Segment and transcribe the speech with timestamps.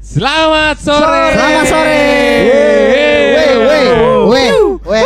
[0.00, 1.24] Selamat sore.
[1.36, 2.00] Selamat sore.
[2.48, 3.36] Yeay.
[3.36, 3.88] Weh, weh,
[4.32, 4.48] weh,
[4.80, 5.04] weh.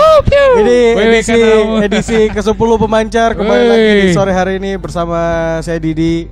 [0.54, 1.34] Ini Weh, edisi
[1.82, 6.30] edisi ke-10 pemancar kembali lagi di sore hari ini bersama saya Didi.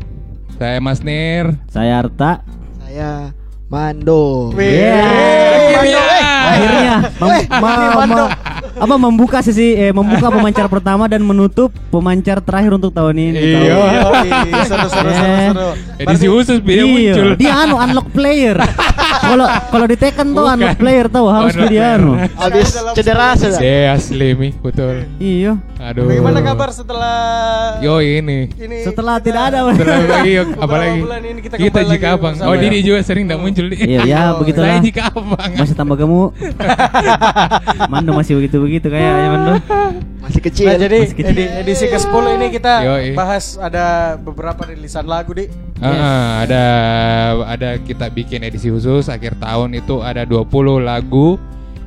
[0.62, 1.58] Saya Mas Nir.
[1.66, 2.46] Saya Arta.
[2.86, 3.34] Saya
[3.68, 4.48] Mando.
[4.56, 4.80] Weh.
[4.80, 5.76] Yeay.
[5.76, 6.24] Mando, eh.
[6.48, 7.44] Akhirnya Eh,
[7.92, 8.24] Mando.
[8.78, 13.38] Apa membuka sesi eh, membuka pemancar pertama dan menutup pemancar terakhir untuk tahun ini.
[13.38, 13.58] Iya.
[13.58, 13.82] Tahu.
[13.98, 14.30] Yoi,
[14.64, 15.50] seru seru seru Eh.
[15.50, 15.68] seru.
[15.98, 17.28] Edisi khusus dia Iya, muncul.
[17.36, 18.56] dia anu unlock player.
[19.18, 22.14] Kalau kalau di Tekken tuh unlock player tahu harus dia anu.
[22.16, 23.58] Habis cedera sudah.
[23.58, 25.04] Saya asli mi, betul.
[25.18, 25.58] Iya.
[25.78, 26.06] Aduh.
[26.06, 27.18] Bagaimana kabar setelah
[27.78, 28.50] Yo ini.
[28.52, 29.66] ini Setelah tidak ada.
[29.70, 32.34] Setelah iya, apalagi bulan ini kita kita, jika abang.
[32.40, 32.60] Oh ya.
[32.60, 33.76] Didi juga sering tidak muncul di.
[33.76, 34.70] Iya, ya begitulah.
[34.70, 35.50] Saya jika abang.
[35.52, 36.30] Masih tambah gemuk.
[37.88, 38.32] Mando masih
[38.68, 39.52] begitu-begitu kayaknya Mando.
[40.28, 40.66] Masih kecil.
[40.68, 41.32] Nah, jadi Masih kecil.
[41.32, 43.08] edi- edisi ke-10 ini kita Yoi.
[43.16, 43.86] bahas ada
[44.20, 45.48] beberapa rilisan lagu, Di.
[45.80, 46.64] Ah, ah, ada
[47.48, 50.44] ada kita bikin edisi khusus akhir tahun itu ada 20
[50.78, 51.40] lagu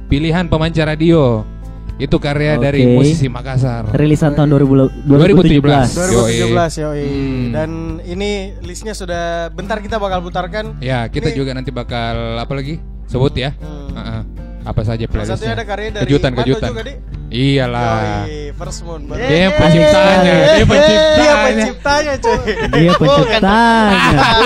[0.09, 1.45] pilihan pemancar radio.
[2.01, 2.97] Itu karya dari Oke.
[2.97, 3.93] musisi Makassar.
[3.93, 5.93] Rilisan tahun 2000 2017.
[5.93, 7.05] 2017 yoi.
[7.05, 7.47] Hmm.
[7.53, 7.69] Dan
[8.01, 10.81] ini listnya sudah bentar kita bakal putarkan.
[10.81, 12.81] Ya, kita Ini- juga nanti bakal apa lagi?
[13.05, 13.53] Sebut ya.
[13.61, 13.93] Hmm.
[13.93, 14.21] Ah, ah.
[14.61, 15.57] Apa saja playlistnya?
[15.57, 16.69] ada karya dari kejutan kejutan.
[16.69, 16.93] juga, Di.
[17.31, 18.27] Iyalah.
[18.27, 19.01] Yoi, First Moon.
[19.07, 21.33] Dia yang penciptanya, dia Dia penciptanya.
[21.47, 22.39] penciptanya, cuy.
[22.75, 23.99] Dia penciptanya.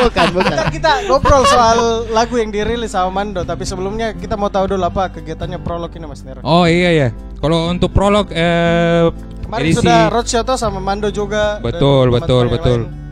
[0.05, 0.53] bukan, bukan.
[0.53, 1.77] Ntar kita ngobrol soal
[2.13, 6.05] lagu yang dirilis sama Mando, tapi sebelumnya kita mau tahu dulu apa kegiatannya prolog ini
[6.05, 6.45] Mas Nero.
[6.45, 7.07] Oh iya ya.
[7.41, 9.09] Kalau untuk prolog eh
[9.45, 11.57] Kemarin edisi sudah roadshow sama Mando juga.
[11.59, 12.79] Betul, betul, betul.
[12.85, 13.04] lain.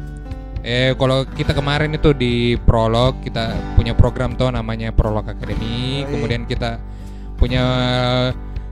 [0.64, 6.08] Eh kalau kita kemarin itu di prolog kita punya program tuh namanya Prolog Academy.
[6.08, 6.80] Kemudian kita
[7.36, 7.64] punya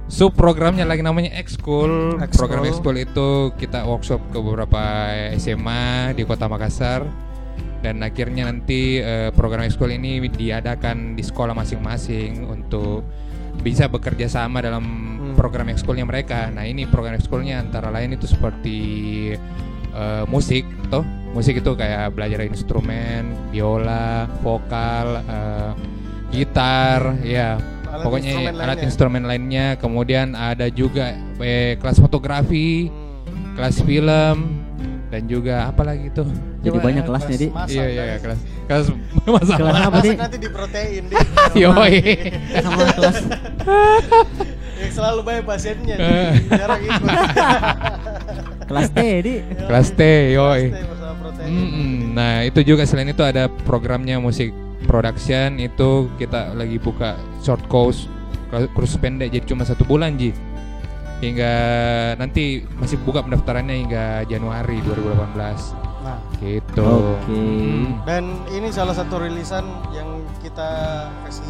[0.08, 2.16] sub programnya lagi namanya Ekskul.
[2.32, 4.82] Program Ekskul itu kita workshop ke beberapa
[5.36, 7.04] SMA di Kota Makassar.
[7.82, 13.02] Dan akhirnya nanti eh, program ekskul ini diadakan di sekolah masing-masing untuk
[13.66, 14.86] bisa bekerja sama dalam
[15.32, 15.38] Hmm.
[15.40, 16.50] program ekskulnya mereka.
[16.52, 18.80] Nah ini program ekskulnya antara lain itu seperti
[19.92, 25.72] eh, musik, toh musik itu kayak belajar instrumen, biola, vokal, eh,
[26.30, 28.86] gitar, ya Alat pokoknya instrumen alat lainnya.
[28.86, 29.66] instrumen lainnya.
[29.76, 32.88] Kemudian ada juga eh, kelas fotografi,
[33.22, 33.56] Hmm.
[33.56, 34.38] kelas film,
[35.08, 36.28] dan juga apa lagi tuh?
[36.62, 37.48] Jadi Coba banyak ya, kelasnya, Di.
[37.50, 38.86] masak, Iya iya iya, kelas kelas
[39.26, 39.58] masak.
[39.58, 40.10] Kelas apa, Di?
[40.14, 41.16] nanti di protein, Di.
[41.64, 41.96] Yoi.
[42.58, 43.18] Sama kelas
[44.80, 45.96] Yang selalu banyak pasiennya.
[45.96, 46.32] Eh.
[46.50, 47.08] jarang ikut.
[48.72, 49.36] kelas T, Di.
[49.68, 50.02] Kelas T,
[50.34, 50.64] yoi.
[51.22, 51.52] Protein.
[51.52, 52.16] Mm-mm.
[52.16, 54.56] Nah itu juga selain itu ada programnya musik
[54.88, 57.14] production itu kita lagi buka
[57.46, 58.10] short course
[58.74, 60.34] kursus pendek jadi cuma satu bulan ji
[61.22, 61.54] hingga
[62.18, 67.14] nanti masih buka pendaftarannya hingga Januari 2018 Nah, gitu.
[67.14, 67.30] Oke.
[67.30, 68.02] Mm.
[68.10, 69.62] dan ini salah satu rilisan
[69.94, 70.70] yang kita
[71.30, 71.46] kasih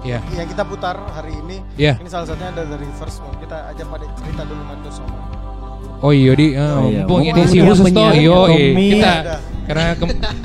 [0.00, 0.22] Iya.
[0.32, 1.60] yang kita putar hari ini.
[1.76, 2.00] Iya.
[2.00, 3.36] Ini salah satunya ada dari First Moon.
[3.36, 5.12] Kita ajak pada cerita dulu Mando sama.
[6.00, 7.04] Oh iya di, eh, Oh iya.
[7.04, 8.38] mumpung edisi dia khusus toh, penyiarnya yo
[8.72, 9.14] kita
[9.70, 9.94] karena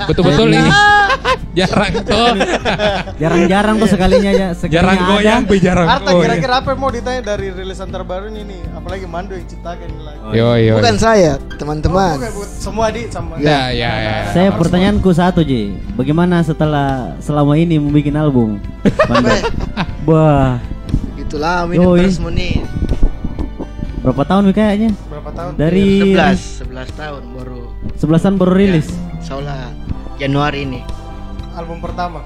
[0.06, 0.70] betul-betul ini
[1.58, 2.30] jarang tuh,
[3.22, 7.34] Jarang-jarang tuh sekalinya ya, sekalinya jarang goyang, be jarang Arta kira-kira apa yang mau ditanya
[7.34, 8.60] dari rilisan terbarunya nih?
[8.78, 10.20] Apalagi Mando yang ciptakan ini lagi.
[10.30, 10.74] Yo yo.
[10.78, 12.22] Bukan saya, teman-teman.
[12.22, 12.32] Bukan.
[12.46, 13.34] Semua di sama.
[13.42, 14.16] Ya ya ya.
[14.30, 18.62] Saya pertanyaanku satu Ji, bagaimana setelah selama ini membuat album?
[19.10, 19.34] Mando?
[20.12, 20.62] Wah,
[21.18, 21.82] Itulah ini.
[21.82, 22.62] First Moon ini.
[24.06, 24.90] Berapa tahun nih kayaknya?
[25.10, 25.52] Berapa tahun?
[25.58, 27.60] Dari 11, 11 tahun baru.
[27.98, 28.86] sebelasan baru rilis.
[29.18, 29.74] Soalnya
[30.14, 30.80] Januari ini.
[31.58, 32.22] album pertama.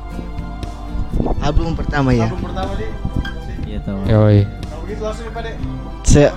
[1.40, 2.28] Album pertama ya.
[2.28, 2.84] Album pertama di.
[3.64, 3.96] Iya tahu.
[4.12, 4.44] Yoi.
[4.44, 5.52] Nah, begitu langsung ya, Pak De.
[6.04, 6.28] Saya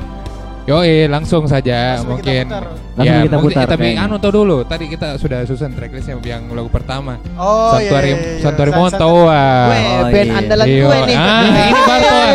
[0.63, 2.46] Yoi, langsung saja Langsung kita mungkin.
[2.47, 2.63] putar.
[2.96, 4.07] Langsung kita mungkin- putar, Tapi kayaknya.
[4.07, 7.19] anu tau dulu, tadi kita sudah susun tracklistnya yang lagu pertama.
[7.35, 8.40] Oh Santuari iya, iya, iya.
[8.40, 8.96] Santuari San- Monto.
[8.96, 9.68] San- wah.
[9.68, 10.40] Weh, Oh, band iya.
[10.40, 10.79] andalan Iya.
[10.79, 11.18] gue nih.
[11.18, 12.28] Ah, ini baru tuh.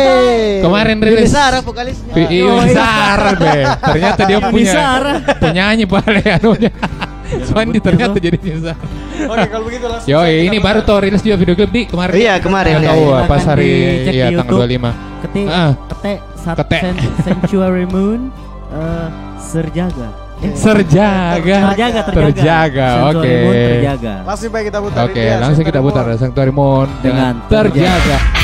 [0.59, 1.25] Kemarin rilis.
[1.25, 2.13] Besar vokalisnya.
[2.13, 2.53] Iya,
[3.33, 3.55] be.
[3.81, 4.73] Ternyata dia punya
[5.35, 6.71] penyanyi balik anunya.
[7.49, 8.77] Sandi ternyata jadi besar.
[9.25, 10.07] Oke, kalau begitu langsung.
[10.07, 12.13] Yo, ini baru tuh rilis juga video klip di kemarin.
[12.15, 13.17] Iya, kemarin, iya, tahu iya.
[13.17, 13.69] ah, pas hari
[14.05, 14.59] di tanggal YouTube.
[14.63, 14.91] 25.
[15.19, 15.71] Ketik Ah.
[15.91, 16.19] ketik
[16.79, 18.31] sen- Sanctuary Moon
[18.69, 19.07] eh,
[19.37, 20.09] serjaga.
[20.39, 21.75] Eh, Serjaga.
[21.75, 22.31] terjaga, terjaga.
[22.31, 23.27] Terjaga, oke.
[23.43, 24.13] Moon terjaga.
[24.23, 24.99] Langsung baik kita putar.
[25.03, 26.03] Oke, Ini dia, langsung kita putar.
[26.15, 28.38] Sanctuary Moon dengan Dengan terjaga.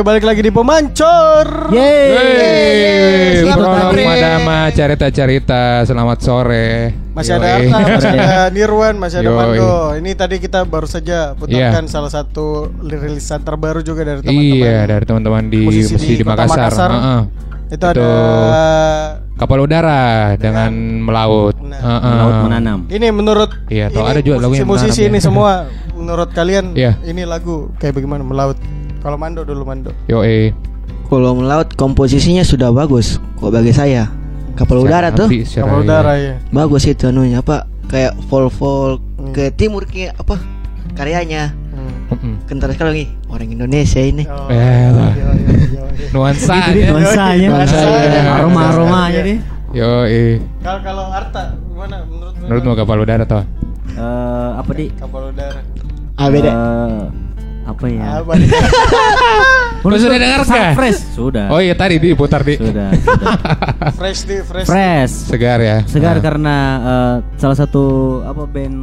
[0.00, 1.68] Oke balik lagi di pemancur.
[1.76, 4.04] Yeay, Selamat prolog sore.
[4.08, 5.62] Madama cerita-cerita.
[5.84, 6.68] Selamat sore.
[7.12, 7.60] Masih ada.
[7.60, 9.36] Arta, masih ada Nirwan, masih ada Yoi.
[9.36, 9.76] Mando.
[10.00, 14.56] Ini tadi kita baru saja putarkan salah satu rilisan terbaru juga dari teman-teman.
[14.56, 16.90] Iya, dari teman-teman di musisi musisi di, Kota Makassar.
[16.96, 17.20] Heeh.
[17.68, 18.08] Itu ada
[19.36, 20.72] kapal udara dengan
[21.04, 21.60] melaut.
[21.60, 21.76] Nah.
[21.76, 22.08] Heeh.
[22.08, 22.78] Melaut menanam.
[22.88, 25.24] ini menurut Iya, toh ini ada juga lagu yang musisi-musisi menanam ini ya.
[25.28, 25.50] semua
[26.00, 26.96] menurut kalian Iya.
[27.04, 28.56] ini lagu kayak bagaimana melaut?
[29.00, 29.90] Kalau Mando dulu Mando.
[30.06, 30.52] Yo eh.
[31.04, 34.06] Kalau melaut komposisinya sudah bagus kok bagi saya.
[34.52, 36.34] Kapal udara tuh Kapal udara ya.
[36.50, 39.32] bagus itu anunya apa kayak vol vol Hmm.
[39.32, 40.36] ke timur kayak apa
[40.94, 41.52] karyanya.
[41.70, 41.92] Hmm.
[42.10, 42.34] Mm-mm.
[42.44, 44.24] Kentar sekali lagi orang Indonesia ini.
[44.24, 45.12] Oh, Eh, lah.
[45.12, 46.08] iya, iya, iya, iya.
[46.10, 46.56] Nuansa.
[46.68, 46.86] Ya.
[46.90, 47.48] nuansanya.
[47.48, 48.20] Nuansanya.
[48.34, 49.38] Aroma-aromanya deh.
[49.70, 50.40] Yo eh.
[50.58, 53.44] Kalau kalau Arta gimana menurut Menurutmu kapal udara toh?
[53.90, 54.86] Eh, apa di?
[54.92, 55.60] kapal udara?
[56.16, 56.50] Ah beda.
[56.50, 57.00] Eh,
[57.80, 58.20] apa ya?
[58.20, 58.32] Apa?
[59.80, 60.76] Lu sudah dengar kah?
[60.76, 61.00] Fresh.
[61.16, 61.48] Sudah.
[61.48, 63.32] Oh iya tadi diputar di Sudah, sudah.
[63.96, 64.68] fresh di fresh.
[64.68, 65.12] Fresh.
[65.26, 65.80] segar ya.
[65.86, 66.22] Segar Nah.
[66.22, 67.82] karena eh, salah satu
[68.22, 68.76] apa band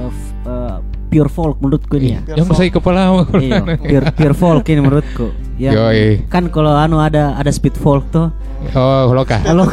[0.00, 0.76] f- eh,
[1.06, 2.20] pure folk menurutku ini ya.
[2.24, 3.00] Pure Yang saya kepala
[3.36, 5.26] Iya, pure, pure folk ini menurutku.
[5.54, 6.04] Yang Yoi.
[6.26, 8.32] kan kalau anu ada ada speed folk tuh.
[8.74, 9.38] Oh, loka.
[9.46, 9.70] Kalau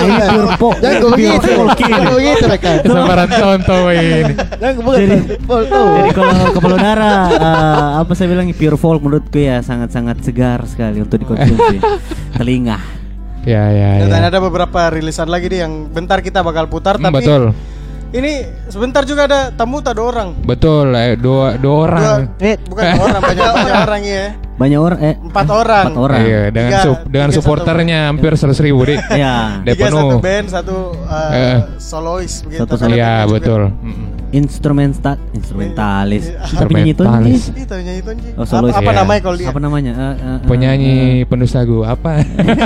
[0.00, 0.76] ini pure folk.
[0.80, 1.50] Jangan begitu.
[1.76, 2.76] Jangan begitu rekan.
[2.80, 4.20] Sambaran contoh ini.
[4.32, 5.22] Jangan gue bukan Jadi-.
[5.44, 11.04] Jadi kalau kepala udara eh, apa saya bilang pure folk menurutku ya sangat-sangat segar sekali
[11.04, 11.76] untuk dikonsumsi.
[12.40, 12.78] Telinga.
[13.44, 14.32] Ya ya Dan ya.
[14.32, 17.52] ada beberapa rilisan lagi nih yang bentar kita bakal putar Hmm, tapi betul.
[18.10, 18.32] Ini
[18.66, 20.28] sebentar juga ada tamu tak dua orang.
[20.40, 22.02] Betul, eh, dua dua orang.
[22.30, 24.24] Dua, Eh, bukan dua orang banyak banyak orang ya.
[24.54, 25.84] Banyak orang eh Empat orang.
[25.88, 26.20] Empat orang.
[26.20, 28.98] Iya, dengan Tiga- sup- dengan tiga supporternya hampir seratus ribu deh.
[29.10, 29.58] Ya.
[29.60, 29.98] Dia Tiga penuh.
[30.06, 31.58] satu band, satu uh, Eh.
[31.76, 32.60] solois begitu.
[32.60, 33.62] Satu Karena Iya betul.
[33.72, 34.08] Mm-mm.
[34.34, 36.26] Instrumental instrumentalis.
[36.26, 36.42] Iya.
[36.42, 37.02] Apa penyanyi itu?
[37.02, 37.42] Instrumentalis.
[37.54, 38.10] Itu nyanyi itu.
[38.34, 38.74] Oh, solois.
[38.74, 38.98] Apa, apa Iya.
[38.98, 39.48] namanya kalau dia?
[39.48, 39.92] Apa namanya?
[39.94, 42.10] Eh, Penyanyi eh, penulis lagu apa?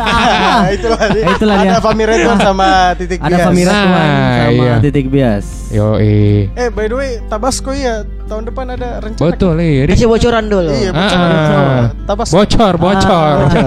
[0.76, 1.22] itulah, dia.
[1.22, 1.70] Eh, itulah dia.
[1.70, 3.44] ada Fami Redwan sama Titik ada Bias.
[3.44, 4.74] Famira Tuan Nah, sama iya.
[4.80, 5.46] Titik Bias.
[5.68, 6.48] Yo eh.
[6.50, 9.20] Eh by the way, Tabasco ya tahun depan ada rencana.
[9.20, 9.84] Betul iya.
[9.84, 10.72] Kasih bocoran dulu.
[10.72, 11.60] Iya, Ah, bocor.
[11.60, 11.84] ah.
[12.04, 12.32] Tabasco.
[12.34, 13.36] Bocor, bocor.
[13.44, 13.60] Ah.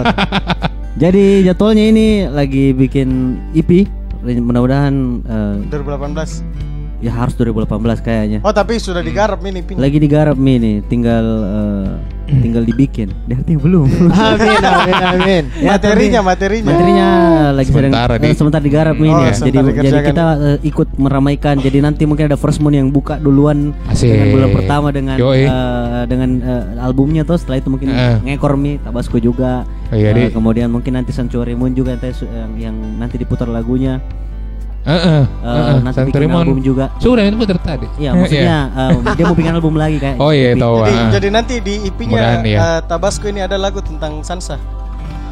[1.02, 3.10] Jadi jadwalnya ini lagi bikin
[3.54, 3.86] EP.
[4.22, 4.94] Mudah-mudahan
[5.24, 6.71] eh, 2018.
[7.02, 7.66] Ya harus 2018
[8.00, 8.40] kayaknya.
[8.42, 9.76] Oh tapi sudah digarap ini pin.
[9.76, 10.76] Lagi digarap nih, nih.
[10.86, 11.90] tinggal eh,
[12.38, 13.10] tinggal dibikin.
[13.32, 13.88] Artinya belum.
[14.08, 15.44] Amin, amin, amin.
[15.58, 16.70] Ya, materinya, tapi- materinya.
[16.70, 17.10] Materinya
[17.52, 19.10] lagi Sementara sedang di- eh, sementara digarap nih.
[19.10, 19.32] Oh, nih.
[19.34, 21.56] sementara Jadi jadi kita eh, ikut meramaikan.
[21.58, 24.08] Jadi nanti mungkin ada first moon yang buka duluan Asik.
[24.08, 25.44] dengan bulan pertama dengan Yoi.
[25.44, 27.36] eh, dengan eh, albumnya tuh.
[27.36, 28.18] Setelah itu mungkin Eh.
[28.24, 29.66] ngekor mi Tabasco juga.
[29.90, 30.24] Oh, iya, Eh, Di.
[30.32, 33.98] kemudian mungkin nanti Sanctuary Moon juga nanti yang, yang nanti diputar lagunya.
[34.82, 35.22] Heeh.
[35.22, 35.78] Eh, heeh.
[35.86, 36.86] nanti bikin album juga.
[36.98, 37.86] Sudah itu putar tadi.
[38.02, 40.18] Iya, maksudnya eh, dia mau bikin album lagi kayak.
[40.24, 40.76] Oh iya tahu.
[40.82, 41.10] Jadi, ah.
[41.14, 42.58] jadi nanti di EP-nya Mudahan, iya.
[42.60, 44.58] eh, Tabasco ini ada lagu tentang Sansa.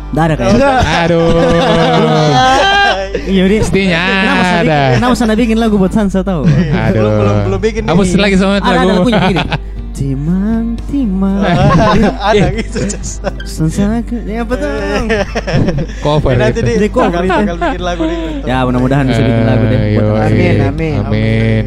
[0.09, 0.69] Nggak ada kayaknya.
[1.05, 1.27] Aduh.
[3.29, 3.59] Iya, dia.
[3.61, 4.53] Pastinya Kenapa ada.
[4.61, 6.45] bikin, kenapa sana bikin lagu buat Sansa tahu?
[6.45, 6.93] Aduh.
[6.93, 9.01] Belum- belum- belum bikin Hapus lagi sama ada, ada lagu.
[9.01, 9.41] lagunya gini.
[9.99, 11.43] Timang, timang.
[12.31, 12.87] ada gitu.
[12.87, 13.19] Just.
[13.43, 14.71] Sansa ke, ya apa tuh?
[15.99, 18.47] Cover Eh, nanti di cover bakal, bikin lagu nih.
[18.47, 19.79] Ya mudah-mudahan bisa bikin lagu deh.
[19.99, 19.99] Eh.
[19.99, 20.97] Amin, amin.
[21.03, 21.65] Amin.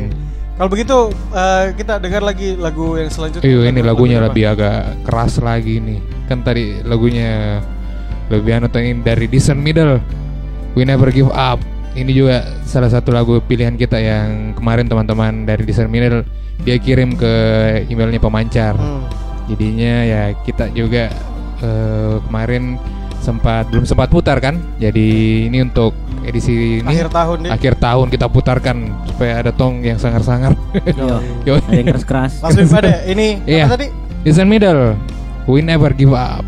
[0.57, 0.97] Kalau begitu
[1.37, 3.45] eh, kita dengar lagi lagu yang selanjutnya.
[3.45, 6.01] Iya ini Lagu- lagunya lagu lebih agak keras lagi nih.
[6.25, 7.61] Kan tadi lagunya
[8.33, 10.01] lebih anu ini dari Decent Middle.
[10.73, 11.61] We Never Give Up.
[11.93, 16.25] Ini juga salah satu lagu pilihan kita yang kemarin teman-teman dari Middle
[16.63, 17.33] dia kirim ke
[17.91, 18.73] emailnya pemancar.
[18.79, 19.05] Hmm.
[19.51, 21.13] Jadinya ya kita juga
[21.61, 22.81] eh, kemarin
[23.21, 24.57] sempat belum sempat putar kan.
[24.81, 27.51] Jadi ini untuk edisi ini Akhir tahun nih.
[27.51, 28.77] akhir tahun kita putarkan
[29.11, 30.55] supaya ada tong yang sangar-sangar.
[30.87, 31.19] Iya.
[31.47, 31.55] Yo.
[31.61, 32.33] Ada yang keras-keras.
[32.41, 33.67] Langsung pada ini Iya.
[33.69, 33.87] apa tadi?
[34.23, 34.97] Decent Middle.
[35.51, 36.47] We never give up.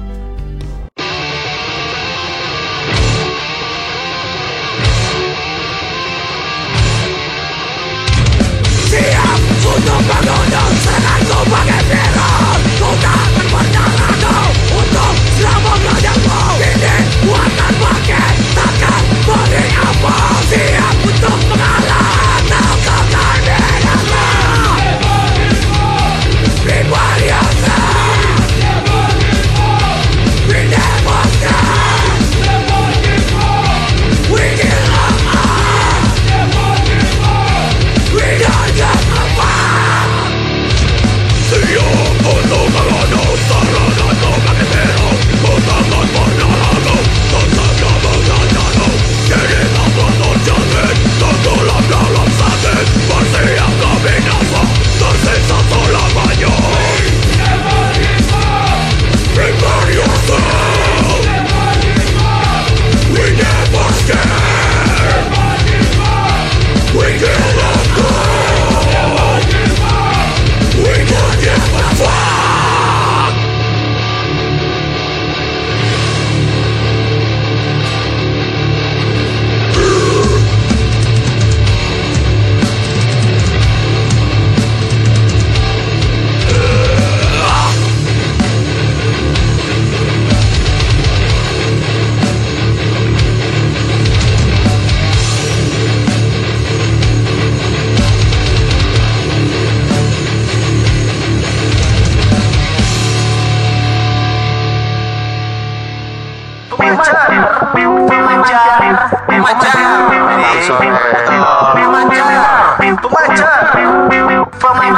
[8.94, 9.22] policía
[9.62, 14.32] Junto pagados serán como guerreros Juntas preparado
[14.68, 16.94] Juntos la boca de amor Tiene
[17.26, 17.53] guardia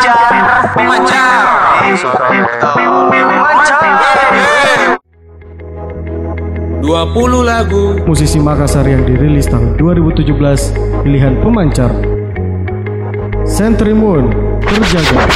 [0.06, 1.42] Pemancar Pemancar
[3.26, 4.06] Pemancar
[6.86, 11.90] 20 lagu Musisi Makassar yang dirilis tahun 2017 pilihan pemancar.
[13.42, 14.30] Sentry Moon
[14.62, 15.26] terjaga.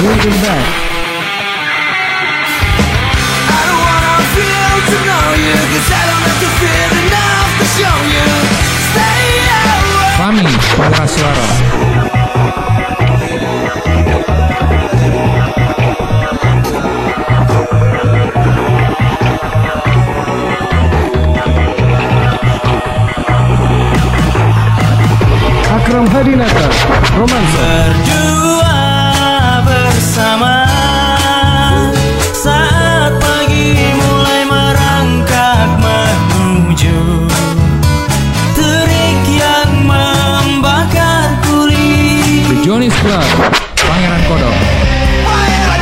[0.00, 0.08] You
[8.90, 10.44] Stay away Kami
[10.76, 11.46] pengeras suara.
[25.76, 26.66] Akram Hadinata.
[27.16, 28.19] Romansa.
[42.90, 43.54] Johnny's Club.
[43.76, 44.54] Pangeran Kodok.
[45.24, 45.78] Pangeran.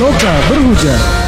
[0.00, 1.23] Loka berhujan.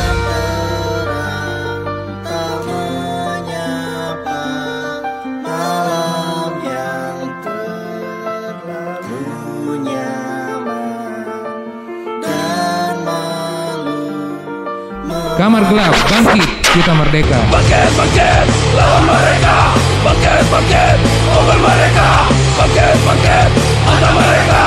[15.47, 15.95] Kamar gelap.
[16.11, 16.43] Bangkit.
[16.75, 17.39] Kita merdeka.
[17.55, 20.99] Bangkit, bangkit, lawan mereka Bangkit, bangkit,
[21.39, 22.11] open mereka
[22.59, 23.51] Bangkit, bangkit,
[23.87, 24.63] hantam mereka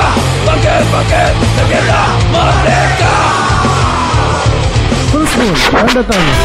[0.48, 1.32] Bangkit, bangkit,
[1.68, 2.00] kita
[2.32, 3.16] merdeka
[5.12, 5.52] First Moon.
[5.68, 6.36] Tanda tanya.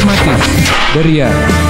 [0.00, 0.70] Matis.
[0.94, 1.69] Beria.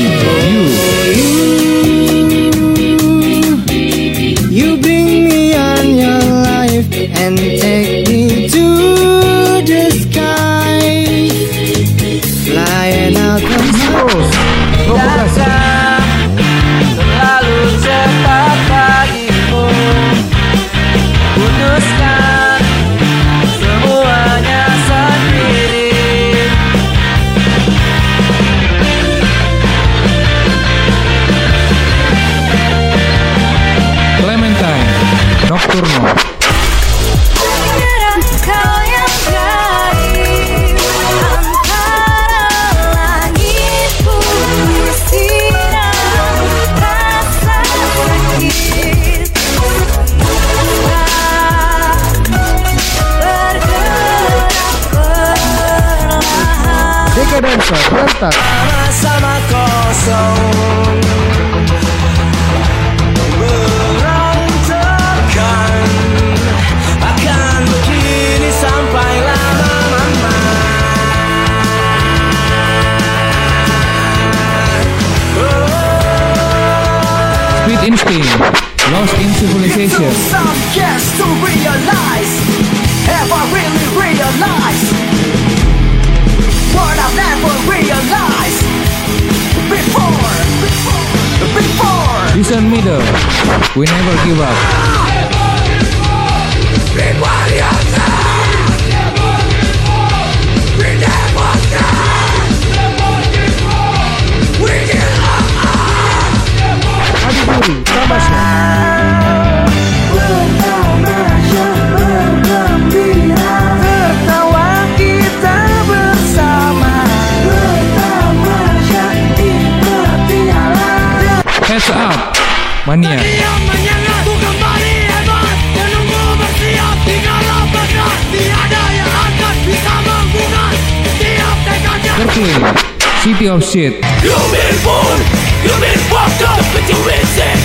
[133.41, 135.17] City of Shit You've been born,
[135.65, 137.57] you've been fucked up, but you're insane.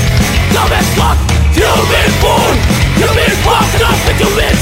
[0.57, 1.19] Come and fuck.
[1.53, 2.57] You've been born,
[2.97, 4.56] you've been fucked up, but you're insane.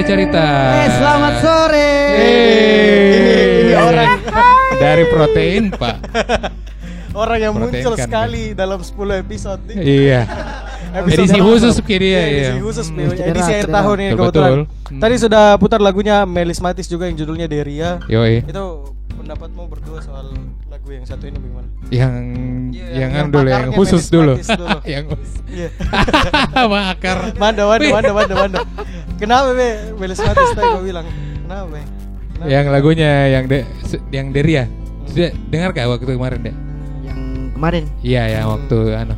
[0.00, 0.46] Madama cerita-cerita.
[0.80, 1.92] Eh, selamat sore.
[2.16, 2.32] Ini,
[3.60, 4.08] ini orang.
[4.80, 5.96] dari protein, Pak.
[7.12, 9.76] Orang yang Protein muncul kan, sekali dalam 10 episode nih.
[9.76, 10.20] Iya.
[10.90, 12.48] Episode Edisi khusus kayak dia, Iya, iya.
[12.50, 12.96] Edisi khusus Hmm.
[12.96, 13.74] nih, edisi Cerah, akhir cerah.
[13.78, 14.50] tahun ini Betul, kebetulan.
[14.50, 14.64] betul.
[14.90, 14.98] Hmm.
[14.98, 17.90] Tadi sudah putar lagunya Melismatis juga yang judulnya Deria.
[18.08, 18.42] Yoi.
[18.42, 18.64] Itu
[19.14, 20.32] pendapatmu berdua soal
[20.66, 21.68] lagu yang satu ini bagaimana?
[21.92, 22.14] Yang
[22.70, 24.34] Iya, yang yang anu dulu, yang khusus dulu.
[24.34, 24.66] Dulu.
[24.98, 25.34] yang khusus.
[25.46, 25.68] Iya.
[26.72, 27.18] Makar.
[27.36, 28.58] Manda, manda, manda, manda, manda.
[29.20, 31.06] Kenapa be Melismatis tadi gue bilang?
[31.44, 31.80] Kenapa be?
[32.32, 32.48] Kenapa?
[32.48, 33.58] Yang lagunya yang de,
[34.10, 34.64] yang Deria.
[35.04, 36.54] Sudah dengar gak waktu kemarin deh?
[37.02, 37.18] Yang
[37.52, 39.14] kemarin Iya, yang waktu anu.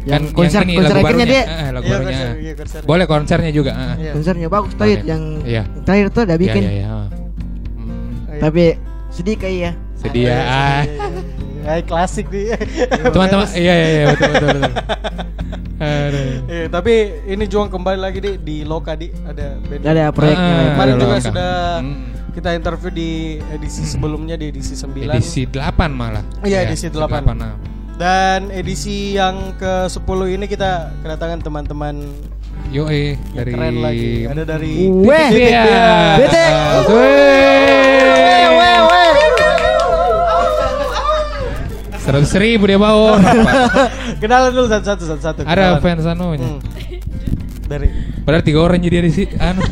[0.00, 1.42] Yang konser- ini konser lagu akhirnya barunya.
[1.44, 1.58] dia.
[1.60, 2.08] Ah, lagu Iya, barunya.
[2.14, 2.80] konser, iya, konser.
[2.82, 3.72] Boleh konsernya juga.
[3.74, 3.94] ah.
[3.96, 4.12] Iya.
[4.14, 5.62] konsernya bagus tuh yang Iya.
[5.66, 6.62] yang terakhir tuh udah Iya, bikin.
[6.62, 6.86] iya, iya.
[6.86, 7.06] ah.
[7.76, 8.40] Hmm, Iya.
[8.40, 8.62] Tapi
[9.10, 9.72] sedih kayak ya.
[9.94, 10.30] sedih ya.
[10.30, 10.46] Iya, ah.
[10.46, 11.68] iya, iya, iya.
[11.68, 12.56] Ay, klasik nih.
[13.12, 14.72] Teman-teman, iya iya iya betul betul betul.
[16.60, 16.92] Eh, tapi
[17.24, 19.80] ini Juang kembali lagi di di Loka di ada band.
[19.80, 20.44] Ada proyeknya.
[20.44, 20.70] Ah, ya.
[20.76, 21.24] Kemarin juga Loka.
[21.24, 22.04] sudah Hmm.
[22.30, 23.10] kita interview di
[23.48, 26.20] edisi sebelumnya di edisi 9 Edisi 8 malah.
[26.44, 27.32] Iya, Ya, edisi 8.
[27.34, 27.56] nah.
[27.96, 32.00] dan edisi yang ke-10 ini kita kedatangan teman-teman
[32.68, 34.12] Yo eh yang dari keren lagi.
[34.24, 35.28] Ada dari Weh.
[35.28, 35.80] Titik Iya.
[42.10, 43.22] Seratus ribu dia bawa.
[44.22, 45.40] Kenalan dulu satu-satu satu-satu.
[45.46, 45.78] Ada kenalan.
[45.78, 46.42] fans anunya.
[46.42, 46.58] Hmm.
[47.70, 47.86] Dari
[48.26, 49.38] Padahal tiga orang jadi di sini.
[49.38, 49.62] Anu.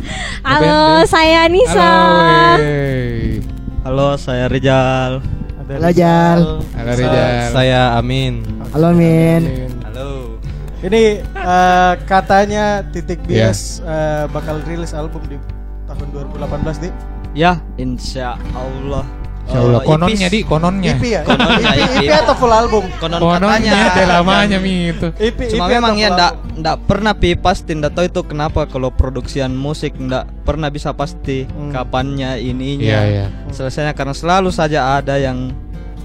[0.50, 1.78] Halo, saya Nisa.
[1.78, 3.38] Halo, wey.
[3.86, 5.22] Halo, saya Rijal.
[5.54, 6.40] ada Halo, Jal.
[6.74, 7.54] Halo, Rijal.
[7.54, 8.42] Saya Amin.
[8.74, 9.70] Halo Min.
[9.86, 10.42] Halo.
[10.82, 15.38] Ini eh, katanya Titik Bias eh, bakal rilis album di
[15.86, 16.90] tahun 2018 di
[17.38, 19.06] Ya, insya Allah.
[19.44, 19.76] Insya Allah.
[19.76, 20.32] Eh, Kononnya Ipis.
[20.32, 20.90] di kononnya.
[20.90, 21.20] EP ya?
[21.22, 21.96] Kononnya EP, EP.
[22.00, 22.84] EP atau full album?
[22.96, 23.92] Konon Kononnya katanya.
[23.92, 25.08] ada lamanya mi itu.
[25.14, 28.88] EP, Cuma EP memang ya ndak ndak pernah pi pasti ndak tahu itu kenapa kalau
[28.88, 31.70] produksian musik ndak pernah bisa pasti Hmm.
[31.70, 32.82] kapannya ininya.
[32.82, 33.26] Iya iya.
[33.48, 35.52] Selesainya karena selalu saja ada yang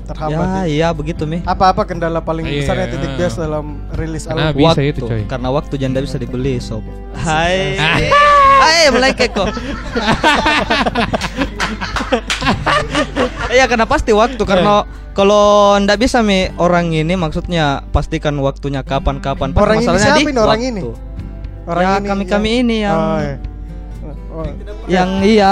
[0.03, 0.41] terhambat.
[0.41, 0.63] ya ya.
[0.65, 1.39] iya begitu mi.
[1.41, 2.65] Apa-apa kendala paling Iya.
[2.65, 4.59] besarnya Titik Bias dalam rilis Karena album?
[4.59, 5.21] bisa waktu itu, coy.
[5.23, 6.81] karena waktu janda bisa dibeli sob.
[7.15, 7.77] Hai.
[8.59, 9.47] Hai mulai keko.
[13.49, 19.51] Iya karena pasti waktu karena kalau ndak bisa mi orang ini maksudnya pastikan waktunya kapan-kapan.
[19.51, 20.71] Orang ini masalahnya siapa di ini orang waktu.
[20.71, 20.81] ini?
[21.69, 23.35] Ya, kami-kami ini yang- Oh, iya.
[24.29, 24.45] Oh,
[24.87, 25.51] Yang iya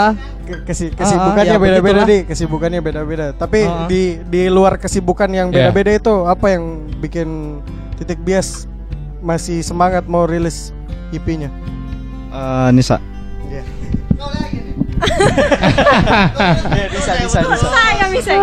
[0.63, 3.86] kesi- kesibukannya ya, beda-beda di kesibukannya beda-beda tapi Ah.
[3.86, 5.69] di di luar kesibukan yang Iya.
[5.69, 6.63] beda-beda itu apa yang
[6.95, 7.60] bikin
[7.97, 8.65] titik bias
[9.19, 10.71] masih semangat mau rilis
[11.12, 11.49] EP-nya
[12.29, 13.01] eh, Nisa.
[13.43, 13.65] Iya.
[16.97, 18.33] Bisa bisa bisa Saya bisa.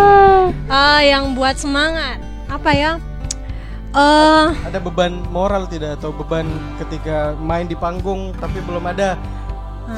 [0.71, 2.23] Ah, yang buat semangat.
[2.49, 2.93] Apa ya?
[3.95, 6.51] Eh, ada beban moral tidak atau beban
[6.83, 9.15] ketika main di panggung tapi belum ada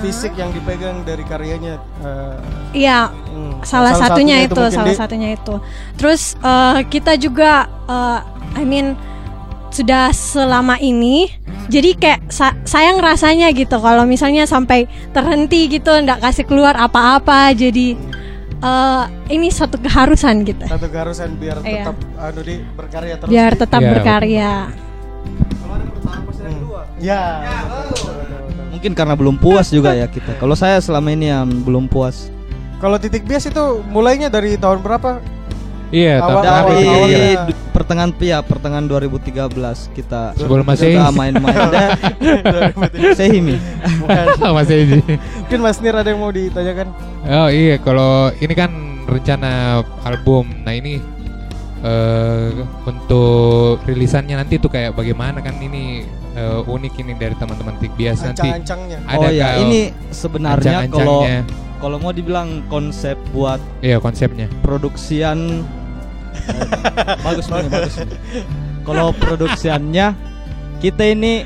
[0.04, 2.36] fisik yang dipegang dari karyanya eh,
[2.76, 5.56] iya, hmm, salah, satunya, itu, mungkin salah di- satunya itu.
[5.96, 8.20] Terus eh, kita juga eh,
[8.60, 9.00] I mean
[9.68, 11.28] sudah selama ini
[11.66, 17.50] jadi kayak sa- sayang rasanya gitu kalau misalnya sampai terhenti gitu ndak kasih keluar apa-apa
[17.50, 17.98] jadi
[18.56, 21.84] eh, ini satu keharusan gitu satu keharusan biar Iya.
[21.84, 24.50] tetap anu di berkarya terus biar tetap Iya, berkarya
[26.86, 27.04] Hmm.
[27.04, 27.22] ya.
[28.72, 30.36] Mungkin karena belum puas juga ya kita.
[30.36, 32.28] Kalau saya selama ini yang belum puas.
[32.76, 35.20] Kalau titik bias itu mulainya dari tahun berapa?
[35.86, 41.88] Iya, Awal- tapi awal- Dari awalnya- pertengahan ya pertengahan 2013 kita Sebelum sudah main-main deh.
[43.14, 43.54] Sehimi.
[44.02, 44.26] Bukan.
[44.58, 44.98] masih ini.
[45.44, 46.88] Mungkin Mas Nir ada yang mau ditanyakan?
[47.22, 48.70] Oh iya, kalau ini kan
[49.06, 50.50] rencana album.
[50.64, 50.98] Nah ini
[51.76, 52.50] eh
[52.82, 56.02] untuk rilisannya nanti tuh kayak bagaimana kan ini
[56.34, 58.42] eh, unik ini dari teman-teman Tik bias nanti.
[58.42, 58.98] Ancang-ancangnya.
[59.06, 59.80] Ada oh ya, kau ini
[60.10, 61.20] sebenarnya kalau.
[61.76, 64.48] Kalau mau dibilang konsep buat Iya konsepnya.
[64.60, 65.62] produksian
[66.42, 67.94] eh, bagus nih, bagus.
[68.82, 70.06] Kalau produksiannya
[70.78, 71.42] kita ini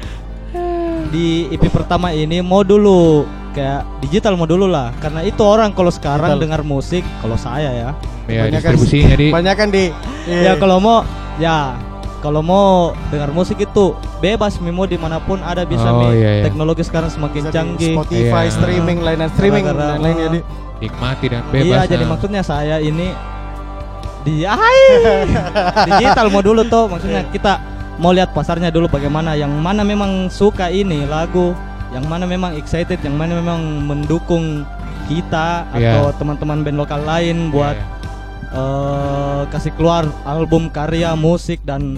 [1.09, 5.91] di EP pertama ini mau dulu kayak digital mau dulu lah karena itu orang kalau
[5.91, 6.43] sekarang Digital.
[6.43, 7.91] dengar musik kalau saya ya
[8.31, 9.27] Ya Kebanyakan- distribusinya di.
[9.29, 9.85] Banyak kan di
[10.25, 11.03] ya kalau mau
[11.37, 11.75] ya
[12.21, 16.15] kalau mau dengar musik itu bebas Mimo di mana pun ada bisa Oh, Mi.
[16.15, 16.45] iya, iya.
[16.45, 18.53] teknologi sekarang semakin bisa di canggih Spotify, Iya.
[18.53, 20.41] streaming, lain streaming dan lainnya di.
[20.79, 21.67] nikmati dan bebas.
[21.67, 22.11] iya jadi nah.
[22.13, 23.13] maksudnya saya ini
[24.21, 24.81] di hai,
[25.89, 27.57] digital mau dulu tuh maksudnya kita
[27.97, 31.53] mau lihat pasarnya dulu bagaimana yang mana memang suka ini lagu
[31.91, 34.65] yang mana memang excited yang mana memang mendukung
[35.05, 35.99] kita Iya.
[35.99, 38.00] atau teman-teman band lokal lain buat Iya.
[38.51, 41.97] Eh, kasih keluar album karya musik dan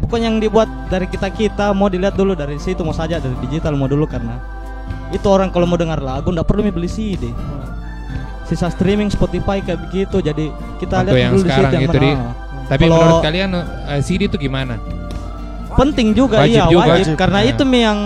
[0.00, 3.74] pokoknya yang dibuat dari kita kita mau dilihat dulu dari situ mau saja dari digital
[3.74, 4.40] mau dulu karena
[5.10, 7.30] itu orang kalau mau dengar lagu nggak perlu beli CD
[8.42, 11.84] sisa streaming Spotify kayak begitu jadi kita Waktu lihat yang dulu di sekarang situ yang
[11.86, 12.18] itu di-.
[12.66, 13.50] Tapi Kalau- menurut kalian
[13.86, 14.74] eh, CD itu gimana?
[15.70, 16.82] penting juga Wajib iya juga.
[16.84, 17.14] wajib, Wajib.
[17.14, 17.50] karena Nah.
[17.50, 17.98] itu mi yang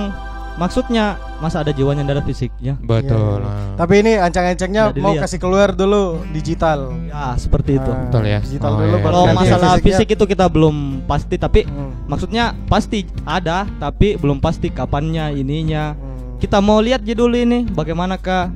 [0.54, 1.04] maksudnya
[1.38, 3.42] masa ada jiwanya ada fisiknya Betul.
[3.42, 3.74] Ah.
[3.74, 6.94] Tapi ini ancang-ancangnya mau kasih keluar dulu digital.
[7.04, 8.38] ya seperti itu Ah, Betul ya.
[8.38, 8.94] Digital Oh, dulu iya.
[8.96, 9.86] baru kalau masalah fisiknya.
[9.90, 15.92] fisik itu kita belum pasti tapi Hmm, maksudnya pasti ada tapi belum pasti kapannya ininya
[15.92, 16.38] hmm.
[16.38, 18.54] kita mau lihat aja dulu ini bagaimanakah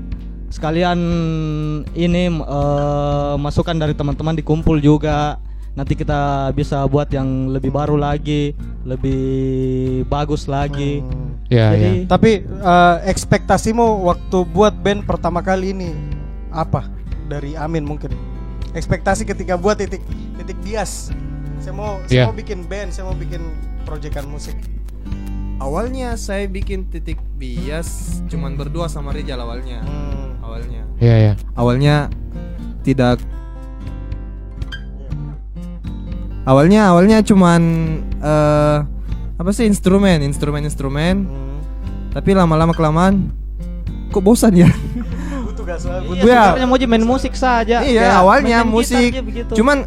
[0.48, 0.98] sekalian
[1.92, 5.36] ini eh, masukan dari teman-teman dikumpul juga
[5.78, 8.50] nanti kita bisa buat yang lebih baru lagi
[8.82, 9.22] lebih
[10.10, 11.26] bagus lagi Hmm.
[11.48, 12.12] Ya, jadi ya.
[12.12, 15.96] Tapi eh, ekspektasimu waktu buat band pertama kali ini
[16.52, 16.84] apa
[17.24, 18.12] dari Amin mungkin?
[18.76, 20.04] Ekspektasi ketika buat titik
[20.36, 21.08] titik bias.
[21.56, 22.24] Saya mau saya Iya.
[22.28, 23.40] mau bikin band, saya mau bikin
[23.88, 24.60] proyekan musik.
[25.56, 29.80] Awalnya saya bikin titik bias cuman berdua sama Rizal awalnya.
[29.88, 30.44] Hmm.
[30.44, 30.84] Awalnya.
[31.00, 31.32] Iya, ya.
[31.56, 32.12] Awalnya
[32.84, 33.24] tidak
[36.48, 37.60] Awalnya awalnya cuman
[38.24, 38.78] eh
[39.38, 41.14] apa sih instrumen, instrumen-instrumen.
[41.28, 41.58] Hmm.
[42.08, 43.28] Tapi lama-lama kelamaan
[44.08, 44.72] kok bosan ya?
[45.44, 46.24] Butuh gak salah, iya, butuh.
[46.24, 46.40] Iya.
[46.56, 49.12] sebenarnya mau main musik saja Iya, Kayak awalnya musik.
[49.12, 49.54] gitar.
[49.54, 49.84] Cuman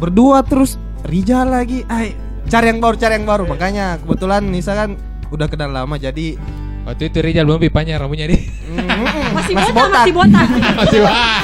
[0.00, 1.84] berdua terus Rizal lagi.
[1.84, 2.16] Ay,
[2.48, 3.44] cari yang baru, cari yang baru.
[3.44, 4.96] Makanya kebetulan Nisa kan
[5.28, 6.40] udah kenal lama jadi
[6.84, 8.36] Waktu itu Rizal belum pipanya rambutnya di.
[9.54, 10.46] Masih, botak, masih botak.
[10.82, 11.40] Masih wah.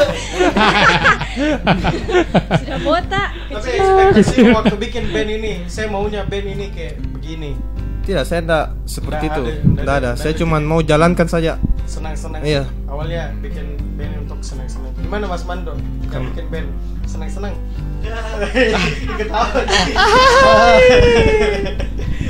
[2.59, 3.29] Sudah botak.
[3.51, 7.55] Tapi ekspektasi waktu bikin band ini, saya maunya band ini kayak begini.
[8.01, 9.43] tidak saya enggak seperti Nggak itu.
[9.63, 10.41] Enggak ada, Saya ada.
[10.43, 11.53] cuman mau jalankan saja.
[11.87, 12.43] Senang-senang.
[12.43, 12.67] Iya.
[12.91, 14.91] Awalnya bikin band untuk senang-senang.
[14.99, 15.79] Gimana Mas Mando?
[16.11, 16.69] Yang bikin band
[17.07, 17.55] senang-senang.
[19.21, 19.47] Ketawa.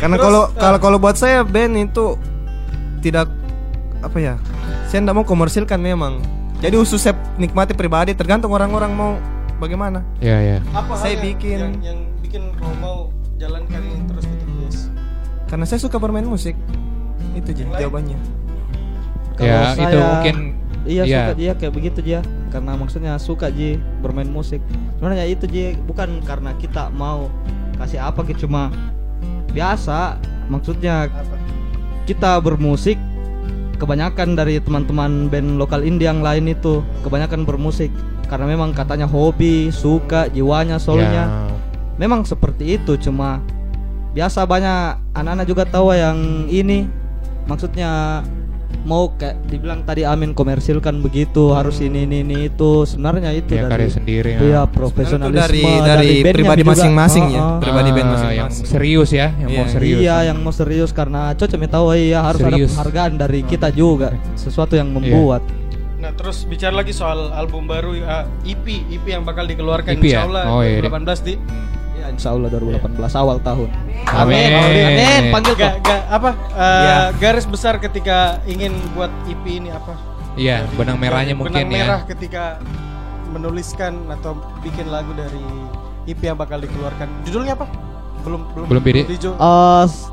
[0.01, 2.19] Karena kalau eh, kalau kalau buat saya band itu
[3.01, 3.29] tidak
[4.01, 4.35] apa ya?
[4.87, 6.21] Saya enggak mau komersilkan memang.
[6.61, 9.13] Jadi khusus saya nikmati pribadi tergantung orang-orang mau
[9.57, 10.05] bagaimana.
[10.19, 10.59] Iya, ya.
[10.71, 12.99] apa Saya hal yang- bikin- yang, yang bikin kau mau
[13.37, 14.77] jalankan ini terus gitu yes.
[15.47, 16.53] Karena saya suka bermain musik.
[17.33, 18.19] Itu jadi jawabannya.
[19.35, 20.37] Kalau Ya, itu saya- mungkin
[20.81, 21.19] Iya Iya.
[21.21, 24.65] suka dia kayak begitu dia karena maksudnya suka Ji bermain musik.
[24.97, 27.29] Sebenarnya itu Ji bukan karena kita mau
[27.77, 28.73] kasih apa gitu cuma
[29.49, 31.37] biasa maksudnya Apa?
[32.05, 32.97] kita bermusik
[33.81, 37.89] kebanyakan dari teman-teman band lokal indie yang lain itu kebanyakan bermusik
[38.29, 41.25] karena memang katanya hobi, suka, jiwanya, soulnya.
[41.27, 41.49] Ya.
[41.99, 43.43] Memang seperti itu cuma
[44.15, 46.87] biasa banyak anak-anak juga tahu yang ini
[47.51, 48.23] maksudnya
[48.83, 53.67] mau kayak dibilang tadi Amin komersilkan begitu harus ini ini ini itu sebenarnya itu Ya,
[53.67, 54.39] karya sendiri, ya.
[54.39, 57.39] Iya Sebenarnya profesionalisme dari dari bandnya pribadi masing-masing ya.
[57.39, 57.59] Oh, oh.
[57.59, 58.39] Pribadi band Ah, masing-masing.
[58.39, 59.71] yang serius ya, yang mau Iya.
[59.71, 59.99] serius.
[59.99, 62.57] Iya yang mau serius karena cocok ya tahu iya harus Serius.
[62.57, 65.43] ada penghargaan dari kita juga sesuatu yang membuat.
[65.97, 70.09] Nah terus bicara lagi soal album baru uh, EP EP yang bakal dikeluarkan EP ya?
[70.11, 71.35] Insya Allah Oh, iya, 2018 di
[72.01, 72.81] Ya insya Allah 2018
[73.15, 73.69] awal tahun.
[74.07, 74.51] Amin.
[74.51, 75.23] Amin.
[75.31, 76.97] Panggil ga, ga- apa uh, Iya.
[77.21, 79.93] garis besar ketika ingin buat EP ini apa?
[80.33, 82.09] Iya, benang merahnya Benang mungkin merah ya.
[82.09, 82.57] ketika
[83.29, 85.45] menuliskan atau bikin lagu dari
[86.07, 87.07] EP yang bakal dikeluarkan.
[87.23, 87.69] Judulnya apa?
[88.21, 90.09] Belum belum Belum dijo- Oh, s-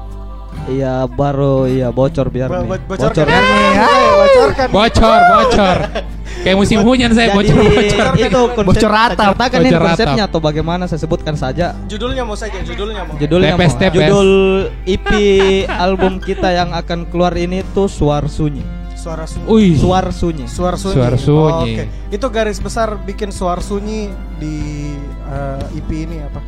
[0.67, 2.67] iya baru iya bocor biar Bo- nih.
[2.67, 3.13] bo- bocorkan.
[3.13, 3.27] Bocor.
[3.27, 4.67] Ah, bocorkan.
[4.69, 5.77] Bocor, bocor.
[6.37, 8.05] Kayak musim hujan saya Jadi bocor, bocor.
[8.15, 9.25] itu konsep, Bocor ratap.
[9.33, 11.75] Ceritakan ini Bocor konsepnya atau bagaimana saya sebutkan saja.
[11.87, 13.15] Judulnya mau saja, judulnya mau.
[13.15, 13.81] Judulnya Tepes, mau.
[13.81, 13.99] tepes.
[14.05, 14.31] Judul
[14.85, 15.07] EP
[15.67, 18.63] album kita yang akan keluar ini tuh Suar Sunyi.
[18.97, 19.77] Suara sunyi.
[19.77, 20.45] Suar Sunyi.
[20.49, 20.95] Suara sunyi.
[20.95, 21.73] Suara sunyi.
[21.79, 21.83] Oke.
[22.11, 24.55] Itu garis besar bikin suara sunyi di
[25.25, 26.43] eh, EP ini apa?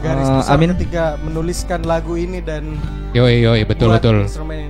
[0.00, 0.68] Garis Eh, besar Amin.
[0.74, 2.76] ketika menuliskan lagu ini dan
[3.10, 4.22] Yoi, yoi, betul, betul.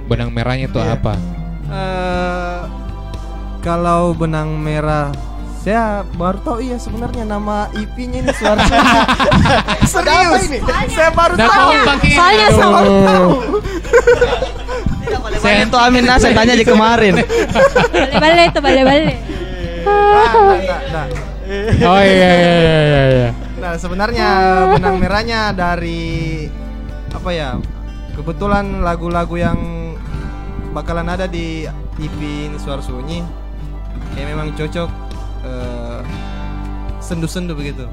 [0.05, 0.97] Benang merahnya itu Iya.
[0.97, 1.15] apa?
[1.67, 2.61] Eh,
[3.61, 5.13] kalau benang merah
[5.57, 8.65] saya baru tahu iya sebenarnya nama IP-nya ini suara
[9.85, 10.59] Serius ini?
[10.89, 11.71] Saya baru Nah, tahu.
[12.09, 12.57] Soalnya aduh.
[12.57, 13.61] so-
[15.37, 17.15] Saya itu Amin nah, saya tanya aja kemarin.
[18.17, 19.17] Balik-balik itu balik-balik.
[19.81, 19.93] Nah,
[20.33, 21.07] nah, nah, nah.
[21.83, 23.29] Oh iya, iya, iya, iya, iya.
[23.61, 24.29] Nah, sebenarnya
[24.73, 26.49] benang merahnya dari
[27.13, 27.61] apa ya?
[28.17, 29.59] Kebetulan lagu-lagu yang
[30.73, 31.69] bakalan ada di
[32.01, 33.21] EP ini Suara Sunyi
[34.17, 34.89] kayak memang cocok
[35.45, 36.01] eh,
[37.05, 37.85] sendu-sendu begitu.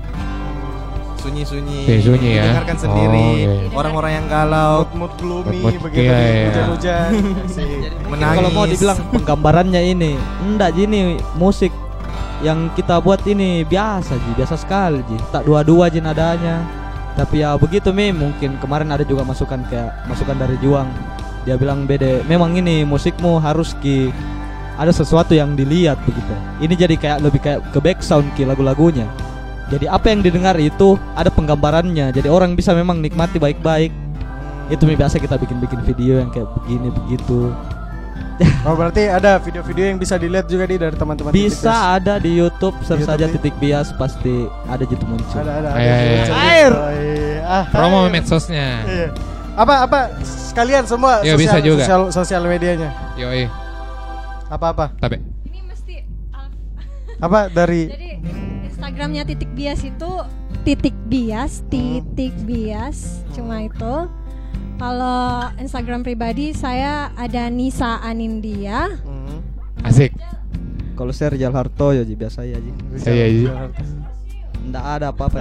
[1.20, 1.84] Sunyi-sunyi.
[1.84, 2.44] Oke, sunyi ya.
[2.48, 3.28] Dengarkan sendiri.
[3.28, 3.76] Oh, iya.
[3.76, 6.46] Orang-orang yang galau, mood gloomy Mood- begitu iya, iya.
[6.48, 7.10] hujan-hujan.
[8.14, 8.38] Menangis.
[8.40, 10.12] Kalau mau dibilang penggambarannya ini,
[10.48, 10.88] enggak Ji
[11.36, 11.74] musik
[12.46, 15.18] yang kita buat ini biasa Ji, biasa sekali Ji.
[15.34, 16.62] Tak dua-dua Ji nadanya.
[17.18, 20.86] Tapi ya begitu mi, mungkin kemarin ada juga masukan kayak masukan dari Juang.
[21.50, 24.14] Dia bilang bede, memang ini musikmu harus ki
[24.78, 26.34] ada sesuatu yang dilihat begitu.
[26.62, 29.10] Ini jadi kayak lebih kayak ke back sound ki lagu-lagunya.
[29.68, 32.14] Jadi apa yang didengar itu ada penggambarannya.
[32.14, 33.90] Jadi orang bisa memang nikmati baik-baik.
[34.70, 37.52] Itu mi biasa kita bikin-bikin video yang kayak begini begitu.
[38.62, 41.58] Oh berarti ada video-video yang bisa dilihat juga nih dari teman-teman Titik.
[41.58, 43.34] Bisa ada di YouTube, search YouTube saja nih.
[43.34, 44.36] titik bias pasti
[44.68, 45.42] ada gitu muncul.
[45.42, 45.70] Ada ada.
[45.74, 45.80] ada.
[45.82, 46.34] Ayo, ayo.
[46.36, 46.74] Air.
[47.42, 48.12] Ah, Promo air.
[48.14, 48.68] medsosnya.
[48.86, 49.08] Iya.
[49.58, 51.82] Apa apa sekalian semua Iya, sosial, bisa juga.
[51.82, 52.90] sosial sosial medianya.
[53.18, 53.50] Yoi.
[54.48, 54.86] Apa apa?
[54.96, 55.18] Tapi
[55.50, 55.96] Ini mesti
[56.32, 56.48] uh,
[57.26, 58.10] Apa dari jadi
[58.70, 60.12] Instagramnya titik bias itu
[60.62, 63.96] titik bias titik bias cuma itu
[64.78, 69.42] kalau Instagram pribadi saya ada Nisa Anindia Hmm.
[69.82, 70.14] asik.
[70.98, 72.74] Kalau saya Rizal Hartoyo ji biasa ya ji.
[73.06, 73.52] Iya, iya.
[74.66, 75.38] Nggak ada apa-apa.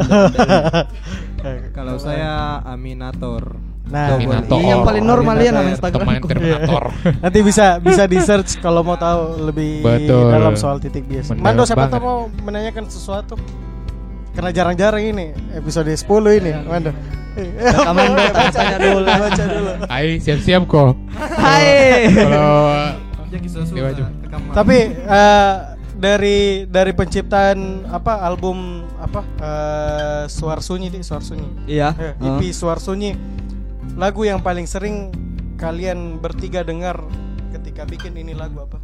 [1.77, 3.57] Kalau saya Aminator.
[3.89, 4.53] Nah, Aminator.
[4.61, 6.21] Ini yang paling normal ya nama Teman Instagram.
[6.29, 6.85] Terminator.
[7.25, 10.29] nanti bisa bisa di search kalau mau tahu lebih Betul.
[10.29, 11.33] dalam soal titik bias.
[11.33, 13.41] Mando siapa tahu mau menanyakan sesuatu?
[14.37, 16.05] Karena jarang-jarang ini episode 10
[16.37, 16.93] ini, Mando.
[17.37, 18.99] Rekaman dulu, tanya dulu.
[19.05, 19.71] Baca dulu.
[19.87, 20.97] Hai, siap-siap kok.
[21.37, 22.09] Hai.
[22.11, 22.57] Kalau.
[24.53, 25.55] Tapi eh,
[25.93, 31.69] dari dari penciptaan apa album apa eh, Suar Sunyi di Suar Sunyi.
[31.69, 31.93] Iya.
[31.95, 32.13] Eh.
[32.17, 33.13] EP Suar Sunyi.
[33.95, 35.13] Lagu yang paling sering
[35.57, 37.01] kalian bertiga dengar
[37.51, 38.77] ketika bikin ini lagu apa?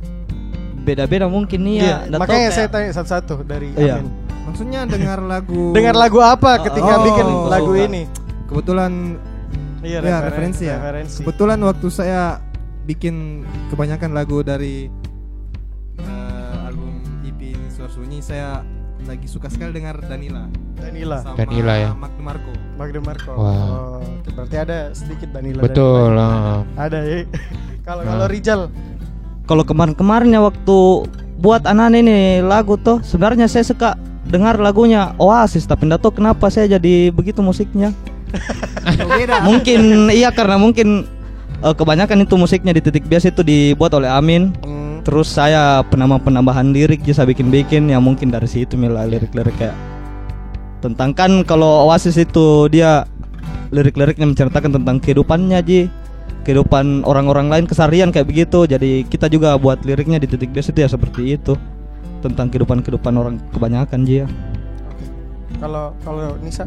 [0.83, 1.81] Beda-beda mungkin nih ya.
[1.81, 3.95] Iya, Nggak tahu makanya kayak- saya tanya satu-satu dari Iya.
[3.97, 4.09] Amin.
[4.43, 7.49] Maksudnya dengar lagu Dengar lagu apa ketika Oh, bikin suka.
[7.49, 8.03] lagu ini?
[8.53, 8.93] Kebetulan
[9.83, 10.77] Iya, ya referen- referensi ya.
[10.79, 11.19] referensi.
[11.19, 12.39] Kebetulan waktu saya
[12.85, 14.87] bikin kebanyakan lagu dari
[15.99, 18.63] eh, album EP ini Suar Sunyi saya
[19.03, 20.47] lagi suka sekali dengar Danila
[20.77, 21.91] Danila, sama Danila ya.
[21.93, 22.53] Mark DeMarco.
[22.79, 23.33] Magde Marco.
[23.35, 23.99] Wah.
[23.99, 25.59] Oh, berarti ada sedikit Danila.
[25.61, 26.15] betul.
[26.15, 26.27] Danila.
[26.29, 26.61] ah.
[26.79, 27.17] Ada ya.
[27.87, 28.61] Kalau kalau Rijal
[29.43, 30.79] Kalau kemarin-kemarin ya waktu
[31.37, 36.47] buat anak ini lagu tuh sebenarnya saya suka dengar lagunya Oasis tapi enggak tahu kenapa
[36.47, 37.91] saya jadi begitu musiknya.
[39.49, 41.05] Mungkin iya karena mungkin
[41.63, 44.53] eh, kebanyakan itu musiknya di titik biasa itu dibuat oleh Amin.
[44.65, 45.01] Hmm.
[45.03, 49.75] Terus saya penambah-penambahan lirik bisa bikin-bikin ya mungkin dari situ mila lirik-lirik kayak
[50.83, 53.07] tentang kan kalau Oasis itu dia
[53.73, 55.83] lirik-liriknya menceritakan tentang kehidupannya Ji.
[56.43, 58.67] Kehidupan orang-orang lain keseharian kayak begitu.
[58.67, 61.55] Jadi kita juga buat liriknya di titik biasa itu ya seperti itu.
[62.21, 64.27] Tentang kehidupan-kehidupan orang kebanyakan Ji ya.
[65.63, 66.67] Kalau kalau Nisa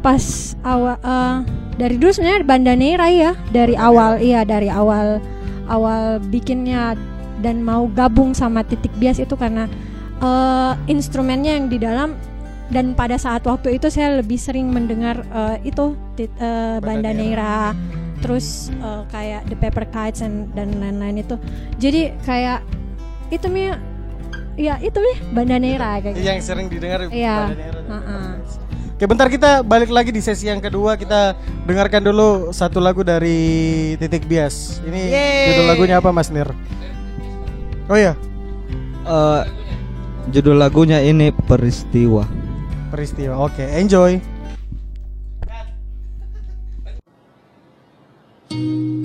[0.00, 0.24] pas
[0.62, 1.36] awal eh,
[1.76, 5.20] dari dulu sebenarnya Banda Neira ya dari awal iya dari awal
[5.66, 6.96] awal bikinnya
[7.38, 9.68] dan mau gabung sama titik bias itu karena
[10.18, 12.16] eh, instrumennya yang di dalam
[12.70, 17.76] dan pada saat waktu itu saya lebih sering mendengar eh, itu tit- eh, Banda Neira
[18.20, 21.36] terus eh, kayak The Paper Kites and- dan lain-lain itu
[21.76, 22.60] jadi kayak
[23.28, 23.68] itu mi
[24.56, 26.24] ya itu mi Banda Neira kayak gitu.
[26.26, 27.36] yang sering didengar Iya.
[27.46, 27.80] Banda Neira.
[29.00, 30.92] Oke, bentar kita balik lagi di sesi yang kedua.
[30.92, 31.32] Kita
[31.64, 34.84] dengarkan dulu satu lagu dari Titik Bias.
[34.84, 35.08] Ini
[35.48, 36.52] judul lagunya apa, Mas Nir?
[37.88, 38.12] Oh iya,
[39.08, 39.42] Eh,
[40.36, 42.28] judul lagunya ini peristiwa
[42.92, 43.40] peristiwa.
[43.40, 44.20] Oke, enjoy.
[48.52, 48.99] Beribu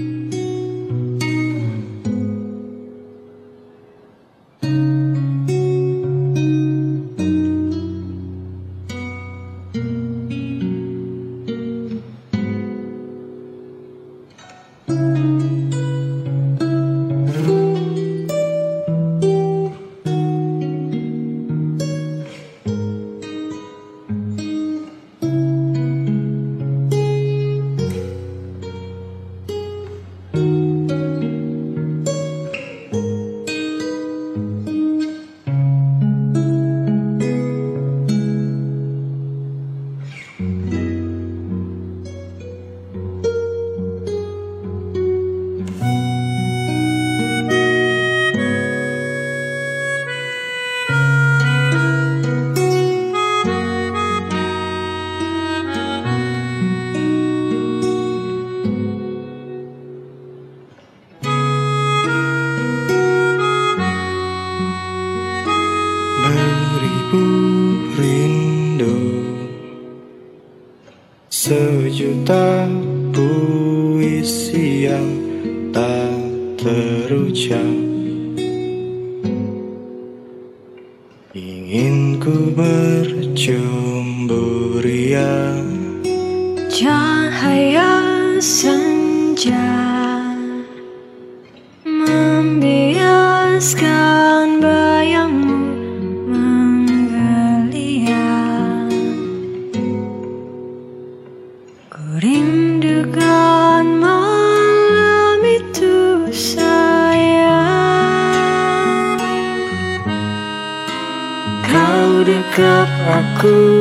[113.45, 113.74] aku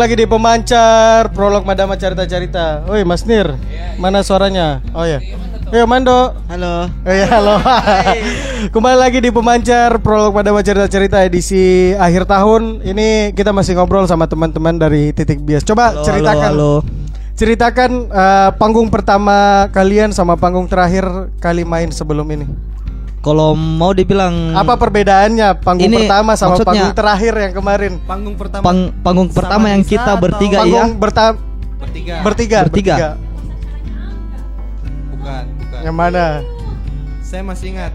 [0.00, 2.80] lagi di pemancar prolog Madama Carita Carita.
[2.88, 3.52] Woi Mas Nir,
[4.00, 4.80] mana suaranya?
[4.96, 5.20] Oh ya.
[5.68, 6.32] Ayo Mando.
[6.48, 6.88] Halo.
[6.88, 7.60] Oh ya halo.
[8.74, 12.80] Kembali lagi di pemancar prolog Madama Carita Carita edisi akhir tahun.
[12.80, 15.68] Ini kita masih ngobrol sama teman-teman dari Titik Bias.
[15.68, 16.48] Coba Halo, ceritakan.
[16.48, 16.72] halo,
[17.36, 22.48] Ceritakan eh, panggung pertama kalian sama panggung terakhir kali main sebelum ini.
[23.20, 27.92] Kalau mau dibilang Apa perbedaannya panggung Ini pertama sama maksudnya- panggung terakhir yang kemarin?
[28.02, 30.64] Panggung pertama pang- panggung pertama yang kita bertiga ya.
[30.64, 31.36] Panggung berta-
[31.78, 32.14] bertiga.
[32.22, 32.58] bertiga.
[32.64, 32.96] Bertiga.
[35.10, 35.80] Bukan, bukan.
[35.82, 36.24] Yang mana?
[37.20, 37.92] Saya masih ingat.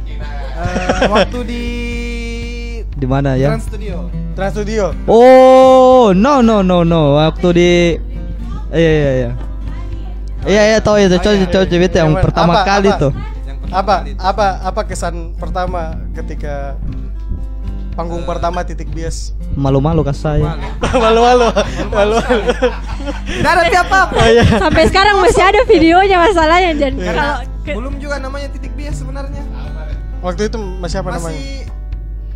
[0.55, 1.63] Eh, waktu di
[2.95, 3.51] Di mana ya?
[3.51, 3.97] Trans Studio.
[4.31, 4.83] Trans Studio.
[5.05, 7.17] Oh, no no no no.
[7.17, 7.71] Waktu di
[8.71, 9.31] Iya iya iya.
[10.45, 13.01] Iya iya tahu itu coba coba cerita yang pertama Apa, kali apa?
[13.01, 13.11] tuh.
[13.67, 15.14] Apa apa apa kesan
[15.55, 16.75] pertama ketika
[17.95, 19.31] panggung pertama titik bias?
[19.55, 20.59] Malu-malu kas saya.
[20.99, 21.47] Malu-malu.
[21.87, 22.43] Malu-malu.
[23.23, 24.15] Tidak ada apa apa.
[24.19, 24.43] Oh, iya.
[24.59, 27.07] Sampai sekarang masih ada videonya masalahnya dan Iya.
[27.09, 29.47] kalau ke- Belum juga namanya titik bias sebenarnya.
[30.19, 31.31] Waktu itu masih apa namanya?
[31.31, 31.63] Masih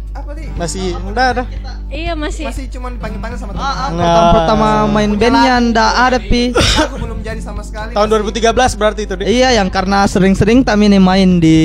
[0.09, 0.47] apa nih?
[0.55, 1.43] Masih enggak ada.
[1.91, 3.67] iya masih Masih cuman panggil-panggil sama teman.
[3.67, 6.55] Ah, Pertama pertama main bandnya ndak ada pi.
[6.55, 7.91] Aku belum jadi sama sekali.
[7.91, 9.27] Tahun 2013 berarti itu, Dik.
[9.27, 11.59] Iya yang karena sering-sering kami nih main di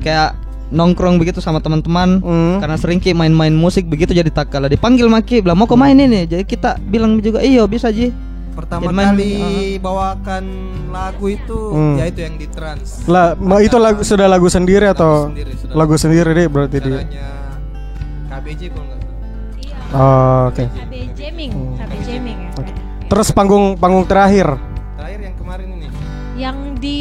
[0.00, 0.40] kayak
[0.74, 2.58] nongkrong begitu sama teman-teman Hmm.
[2.58, 5.94] karena sering Ki main-main musik begitu jadi tak kalah dipanggil Maki bilang mau kau main
[5.94, 8.10] ini jadi kita bilang juga iyo bisa Ji
[8.54, 9.32] Pertama Jadi main- kali
[9.78, 10.44] bawakan
[10.88, 11.98] lagu itu Hmm.
[11.98, 13.02] yaitu yang di trans.
[13.04, 17.02] Lah, ma- itu lagu sudah lagu sendiri atau sendiri, sudah lagu sendiri deh berarti dia.
[18.28, 19.90] KBJ kalau nggak salah.
[19.90, 20.64] Oh, oke.
[20.64, 22.50] KB jamming, KB jamming ya.
[23.04, 24.46] Terus panggung panggung terakhir
[24.96, 25.86] Terakhir yang kemarin ini
[26.34, 27.00] Yang di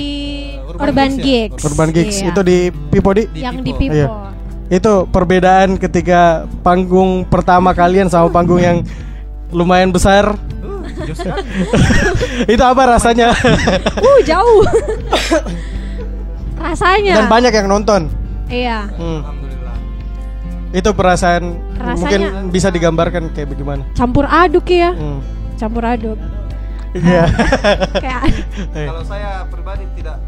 [0.76, 1.22] Urban ya?
[1.22, 1.62] Gigs.
[1.64, 2.28] Urban Gigs Iya.
[2.30, 2.58] itu di
[2.90, 3.24] Pipodi.
[3.34, 3.80] yang di Pipo.
[3.80, 3.94] Pipo.
[3.94, 4.08] Iya.
[4.70, 6.22] Itu perbedaan ketika
[6.62, 8.82] panggung pertama kalian sama panggung yang
[9.50, 10.34] lumayan besar.
[12.54, 13.34] itu apa rasanya?
[14.04, 14.64] Uh, jauh.
[16.56, 17.14] Rasanya.
[17.20, 18.08] Dan banyak yang nonton.
[18.48, 18.88] Iya.
[18.94, 19.20] Hmm.
[19.22, 19.76] Alhamdulillah.
[20.72, 21.44] Itu perasaan
[21.76, 23.84] Rasanya- mungkin bisa digambarkan kayak bagaimana?
[23.94, 24.94] Campur aduk ya.
[24.94, 25.20] Hmm.
[25.56, 26.18] Campur aduk.
[26.94, 27.26] Iya.
[28.04, 28.22] Kayak
[28.70, 30.22] Kalau saya pribadi tidak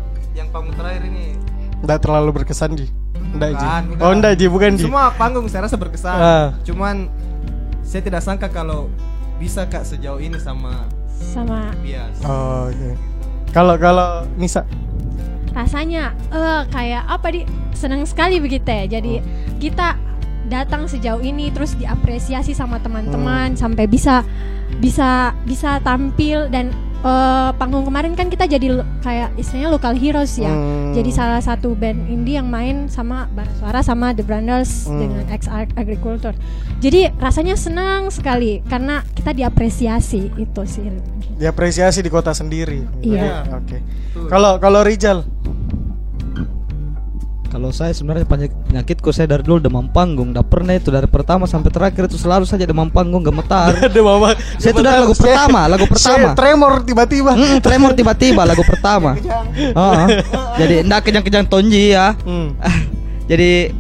[0.56, 1.36] panggung terakhir ini
[1.84, 2.88] Nggak terlalu berkesan Ji.
[3.36, 3.66] Nggak Ji.
[3.99, 4.88] Oh nggak Ji, bukan Ji.
[4.88, 6.18] Semua panggung saya rasa berkesan.
[6.18, 6.47] Ah.
[6.64, 7.12] Cuman
[7.86, 8.88] saya tidak sangka kalau
[9.38, 10.88] bisa kak sejauh ini sama
[11.20, 12.16] sama bias.
[12.24, 12.91] Oh, oke.
[13.51, 14.66] Kalau kalau Nisa,
[15.53, 17.41] rasanya eh kayak apa di
[17.76, 18.99] senang sekali begitu ya.
[18.99, 19.22] Jadi
[19.62, 19.99] kita
[20.49, 24.26] datang sejauh ini terus diapresiasi sama teman-teman sampai bisa
[24.82, 26.74] bisa bisa tampil dan
[27.06, 28.68] eh, panggung kemarin kan kita jadi
[28.99, 30.49] kayak istilahnya local heroes ya.
[30.49, 30.91] Hmm.
[30.91, 34.97] Jadi salah satu band indie yang main sama Bara Suara sama The Branders Hmm.
[34.97, 35.45] dengan Ex
[35.78, 36.34] Agriculture.
[36.82, 40.89] Jadi rasanya senang sekali karena kita diapresiasi itu sih.
[41.36, 42.88] diapresiasi di kota sendiri.
[43.03, 43.43] Iya.
[43.53, 43.84] Oke.
[44.32, 45.28] Kalau kalau Rijal,
[47.56, 48.28] Kalau saya sebenarnya
[48.68, 50.36] penyakitku saya dari dulu demam panggung.
[50.36, 53.72] Tidak pernah itu dari pertama sampai terakhir itu selalu saja demam panggung gemetar.
[53.88, 54.36] ada mama.
[54.60, 56.36] saya itu dari lagu pertama, lagu pertama.
[56.36, 57.32] Saya tremor tiba-tiba.
[57.32, 59.16] Mm, tremor tiba-tiba lagu pertama.
[59.56, 60.06] Heeh.
[60.60, 62.12] Jadi ndak kejang-kejang tonji ya.
[62.28, 62.60] Hmm.
[63.32, 63.72] Jadi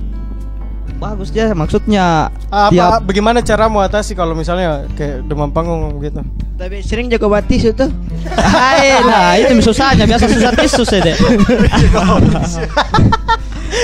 [0.95, 6.23] bagus ya maksudnya Apa tiap bagaimana cara mau atasi kalau misalnya kayak demam panggung gitu?
[6.55, 7.91] Tapi sering jago batis itu.
[8.39, 11.15] Hai, nah itu susahnya biasa susah tisus ya deh.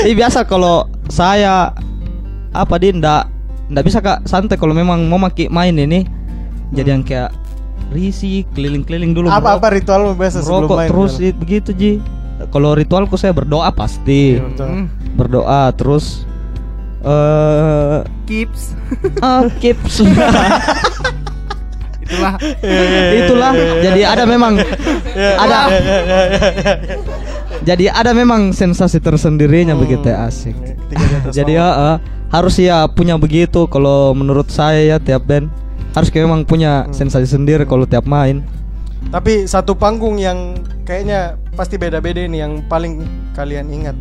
[0.01, 1.75] Ini biasa kalau saya
[2.51, 3.23] apa dia ndak
[3.67, 4.23] ndak bisa kak.
[4.23, 6.03] Santai kalau memang mau maki main ini.
[6.71, 7.31] Jadi yang kayak
[7.89, 10.87] risih keliling-keliling dulu Apa apa ritualmu biasa sebelum main?
[10.87, 11.91] terus i- begitu ji.
[12.47, 14.35] Kalau ritualku saya berdoa pasti.
[14.35, 14.87] Iya, betul.
[15.11, 16.23] berdoa terus
[17.01, 18.71] eh Kips.
[19.19, 19.99] ah, kips
[22.12, 22.34] Itulah.
[23.24, 23.51] itulah.
[23.80, 24.53] jadi ada memang.
[25.16, 25.59] Ada.
[27.68, 30.55] jadi ada memang sensasi tersendirinya begitu ya, asik.
[30.91, 31.97] Atas jadi ya eh,
[32.32, 35.47] harus ya punya begitu kalau menurut saya ya tiap band.
[35.91, 38.43] Harus kayak memang punya sensasi sendiri kalau tiap main.
[39.12, 40.55] Tapi satu panggung yang
[40.88, 43.03] kayaknya pasti beda-beda ini yang paling
[43.36, 43.97] kalian ingat.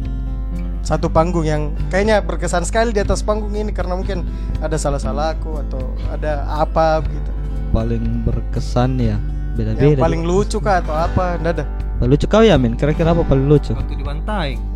[0.87, 4.23] Satu panggung yang kayaknya berkesan sekali di atas panggung ini karena mungkin
[4.63, 5.83] ada salah-salahku atau
[6.15, 7.31] ada apa gitu.
[7.71, 11.37] Paling berkesan ya Yang beda-beda paling lucu kah atau apa?
[11.43, 11.64] Nggak ada.
[11.99, 14.70] Paling lucu kau ya min kira-kira apa paling lucu Waktu dibantai.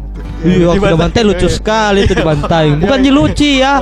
[0.45, 1.01] Iya, Di waktu bantai.
[1.01, 2.67] bantai lucu sekali itu dibantai.
[2.83, 3.75] Bukan Iya, lucu ya.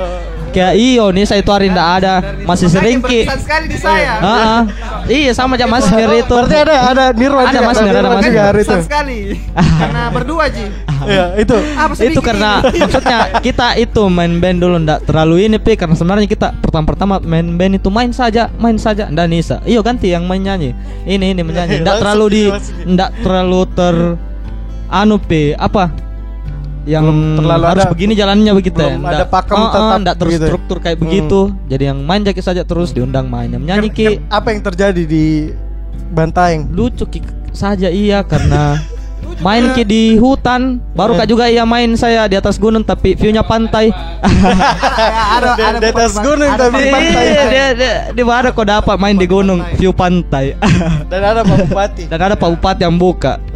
[0.53, 2.13] Kayak iyo nih saya itu hari ndak ada,
[2.45, 3.25] masih sering ki.
[3.25, 4.21] Sekali di saya.
[4.21, 4.61] Heeh.
[5.09, 6.29] Iya sama aja Mas Mir itu.
[6.29, 8.77] Berarti ada ada Nirwan Ada Mas Mir, ada Mas hari itu.
[8.85, 9.17] Sekali.
[9.81, 10.69] Karena berdua Ji.
[11.09, 11.57] Iya, itu.
[12.05, 16.53] Itu karena maksudnya kita itu main band dulu ndak terlalu ini pi karena sebenarnya kita
[16.61, 20.71] pertama-pertama main band itu main saja main saja ndak Nisa iyo ganti yang main nyanyi
[21.03, 22.43] ini ini menyanyi ndak terlalu di
[22.87, 23.95] ndak terlalu ter
[24.87, 25.91] anu pi apa
[26.85, 29.97] yang Belum terlalu harus ada- begini jalannya begitu ya belum ada pakem oh, oh, tetap
[29.97, 30.37] ndak gitu ya.
[30.37, 31.03] terstruktur kayak Hmm.
[31.03, 31.39] begitu.
[31.65, 33.47] Jadi yang main jaki saja terus diundang main.
[33.47, 34.05] Yang menyanyi Ken- ki.
[34.09, 35.25] ken- apa yang terjadi di
[36.09, 36.67] Bantaeng?
[36.69, 37.19] lucu ki
[37.49, 38.77] saja iya karena
[39.39, 40.83] main ki di hutan.
[40.91, 43.87] Baru kak juga iya main saya di atas gunung tapi viewnya pantai.
[45.33, 47.23] Ada Di- di atas gunung tapi pantai.
[47.25, 50.53] Iya, dia, dia, di mana kok dapat main di gunung view pantai.
[51.07, 52.03] Dan ada Pak Bupati.
[52.05, 53.37] dan ada pak bupati yang buka.
[53.39, 53.52] Hmm.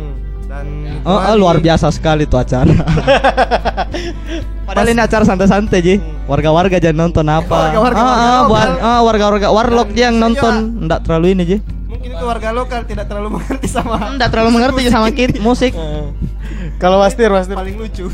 [1.03, 2.71] Oh, oh, luar biasa sekali tuh acara.
[4.67, 5.95] Padahal ini acara santai-santai ji.
[6.25, 7.71] Warga-warga jangan nonton apa.
[7.71, 10.83] Warga-warga, Ah, ah, warga buat ah, warga-warga warlock yang nonton.
[10.83, 11.57] Ndak terlalu ini ji.
[11.87, 15.71] Mungkin itu warga lokal tidak terlalu mengerti sama ndak terlalu mengerti sama kit musik.
[16.47, 17.53] Eh, Kalau Wastir, Wastir.
[17.53, 18.07] paling lucu.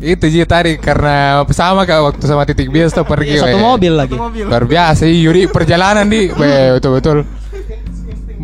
[0.00, 3.36] Itu Ji tadi karena sama kak waktu sama titik bias tuh pergi.
[3.36, 3.60] satu weh.
[3.60, 4.16] mobil lagi.
[4.16, 4.44] Mobil.
[4.44, 7.24] Luar biasa Yuri perjalanan di Weh, betul-betul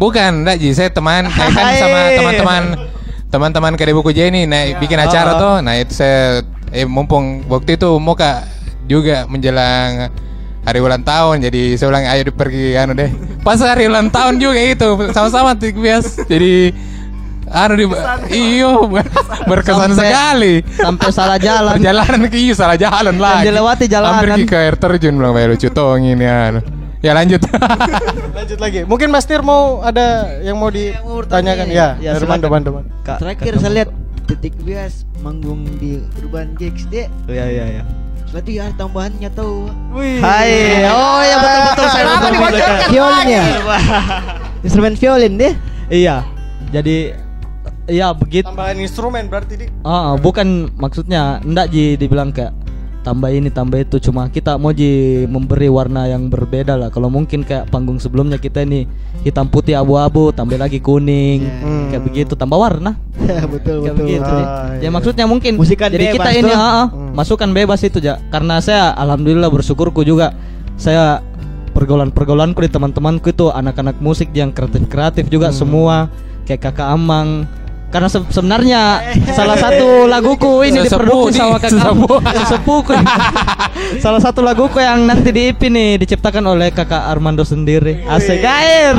[0.01, 2.63] Bukan enggak Ji Saya teman Saya kan sama teman-teman
[3.29, 6.41] Teman-teman Kade Buku Jenny nah, Bikin acara tuh Nah itu saya
[6.73, 8.49] eh, Mumpung waktu itu Muka
[8.91, 10.11] juga menjelang
[10.61, 13.07] hari ulang tahun jadi saya bilang ayo pergi anu deh
[13.41, 16.75] pas hari ulang tahun juga itu sama-sama bias jadi
[17.51, 17.87] Anu di
[18.31, 18.87] iyo
[19.51, 20.55] berkesan Sampai- sekali.
[20.71, 21.75] sampai salah jalan.
[21.83, 23.43] Perjalanan ke iyo salah jalan lah.
[23.43, 24.23] dilewati jalanan.
[24.23, 26.63] Hampir ke air terjun bilang "Wah, lucu tong ini anu.
[27.01, 27.41] Ya lanjut.
[28.37, 28.85] Lanjut lagi.
[28.85, 31.97] Mungkin Mas Tir mau ada yang mau ditanyakan ya?
[31.97, 32.45] Ya, silakan.
[32.53, 32.93] Mando, Mando.
[33.05, 33.91] Terakhir saya lihat
[34.29, 37.09] titik bias manggung di Urban Gigs deh.
[37.25, 37.83] Iya iya iya.
[38.31, 39.67] Berarti ada tambahannya tahu.
[40.23, 40.87] Hai.
[40.87, 42.89] Oh ya betul betul saya nonton dibocorkan juga.
[42.93, 43.43] Violnya.
[44.69, 45.53] Instrumen violin deh.
[45.89, 46.17] Iya.
[46.71, 46.97] Jadi
[47.91, 48.47] iya begitu.
[48.47, 49.67] Tambahan instrumen berarti di.
[49.83, 52.55] Ah, bukan maksudnya ndak Ji dibilang kayak
[53.01, 56.89] tambah ini tambah itu cuma kita mau Ji memberi warna yang berbeda lah.
[56.93, 58.85] Kalau mungkin kayak panggung sebelumnya kita ini
[59.25, 61.49] hitam putih abu-abu tambah lagi kuning
[61.89, 62.97] kayak begitu tambah warna.
[63.53, 64.05] betul Kayak betul.
[64.05, 64.35] begitu.
[64.45, 66.61] Ah, ya maksudnya mungkin Musikan jadi kita ini tuh.
[66.61, 66.87] ah, ah,
[67.17, 68.21] masukan bebas itu ja.
[68.29, 70.37] Karena saya alhamdulillah bersyukurku juga
[70.77, 71.25] saya
[71.73, 76.11] pergaulan-pergaulanku di teman-temanku itu anak-anak musik yang kreatif-kreatif juga semua
[76.45, 77.47] kayak kakak Amang
[77.91, 78.81] karena se- sebenarnya
[79.31, 81.75] salah satu laguku ini diproduksi sama kakak
[82.39, 82.95] sesepuhku
[84.05, 88.07] salah satu laguku yang nanti di IP nih diciptakan oleh kakak Armando sendiri.
[88.07, 88.95] Asik gair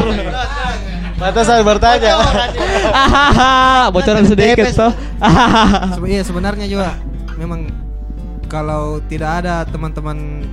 [1.16, 2.18] Mata saya bertanya.
[2.90, 4.90] Ahaha, bocoran sedikit so
[5.94, 6.98] Sebe- iya sebenarnya juga
[7.38, 7.70] memang
[8.50, 10.44] kalau tidak ada teman-teman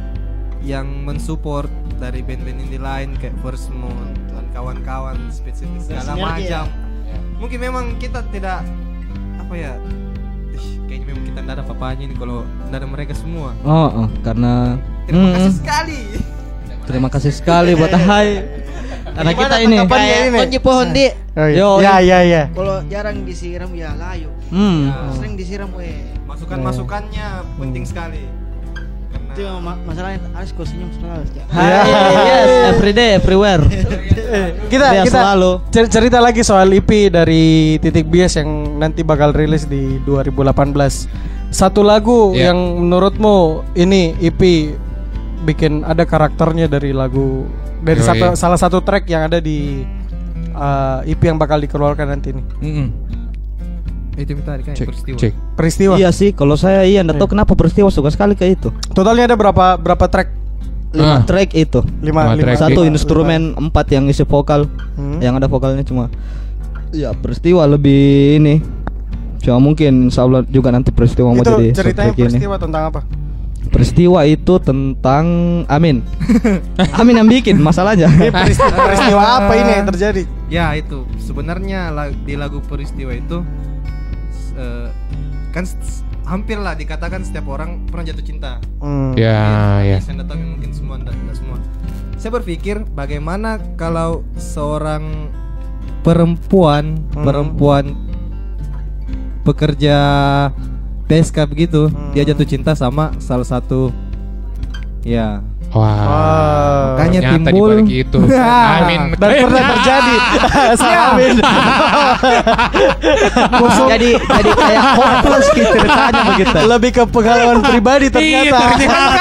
[0.60, 1.66] yang mensupport
[1.96, 6.68] dari band-band indie lain kayak First Moon dan kawan-kawan spesifik segala macam.
[7.38, 8.66] Mungkin memang kita tidak
[9.38, 9.72] apa ya
[10.50, 13.54] ih, kayaknya memang kita tidak ada papanya ini kalau tidak ada mereka semua.
[13.62, 16.00] oh, oh, karena Terima Mm, kasih sekali.
[16.84, 18.44] terima kasih sekali buat Hai
[19.08, 20.38] karena kita ini Kayak ini?
[20.38, 21.06] kunci pohon di.
[21.32, 21.56] Oh, iya.
[21.56, 22.42] Yo, ya, ya, ya.
[22.50, 24.30] Kalau jarang disiram ya layu.
[24.48, 25.14] hmm.
[25.16, 26.02] Sering disiram weh.
[26.22, 27.26] Masukan-masukannya
[27.56, 28.22] penting sekali.
[29.28, 31.24] Itu yang ma- masalahnya harus kau senyum selalu.
[31.46, 31.70] Hai,
[32.24, 33.62] yes, everyday, everywhere.
[34.66, 35.50] Kita Dia kita selalu.
[35.68, 37.44] cer- cerita lagi soal EP dari
[37.78, 41.06] Titik Bias yang nanti bakal rilis di 2018.
[41.48, 42.50] Satu lagu Ya.
[42.50, 43.36] yang menurutmu
[43.74, 44.72] ini EP
[45.40, 47.48] bikin ada karakternya dari lagu
[47.80, 48.04] dari Yoi.
[48.04, 49.80] satu, salah satu track yang ada di
[50.50, 52.42] uh, EP yang bakal dikeluarkan nanti ini.
[52.60, 52.88] Mm-mm.
[54.18, 55.16] Itu yang tadi kan Cek, peristiwa.
[55.16, 55.32] cek.
[55.54, 55.94] Peristiwa.
[55.94, 58.68] Iya sih, kalau saya iya ndak tahu kenapa peristiwa suka sekali ke itu.
[58.90, 60.28] Totalnya ada berapa berapa track?
[60.88, 61.22] Lima Ah.
[61.22, 61.84] track itu.
[62.00, 62.56] Lima, Lima lima.
[62.56, 62.90] Satu lima.
[62.90, 64.66] instrumen, empat yang isi vokal.
[64.94, 65.20] Hmm.
[65.20, 66.08] Yang ada vokalnya cuma
[66.90, 68.00] ya peristiwa lebih
[68.36, 68.54] ini.
[69.38, 72.24] Cuma mungkin insya Allah juga nanti peristiwa mau Itu jadi ceritanya soundtrack ini.
[72.26, 73.00] peristiwa tentang apa?
[73.68, 75.24] Peristiwa itu tentang
[75.68, 76.00] Amin.
[77.00, 78.08] Amin yang bikin masalahnya.
[78.08, 80.22] Ini peristiwa, peristiwa apa ini yang terjadi?
[80.48, 81.92] Ya itu sebenarnya
[82.24, 83.44] di lagu peristiwa itu
[84.58, 84.88] eh,
[85.54, 85.64] kan
[86.28, 88.60] hampir lah dikatakan setiap orang pernah jatuh cinta.
[88.82, 89.16] Hmm.
[89.16, 89.98] Ya, ya.
[90.02, 91.58] Saya nggak tahu mungkin semua enggak, enggak semua.
[92.18, 95.30] Saya berpikir bagaimana kalau seorang
[96.02, 97.24] perempuan Hmm.
[97.24, 97.84] perempuan
[99.42, 99.96] pekerja
[101.08, 102.12] PSK begitu Hmm.
[102.12, 103.88] dia jatuh cinta sama salah satu
[105.02, 106.96] ya Wah.
[106.96, 108.18] Makanya ternyata timbul- itu.
[108.74, 109.00] Amin.
[109.14, 110.16] Dan pernah terjadi.
[111.04, 111.34] Amin.
[113.86, 116.56] jadi jadi kayak hopeless gitu ceritanya begitu.
[116.58, 118.58] Lebih ke pengalaman pribadi ternyata.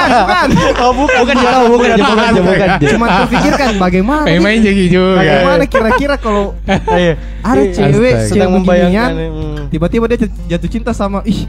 [0.07, 1.15] bukan Oh bukan.
[1.17, 2.69] Bukan bukan bukan bukan bukan bukan.
[2.87, 4.55] cuma terpikirkan bagaimana nih?
[4.61, 5.19] jadi juga.
[5.19, 6.55] bagaimana kira-kira kalau
[6.89, 7.13] Iya.
[7.41, 7.73] ada Iya.
[7.73, 9.11] cewek sedang yang membayangkan.
[9.11, 9.55] hmm.
[9.67, 11.43] tiba-tiba dia jat- jatuh cinta sama ih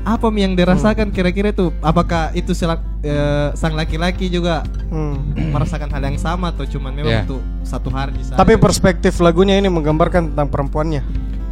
[0.00, 5.36] apa Mi yang dirasakan kira-kira itu apakah itu selak- eh, sang laki-laki juga Hmm.
[5.52, 7.22] merasakan hal yang sama atau cuman memang Ya.
[7.22, 11.04] untuk satu hari saja Tapi perspektif lagunya ini menggambarkan tentang perempuannya.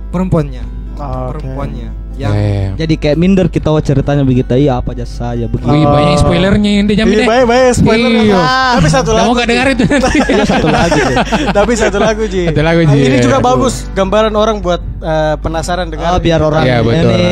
[0.09, 1.29] perempuannya oke.
[1.31, 2.69] perempuannya Ya, yang ya.
[2.75, 4.51] Jadi kayak minder kita oh ceritanya begitu.
[4.59, 5.71] Iya apa aja saya begitu.
[5.71, 7.29] Wih, banyak spoilernya ini jamin Iya, deh.
[7.31, 8.11] baik, baik, spoiler.
[8.11, 8.37] Iya.
[8.37, 9.39] Ah, Tapi satu Kamu lagu.
[9.39, 10.19] gak dengar itu nanti.
[10.27, 11.17] Iya satu lagi tuh.
[11.55, 12.43] Tapi satu lagu Ji.
[12.51, 12.99] Satu lagu, Ji.
[13.07, 16.19] Ini juga bagus gambaran orang buat eh, penasaran dengan.
[16.19, 17.11] Oh, biar orang betul.
[17.15, 17.29] ini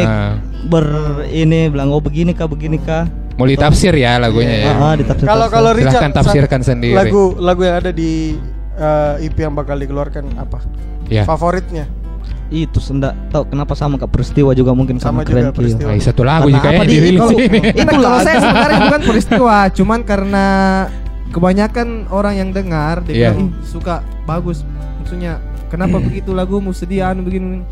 [0.67, 0.85] ber
[1.31, 3.07] ini bilang oh begini kah begini kah.
[3.37, 4.73] Mau ditafsir ya lagunya ya.
[4.73, 5.27] Ah, ah, ditafsir.
[5.27, 6.97] Kalau kalau Richard tafsirkan sendiri.
[6.97, 8.39] Lagu lagu yang ada di
[8.79, 10.63] eh, EP yang bakal dikeluarkan apa?
[11.07, 11.23] Ya.
[11.23, 11.87] Favoritnya?
[12.49, 15.91] Itu sendak tahu kenapa sama kak peristiwa juga mungkin Sama sama, keren peristiwa.
[15.91, 17.19] Nah, satu lagu juga yang di- ini.
[17.73, 20.47] itu kalau saya sebenarnya bukan peristiwa cuman karena
[21.29, 23.31] kebanyakan orang yang dengar dia Iya.
[23.31, 24.63] bilang, "Ih, suka bagus
[24.97, 27.67] maksudnya kenapa begitu lagumu sedih anu begini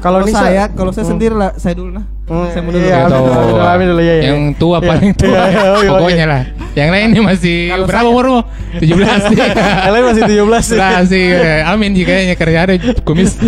[0.00, 1.12] kalau Nisa- saya kalau saya Hmm.
[1.12, 4.14] sendiri lah saya dulu nah Hmm, saya dulu iya, amin dulu, amin dulu, iya.
[4.22, 4.86] Yang tua Iya.
[4.86, 5.34] paling tua.
[5.50, 6.42] Iya, Pokoknya lah.
[6.78, 8.38] Yang lain ini masih Kalau berapa saya- umurmu?
[8.78, 9.38] 17 nih.
[9.82, 10.78] Yang lain masih 17 sih.
[10.78, 13.34] Masih eh, amin jika kayaknya kerja ada kumis.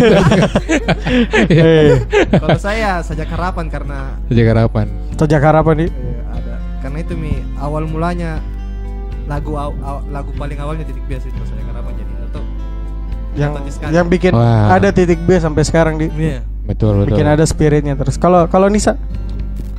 [2.34, 4.86] Kalau saya sajak harapan karena Sejak harapan.
[5.14, 5.90] Sejak harapan nih.
[6.28, 8.42] ada karena itu mi awal mulanya
[9.24, 11.71] lagu aw- aw- lagu paling awalnya titik biasa itu sajak atau
[13.34, 13.52] yang
[13.88, 14.70] yang bikin Wah.
[14.70, 16.44] ada titik B sampai sekarang di Iya.
[16.62, 17.06] Betul betul.
[17.10, 18.14] bikin ada spiritnya terus.
[18.14, 18.94] Kalau kalau Nisa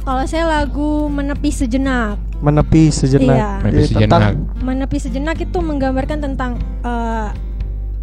[0.01, 2.19] Kalau saya lagu menepi sejenak.
[2.37, 3.23] menepi sejenak.
[3.33, 3.49] Iya.
[3.61, 4.03] Menepi Eh, sejenak.
[4.03, 6.51] tentang Menepi sejenak itu menggambarkan tentang
[6.81, 7.29] eh,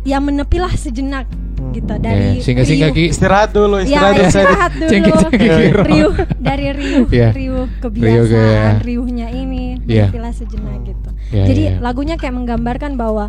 [0.03, 1.29] ya menepilah sejenak
[1.71, 3.05] gitu dari Eh, singa-singa riuh- ki.
[3.13, 4.33] istirahat dulu, Ya, istirahat dulu saya.
[4.49, 4.89] istirahat dulu.
[4.89, 5.81] Cengkeh-cengkeh gitu.
[5.85, 7.29] riuh dari riuh, Iya.
[7.31, 10.09] riuh Riuh kebiasaan, ke- riuhnya ini, Iya.
[10.09, 11.09] menepilah sejenak gitu.
[11.31, 11.77] Iya, Jadi iya.
[11.79, 13.29] lagunya kayak menggambarkan bahwa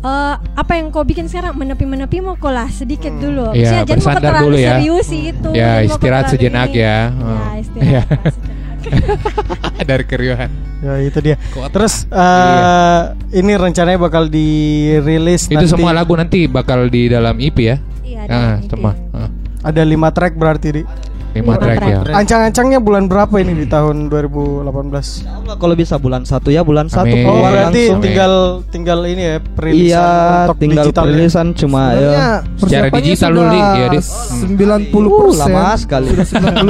[0.00, 3.50] eh, apa yang kau bikin sekarang menepi-menepi mau kau lah sedikit dulu.
[3.52, 4.70] Iya, jangan mau terlalu dulu ya.
[4.76, 5.50] serius sih itu.
[5.50, 6.78] Ya, istirahat sejenak ini.
[6.78, 6.96] ya.
[7.08, 7.52] Ya, Oh.
[7.54, 8.02] istirahat Iya.
[8.04, 8.56] sejenak.
[9.88, 10.50] Dari keriuhan.
[10.78, 11.36] Ya itu dia.
[11.50, 11.68] Kota.
[11.68, 13.00] Terus eh,
[13.34, 15.68] ini rencananya bakal dirilis Itu nanti.
[15.68, 17.76] semua lagu nanti bakal di dalam EP ya?
[18.00, 18.70] Iya, Ah, EP.
[18.70, 18.94] semua.
[19.10, 19.28] Ah,
[19.60, 20.82] Ada lima track berarti di.
[21.30, 21.98] Lima Lima track ya.
[22.00, 22.14] track.
[22.16, 24.64] Ancang-ancangnya bulan berapa ini di tahun 2018?
[24.64, 27.22] Allah, kalau bisa bulan satu ya bulan satu Amin.
[27.22, 27.92] Oh keluar berarti langsung.
[27.92, 28.04] Amin.
[28.04, 28.32] tinggal
[28.68, 30.08] tinggal ini ya perilisan Iya,
[30.42, 31.06] untuk tinggal digital ya.
[31.06, 32.10] perilisan cuma ya.
[32.56, 33.46] Secara digital dulu.
[33.50, 34.00] Ya, Di.
[34.00, 36.08] 90 Uh, lama sekali.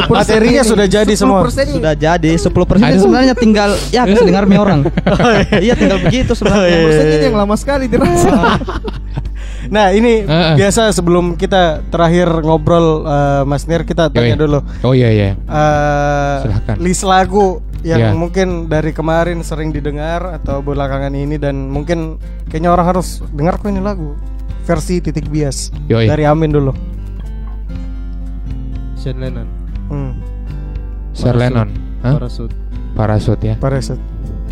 [0.08, 1.40] Materinya sudah jadi semua.
[1.48, 4.80] Sudah jadi 10 persen sebenarnya tinggal ya kasih dengarnya orang.
[5.58, 6.78] Iya tinggal begitu sebenarnya.
[6.82, 8.30] Persennya ini yang lama sekali dirasa.
[9.66, 10.54] Nah ini Heeh.
[10.54, 14.40] biasa sebelum kita terakhir ngobrol eh, Mas Nir kita tanya Yoi.
[14.40, 15.30] dulu Oh iya iya.
[15.34, 16.76] eh Silahkan.
[16.78, 18.10] list lagu yang Iya.
[18.12, 23.66] mungkin dari kemarin sering didengar atau belakangan ini dan mungkin kayaknya orang harus dengar kok
[23.66, 24.14] ini lagu
[24.62, 26.06] versi titik bias Yoi.
[26.06, 26.70] dari Amin dulu.
[28.94, 29.46] Sean Lennon.
[29.88, 30.12] Hmm,
[31.14, 31.70] Sir Lennon.
[32.02, 32.50] Parasut.
[32.92, 33.54] Parasut ya.
[33.56, 33.98] Parasut.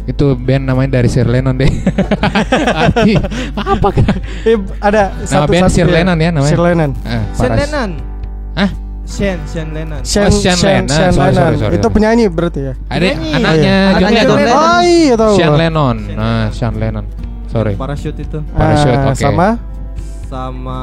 [0.07, 1.67] Itu band namanya dari Sir Lennon deh.
[2.81, 3.19] Arti
[3.53, 4.07] apa kan?
[4.47, 6.51] Eh, ada Nama satu band satu Sir Lennon ya namanya.
[6.51, 6.91] Sir Lennon.
[6.95, 7.91] Sean Paras- Lennon.
[8.55, 8.71] Hah?
[9.03, 10.01] Sean, Sean Lennon.
[10.03, 10.87] Sean, Oh, Sean Sean, Lennon.
[10.89, 11.35] Sean Sorry, Lennon.
[11.37, 12.75] sorry, sorry, Itu penyanyi berarti ya?
[12.87, 13.31] Ada Penyanyi.
[13.33, 13.79] anaknya Oh, iya.
[13.87, 14.27] Anaknya Lennon.
[14.27, 14.59] John Lennon.
[14.59, 15.33] Oh iya tahu.
[15.35, 15.97] Sean Lennon.
[16.13, 17.05] Nah, Sean Lennon.
[17.47, 17.73] Sorry.
[17.75, 19.19] Parasut itu Parachute, Ah, oke.
[19.19, 19.49] Sama
[20.27, 20.81] sama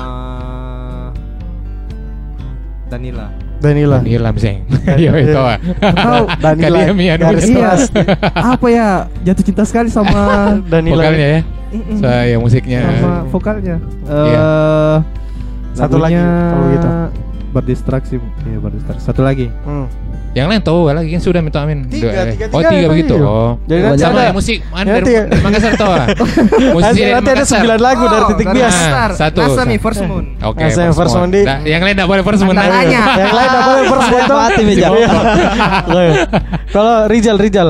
[2.88, 3.28] Danila.
[3.64, 3.98] Danila.
[4.04, 4.68] Nilam Seng.
[5.00, 5.56] Yo itu ah.
[5.80, 6.92] Tahu, Danila.
[6.92, 7.16] Mian.
[7.16, 7.88] keras.
[8.54, 8.88] Apa ya?
[9.24, 11.00] Jatuh cinta sekali sama Danila.
[11.00, 11.42] Vokalnya ya.
[11.98, 12.80] Saya musiknya.
[12.84, 13.76] sama vokalnya.
[14.06, 14.44] Iya.
[14.44, 14.98] Eh
[15.74, 16.90] Satu lagi, kalau gitu.
[17.50, 18.16] Berdistraksi.
[18.46, 19.02] Iya, berdistraksi.
[19.02, 19.50] Satu lagi.
[19.66, 19.90] Hmm.
[20.34, 21.86] Yang lain tahu lagi kan sudah minta amin.
[21.86, 22.26] Tiga, Dua, eh.
[22.34, 22.90] tiga, Oh tiga, tiga iya.
[22.90, 23.16] begitu.
[23.16, 23.52] Oh.
[23.64, 26.06] Jadi nanti Sama ada- musik ya- dari Makassar tahu ah?
[26.74, 27.46] Musisi Nanti, ada Makassar.
[27.48, 28.76] sembilan lagu dari titik dari bias.
[29.14, 29.40] Satu.
[29.40, 29.84] Nasami Satu.
[29.86, 30.24] First Moon.
[30.42, 30.64] Oke.
[30.68, 32.56] Saya first one di- Nah, yang lain enggak boleh first moon.
[32.56, 32.66] nah.
[33.14, 34.34] Yang lain apa boleh first foto?
[34.36, 34.88] mati, Meja.
[34.90, 35.08] Iya.
[35.86, 36.06] Oke.
[36.70, 37.70] Kalau Rizal Rizal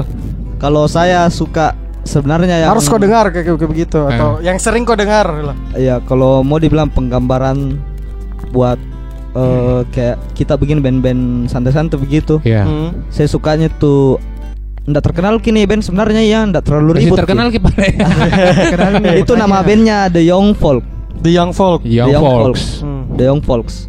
[0.56, 4.96] Kalau saya suka sebenarnya yang harus kau dengar kayak kayak begitu atau yang sering kau
[4.96, 5.56] dengar lah.
[5.74, 7.76] Iya, kalau mau dibilang penggambaran
[8.50, 8.80] buat
[9.34, 12.40] eh, kayak kita bikin band-band santai-santai begitu.
[12.42, 12.64] Iya.
[12.64, 13.06] Hmm.
[13.10, 14.18] Saya sukanya tuh
[14.84, 17.18] ndak terkenal kini band sebenarnya ya ndak terlalu Masih ribut.
[17.24, 17.56] terkenal Ki.
[17.56, 17.74] ki Pak.
[19.16, 20.84] Itu nama bandnya The Young Folk.
[21.24, 21.82] The Young Folk.
[21.88, 22.64] Young The Folks.
[22.84, 23.04] Hmm.
[23.16, 23.88] The Young Folks.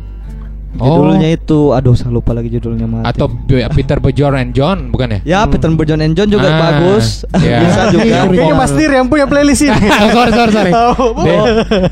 [0.75, 1.07] Oh.
[1.07, 3.07] Judulnya itu, aduh saya lupa lagi judulnya mati.
[3.07, 5.21] Atau Peter Bjorn and John bukan ya?
[5.23, 7.23] Ya, Peter John and John juga Ah, bagus.
[7.39, 7.59] iya.
[7.63, 8.27] Bisa juga.
[8.27, 9.71] Kayaknya Mas Nir yang punya playlist ini.
[10.15, 10.73] sorry sorry sorry.
[10.99, 11.39] Oh, Deh,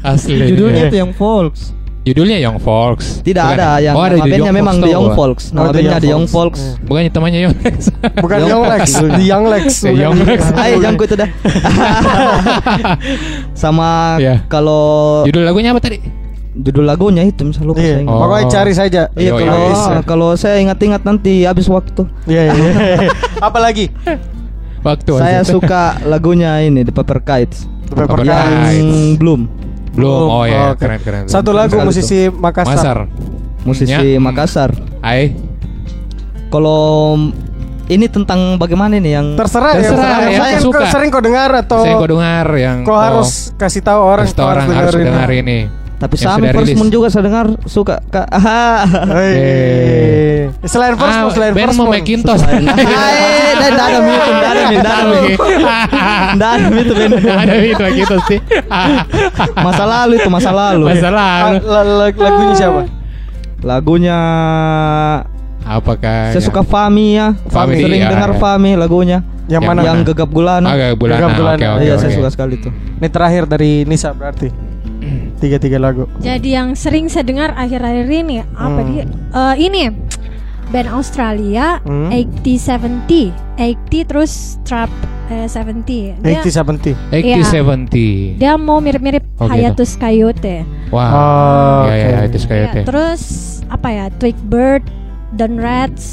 [0.03, 0.51] asli.
[0.51, 1.71] Judulnya itu yang Folks.
[2.03, 3.23] Judulnya Young Folks.
[3.23, 3.87] Tidak Bukan ada ya?
[3.87, 4.91] yang oh, ada nama Young memang Folks The.
[4.91, 5.45] Young Folks.
[5.47, 6.61] Nama Oh, The bandnya Young The Young Folks.
[6.83, 7.77] Bukannya temannya Young Lex.
[8.19, 8.83] Bukan Young Young Lex.
[8.91, 9.67] The Young Lex.
[9.79, 10.41] The Young Lex.
[10.59, 11.31] Ayo jangku itu dah.
[13.55, 14.43] Sama Iya.
[14.47, 15.99] kalau Judul lagunya apa tadi?
[16.53, 18.05] judul lagunya itu misal lupa Iya, saya.
[18.13, 18.29] Oh.
[18.29, 19.03] pokoknya cari saja.
[19.17, 19.65] Iya kalau
[20.05, 22.05] kalau saya ingat-ingat nanti habis waktu.
[22.29, 22.73] Iya, iya.
[23.49, 23.89] Apa lagi?
[24.85, 25.13] Waktu.
[25.17, 27.65] Saya suka lagunya ini The Paper Kites.
[27.89, 28.37] The Paper Paper Kites.
[28.37, 28.77] Kites.
[28.77, 29.41] Yang belum.
[29.93, 30.29] Belum.
[30.29, 30.89] Oh ya, Oke.
[30.89, 31.25] keren keren.
[31.29, 32.77] Satu lagu Sekali musisi Makassar.
[32.77, 32.99] Masar.
[33.63, 34.19] Musisi Ya.
[34.19, 34.71] Makassar.
[35.05, 35.37] Ai.
[36.49, 37.17] Kalau
[37.89, 40.57] ini tentang bagaimana ini yang Terserah, Terserah, ya.
[40.57, 40.89] yang suka.
[40.89, 44.49] sering kau dengar atau Saya kau dengar yang kau harus kasih tahu orang kasih tahu
[44.49, 45.59] orang harus dengar ini.
[46.03, 46.75] Tapi yang sama First rilis.
[46.75, 48.27] Moon juga saya dengar suka Kak.
[48.27, 48.63] Aha.
[49.07, 50.51] Hei.
[50.67, 51.95] Selain First Ah, Moon, selain band First mau Moon.
[51.95, 52.43] Macintosh.
[52.43, 52.59] Hai,
[53.55, 55.47] dah dah ada itu, dah ada itu, dah ada itu.
[56.43, 56.51] Dah
[57.39, 58.39] ada itu gitu sih.
[59.67, 60.91] Masa lalu itu masa lalu.
[60.91, 61.31] Masalah.
[61.39, 62.83] Ah, la- la- lagunya siapa?
[63.63, 64.19] Lagunya
[65.63, 66.35] Apakah?
[66.35, 67.39] saya suka Fami ya.
[67.47, 68.41] Fami, Sering iya, dengar iya.
[68.43, 69.23] Fami lagunya.
[69.47, 69.81] Yang Yang mana?
[69.87, 70.69] Yang gegap gulana.
[70.99, 71.15] Bulan.
[71.15, 71.55] Gegap Gulana.
[71.59, 71.83] Oke oke.
[71.87, 72.71] Iya, saya suka sekali itu.
[72.99, 74.72] Ini terakhir dari Nisa berarti.
[75.37, 76.07] Tiga-tiga lagu.
[76.19, 78.89] Jadi yang sering saya dengar akhir-akhir ini apa Hmm.
[78.89, 79.05] dia?
[79.09, 79.83] Eh, ini
[80.69, 82.09] band Australia Hmm.
[82.09, 84.33] 8070, 80 terus
[84.63, 84.89] trap
[85.29, 86.15] eh, 70.
[86.19, 86.95] Dia, 80 70.
[87.13, 87.37] Iya.
[87.43, 89.59] 80 dia mau mirip-mirip Oh, gitu.
[89.59, 90.63] Hiatus Coyote.
[90.89, 91.11] Wah.
[91.11, 92.29] Oh, Ya ya oke.
[92.29, 92.81] itu Ya, Coyote.
[92.85, 93.23] terus
[93.67, 94.05] apa ya?
[94.13, 94.85] Twig Bird
[95.33, 96.05] Dan Reds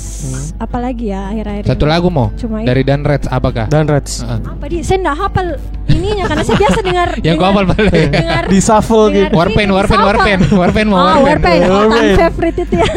[0.55, 1.91] apalagi ya akhir-akhir Satu ini.
[1.91, 3.67] lagu mau Cuma dari Dan Reds apakah?
[3.67, 4.23] Dan Reds.
[4.23, 4.39] Heeh.
[4.41, 5.47] apa di saya nggak hafal
[5.87, 8.09] ininya karena saya biasa dengar Yang kau hafal balik.
[8.09, 9.33] dengar Di shuffle gitu.
[9.33, 10.07] Warpen, ini, Warpen, siapa?
[10.09, 11.59] Warpen, Warpen mau Oh, Warpen.
[11.59, 12.15] Warpen, Warpen.
[12.15, 12.87] favorite itu ya.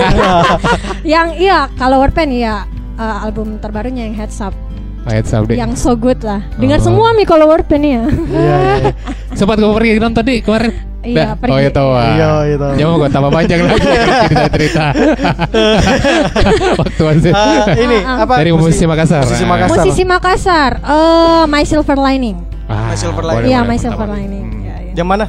[1.04, 4.54] yang iya, kalau Warpen ya uh, album terbarunya yang Heads Up,
[5.02, 5.58] Ayat sabde.
[5.58, 6.38] yang so good lah.
[6.54, 6.86] Dengar Oh.
[6.86, 8.06] semua mi kalau Warpen ya.
[8.06, 8.92] Iya, iya, iya.
[9.32, 10.91] Sempat kau pergi nonton tadi kemarin?
[11.02, 11.50] Iya, pergi.
[11.50, 11.90] Oh iya tahu.
[11.90, 12.06] ah.
[12.08, 12.56] Iya, iya.
[12.74, 13.80] Jangan gue tambah panjang lagi
[14.22, 14.84] cerita-cerita.
[16.78, 17.32] Waktu masih.
[17.32, 18.24] Ah, ini Ah, ah.
[18.24, 18.34] apa?
[18.38, 19.22] Dari musisi Makassar.
[19.22, 19.48] Musisi Ah.
[19.48, 19.76] Makassar.
[19.80, 22.36] Musisi Makassar, eh My Silver Lining.
[22.64, 23.50] Ah, My Silver Lining.
[23.50, 23.76] Iya, My.
[23.76, 24.44] Silver Lining.
[24.46, 24.62] Hmm.
[24.62, 24.92] Iya, iya.
[24.94, 25.26] Yang mana?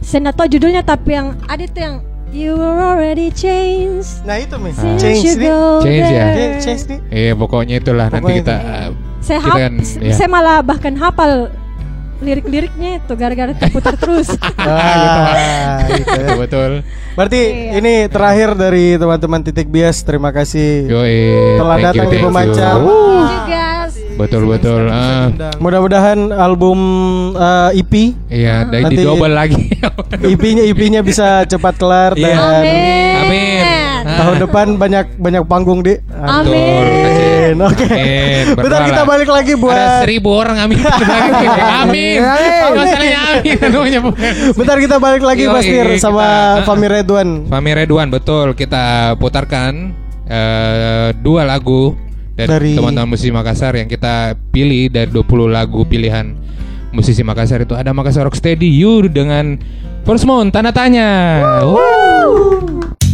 [0.00, 1.96] Saya nggak tahu judulnya tapi yang ada tuh yang
[2.28, 4.20] You were already changed.
[4.22, 4.68] Nah itu mi.
[4.70, 5.50] Since Change nih.
[5.80, 6.26] Change ya?
[6.58, 6.98] Change nih.
[7.08, 8.66] Iya pokoknya itulah nanti Pokoknya kita itu.
[8.66, 8.88] uh,
[9.22, 10.12] Saya, kita hap- kan, ya.
[10.12, 11.32] saya malah bahkan hafal
[12.18, 14.28] lirik-liriknya itu gara-gara terputar terus.
[14.56, 16.70] Ah, gitu betul betul.
[17.12, 17.72] Berarti Iya.
[17.78, 20.00] ini terakhir dari teman-teman titik bias.
[20.00, 20.84] Terima kasih.
[20.86, 21.16] Yoi,
[21.56, 22.70] Telah thank you, datang di juga.
[24.16, 24.82] Betul betul.
[24.88, 25.28] ah.
[25.56, 26.78] Mudah-mudahan album
[27.32, 27.92] eh, EP
[28.28, 29.62] Iya, dan Nanti- di double lagi.
[30.18, 32.24] EP-nya EP-nya bisa cepat kelar Iya.
[32.26, 33.14] dan Amin.
[33.18, 33.64] Amin.
[34.06, 34.14] Ah.
[34.22, 35.98] tahun depan banyak banyak panggung di.
[36.14, 37.58] Amin.
[37.58, 37.86] Oke.
[37.90, 38.54] Amin.
[38.54, 40.78] Bentar kita balik lagi buat Ada seribu orang amin.
[41.82, 42.18] amin.
[42.22, 42.76] Amin.
[42.78, 43.56] Masalahnya amin.
[43.66, 44.30] Namanya bukan.
[44.54, 46.22] Bentar kita balik lagi Bastir sama
[46.62, 47.28] kita- Fami Redwan.
[47.50, 49.90] Fami Redwan betul kita putarkan
[50.26, 51.98] eh, dua lagu
[52.38, 56.36] dari, Dari- teman-teman musisi Makassar yang kita pilih dari 20 lagu pilihan
[56.92, 59.58] musisi Makassar itu ada Makassar Rocksteady You dengan
[60.04, 61.42] First Moon tanda tanya.
[61.66, 61.80] Wuh.
[61.80, 63.05] You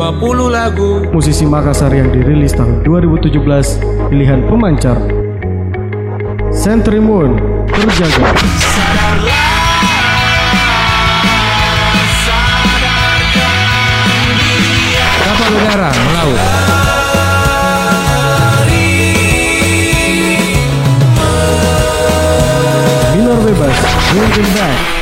[0.00, 3.36] 20 lagu musisi Makassar yang dirilis tahun 2017
[4.08, 4.96] pilihan pemancar
[6.48, 7.36] Sentry Moon
[7.68, 8.32] terjaga
[15.20, 16.42] kapal udara melaut.
[23.20, 23.76] Minor bebas,
[24.16, 24.99] Linkin Back.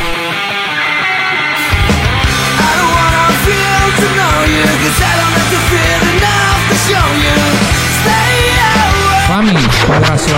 [9.87, 10.29] Uma abraço,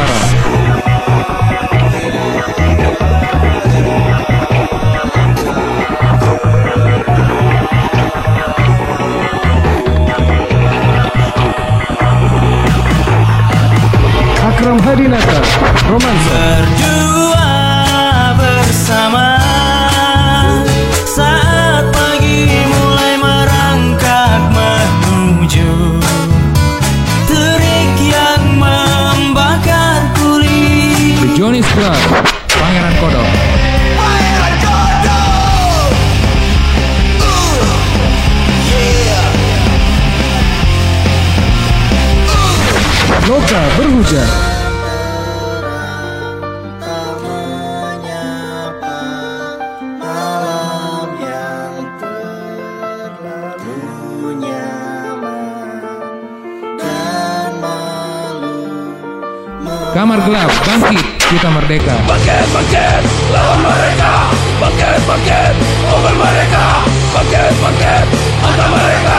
[44.00, 44.28] hujan.
[59.90, 61.92] Kamar gelap, bangkit, kita merdeka.
[62.08, 64.12] Bangkit, bangkit, lawan mereka.
[64.56, 65.54] Bangkit, bangkit,
[65.92, 66.64] over mereka.
[67.12, 68.06] Bangkit, bangkit,
[68.48, 69.18] atas mereka.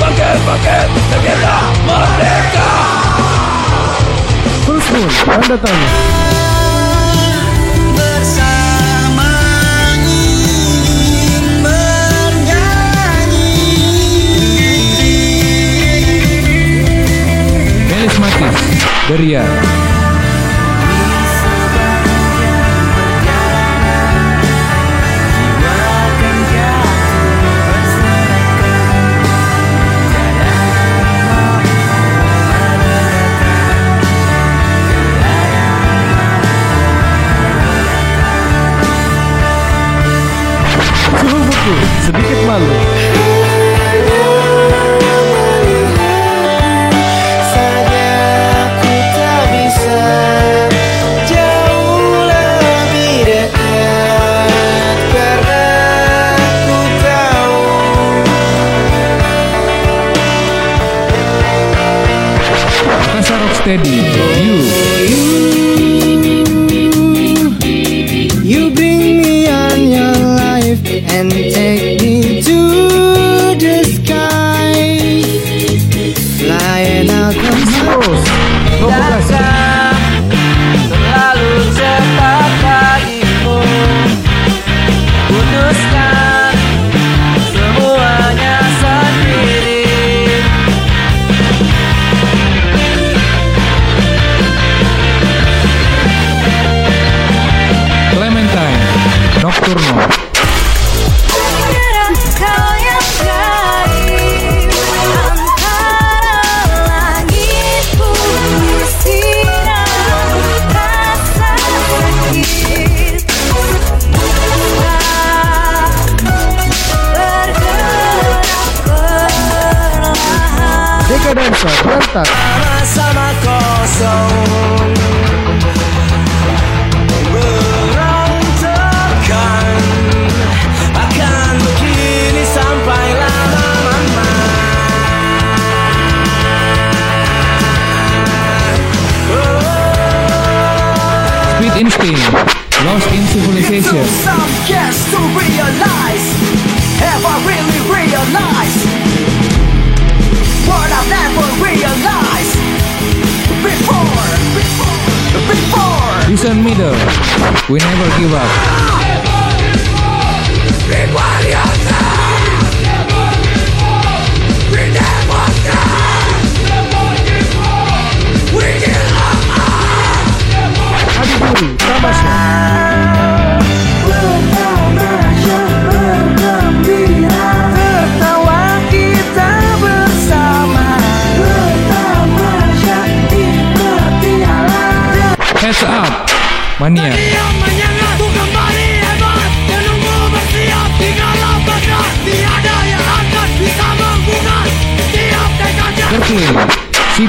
[0.00, 0.88] Bangkit, bangkit,
[1.20, 3.11] kita merdeka.
[4.92, 5.88] Sun, tanda tanya.
[17.88, 18.60] Melis Matis,
[42.02, 42.91] sedikit malu.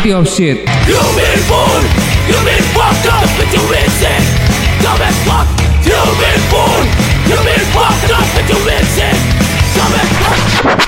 [0.04, 0.68] City of Shit.
[0.84, 1.80] You've been born,
[2.28, 4.20] you've been fucked up, but you insane.
[4.84, 5.48] Come and fuck,
[5.80, 6.84] you've been born,
[7.24, 9.16] you've been fucked up, but you insane.
[9.72, 10.80] Come and fuck.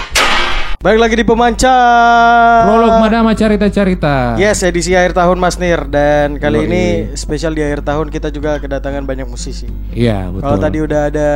[0.83, 2.67] Balik lagi di pemancar.
[2.67, 4.35] Prolog Madama Carita-Carita.
[4.35, 6.67] Yes, edisi akhir tahun Mas Nir dan kali Yoi.
[6.67, 6.83] ini
[7.15, 9.71] spesial di akhir tahun kita juga kedatangan banyak musisi.
[9.95, 10.43] Iya, betul.
[10.43, 11.29] Kalau tadi udah ada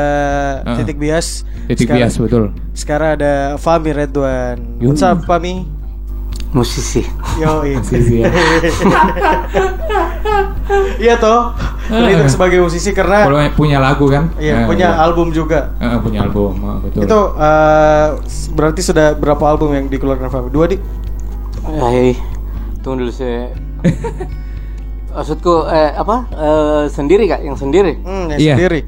[0.68, 0.76] Ah.
[0.76, 2.44] Titik Bias, Titik sekarang- bias betul.
[2.76, 4.84] Sekarang ada Fami Redwan.
[4.84, 5.79] What's up, Fami?
[6.50, 7.06] Musisi
[7.38, 8.30] Yo, Musisi, ya.
[11.00, 11.56] Iya toh.
[11.90, 14.30] Terhitung sebagai musisi karena Kalau punya lagu kan?
[14.38, 15.02] iya Eh, punya iya.
[15.02, 15.74] album juga.
[15.82, 17.02] Eh, punya album, ah, betul.
[17.10, 18.08] Itu eh,
[18.54, 20.50] berarti sudah berapa album yang dikeluarkan Fami?
[20.54, 20.78] Dua di?
[21.66, 22.14] Hei,
[22.86, 23.50] tunggu dulu saya.
[25.18, 26.16] Maksudku eh, apa?
[26.30, 27.98] Eh, sendiri kak, yang sendiri.
[28.06, 28.54] Hmm, yang Iya.
[28.58, 28.80] sendiri.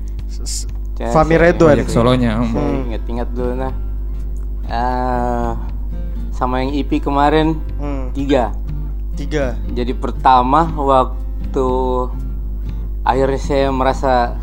[1.02, 1.82] Fami Redwan.
[1.82, 2.38] Project solonya.
[2.38, 2.54] hmm.
[2.54, 3.74] Saya Ingat-ingat dulu nah.
[4.70, 5.52] Eh,
[6.42, 8.50] sama yang EP kemarin Hmm, tiga.
[9.14, 9.54] tiga.
[9.70, 11.68] Jadi pertama waktu
[13.06, 14.42] akhirnya saya merasa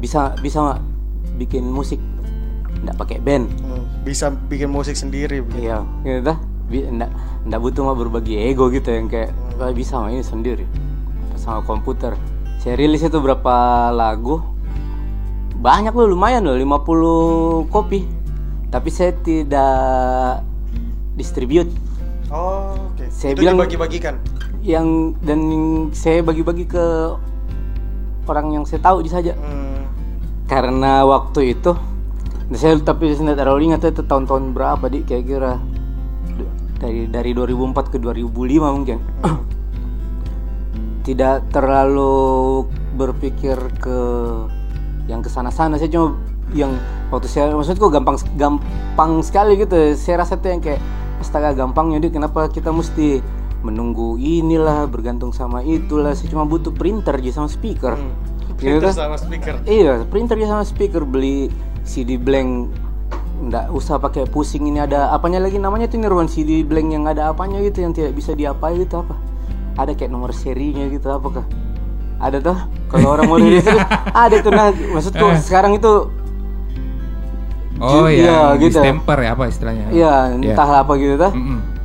[0.00, 0.80] bisa bisa nggak
[1.36, 2.00] bikin musik
[2.80, 3.44] nggak pakai band.
[3.60, 5.44] Hmm, bisa bikin musik sendiri.
[5.52, 6.32] Iya, gitu
[6.68, 7.10] Nggak,
[7.44, 10.64] nggak butuh mah berbagi ego gitu yang kayak "Wah, bisa mah ini sendiri
[11.36, 12.16] sama komputer.
[12.60, 13.52] Saya rilis itu berapa
[13.92, 14.40] lagu?
[15.58, 18.04] Banyak loh, lumayan loh, 50 kopi.
[18.68, 20.44] Tapi saya tidak
[21.16, 21.72] distribute.
[22.28, 23.08] Oh, oke.
[23.08, 24.20] Saya Itu bilang- dibagi-bagikan.
[24.60, 24.88] Yang
[25.24, 25.40] dan
[25.96, 26.84] saya bagi-bagi ke
[28.28, 29.32] orang yang saya tahu saja.
[29.32, 29.88] Hmm,
[30.44, 31.72] Karena waktu itu
[32.52, 35.60] saya tapi saya tidak terlalu ingat itu tahun-tahun berapa di kira-kira
[36.80, 38.98] dari dari 2004 ke 2005 mungkin.
[41.04, 42.64] Tidak terlalu
[42.96, 43.98] berpikir ke
[45.08, 46.16] yang ke sana-sana saya cuma
[46.52, 46.72] yang
[47.08, 49.74] waktu saya maksudku gampang gampang sekali gitu.
[49.94, 50.80] Saya rasa tuh yang kayak
[51.18, 53.20] astaga gampangnya dia kenapa kita mesti
[53.58, 56.14] menunggu inilah bergantung sama itulah?
[56.14, 57.98] Saya cuma butuh printer aja sama speaker.
[58.58, 58.96] Gitu Printer kan?
[58.96, 59.54] sama speaker.
[59.64, 61.02] Iya, printer dia sama speaker.
[61.02, 61.46] Beli
[61.82, 62.70] CD blank.
[63.38, 67.30] Nggak usah pakai pusing ini ada apanya lagi namanya tuh Nirwan CD blank yang ada
[67.30, 69.14] apanya gitu yang tidak bisa diapai gitu apa?
[69.78, 71.46] Ada kayak nomor serinya gitu apakah
[72.18, 72.58] ada tuh
[72.90, 73.78] kalau orang mau rilis itu
[74.26, 74.50] ada tuh.
[74.50, 75.38] Nah maksudku Eh.
[75.38, 76.10] sekarang itu
[77.78, 78.74] Oh Ju- ya, iya, gitu.
[78.74, 79.86] distemper ya apa istilahnya?
[79.88, 81.32] Iya, entah apa gitu dah.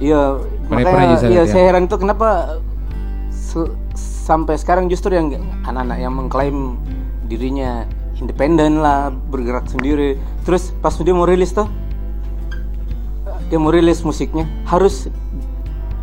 [0.01, 0.21] Iya,
[0.67, 1.43] makanya iya ya.
[1.45, 2.57] saya heran tuh kenapa
[3.93, 5.29] sampai sekarang justru yang
[5.63, 6.57] anak-anak yang mengklaim
[7.23, 7.85] dirinya
[8.17, 10.17] independen lah, bergerak sendiri.
[10.41, 11.69] Terus pas dia mau rilis tuh
[13.49, 15.13] dia mau rilis musiknya harus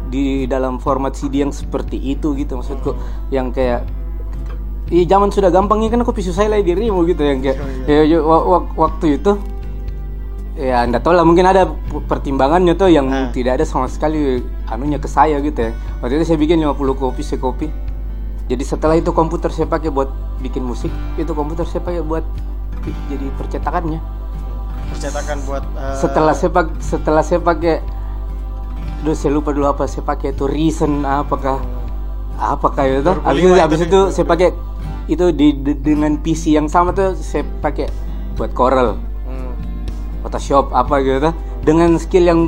[0.06, 2.94] di dalam format CD yang seperti itu gitu maksudku
[3.30, 3.82] yang kayak
[4.90, 8.18] Iya zaman sudah gampangnya kan aku pisu saya lah dirimu gitu yang kayak ya, ya,
[8.18, 9.38] wa- waktu itu
[10.60, 11.64] ya anda tahu lah mungkin ada
[12.04, 15.72] pertimbangannya tuh yang tidak ada sama sekali anunya ke saya gitu ya.
[15.98, 17.66] Waktu itu saya bikin 50 kopi sekopi.
[18.44, 22.22] Jadi setelah itu komputer saya pakai buat bikin musik itu komputer saya pakai buat
[23.08, 24.00] jadi percetakannya.
[24.90, 27.80] Percetakan buat eh, setelah saya pak setelah saya pakai
[29.00, 31.56] Duh, saya lupa dulu apa saya pakai itu reason apakah
[32.36, 33.00] apakah itu?
[33.24, 34.00] Habis 2005 itu habis itu.
[34.12, 34.48] saya pakai
[35.08, 37.88] itu di, di- dengan PC yang sama tuh saya pakai
[38.36, 39.00] buat Corel
[40.20, 41.34] Photoshop apa gitu tuh.
[41.60, 42.40] dengan skill yang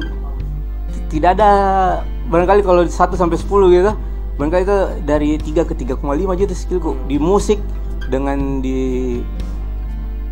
[1.09, 1.51] tidak ada
[2.32, 3.93] barangkali kalau 1 sampai 10 gitu
[4.40, 6.93] barangkali itu dari 3 ke 3,5 aja tuh skillku.
[7.05, 7.61] Di musik
[8.09, 9.20] dengan di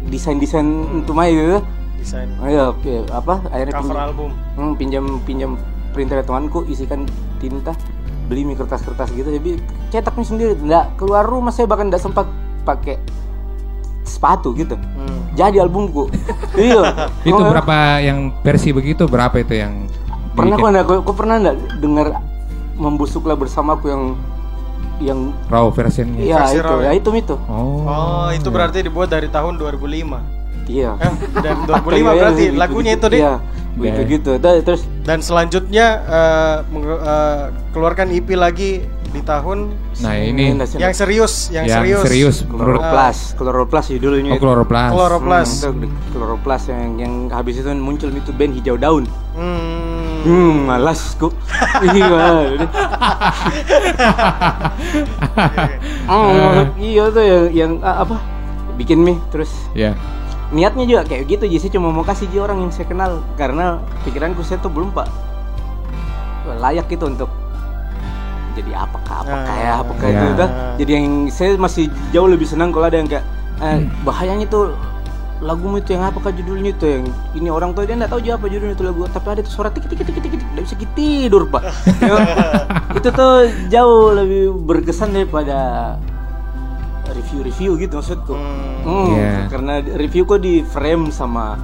[0.09, 0.65] desain-desain
[1.03, 1.61] untuk main gitu.
[2.01, 2.29] Desain.
[2.41, 4.31] Oh iya, pi- apa akhirnya cover pinjam- album.
[4.57, 5.51] Hmm, pinjam pinjam
[5.93, 7.05] printer temanku isikan
[7.37, 7.77] tinta
[8.31, 9.29] beli mie kertas-kertas gitu.
[9.29, 9.61] Jadi
[9.93, 11.53] cetaknya sendiri nggak keluar rumah.
[11.53, 12.25] Saya bahkan nggak sempat
[12.65, 12.97] pakai
[14.03, 15.21] sepatu gitu Hmm.
[15.33, 16.09] jadi albumku
[16.57, 19.05] iya Itu berapa yang versi begitu?
[19.05, 19.87] Berapa itu yang
[20.31, 22.07] pernah kok enggak kok pernah enggak dengar
[22.75, 24.03] membusuklah bersamaku yang
[24.99, 26.21] yang raw versionnya?
[26.21, 26.93] ya Versi itu raw ya ya?
[26.95, 27.85] itu itu Oh.
[27.85, 30.21] Oh, itu berarti dibuat dari tahun 2005.
[30.67, 33.19] iya Eh, dan 2005 berarti lagunya itu deh.
[33.19, 33.35] iya
[33.73, 40.55] begitu gitu terus Dan selanjutnya eh, menge- eh, keluarkan EP lagi di tahun Nah ini
[40.55, 42.03] yang serius, yang, Yang serius.
[42.03, 44.43] serius, Eh, menurut- Chloroplas Chloroplas judulnya Oh, itu.
[44.43, 44.91] Chloroplas.
[44.91, 45.51] Chloroplas.
[45.61, 50.23] Hmm, itu Chloroplas yang yang habis itu muncul itu band hijau daun Hmm.
[50.23, 51.33] hmm malas kok
[51.89, 52.55] iya
[56.07, 58.17] Oh, iya tuh yang, yang ah, apa
[58.75, 59.95] bikin mie terus Ya.
[60.51, 63.79] niatnya juga kayak gitu jadi saya cuma mau kasih dia orang yang saya kenal karena
[64.03, 65.07] pikiranku saya tuh belum pak
[66.53, 67.31] layak gitu untuk
[68.53, 70.15] jadi apakah apakah ya apakah Ya.
[70.17, 70.51] itu dah.
[70.77, 73.25] jadi yang saya masih jauh lebih senang kalau ada yang kayak
[73.59, 74.75] eh, bahayanya tuh
[75.41, 78.37] lagumu itu yang apa kah judulnya itu yang ini orang tua dia nggak tahu juga
[78.37, 80.77] apa judulnya itu lagu tapi ada tuh suara tik tik tik tik tik nggak bisa
[80.93, 81.63] tidur pak
[82.03, 82.17] Ya,
[82.93, 83.35] itu tuh
[83.67, 85.59] jauh lebih berkesan daripada
[87.09, 88.35] review-review gitu maksudku
[88.81, 89.49] Hmm, Iya.
[89.49, 91.57] karena review kok di frame sama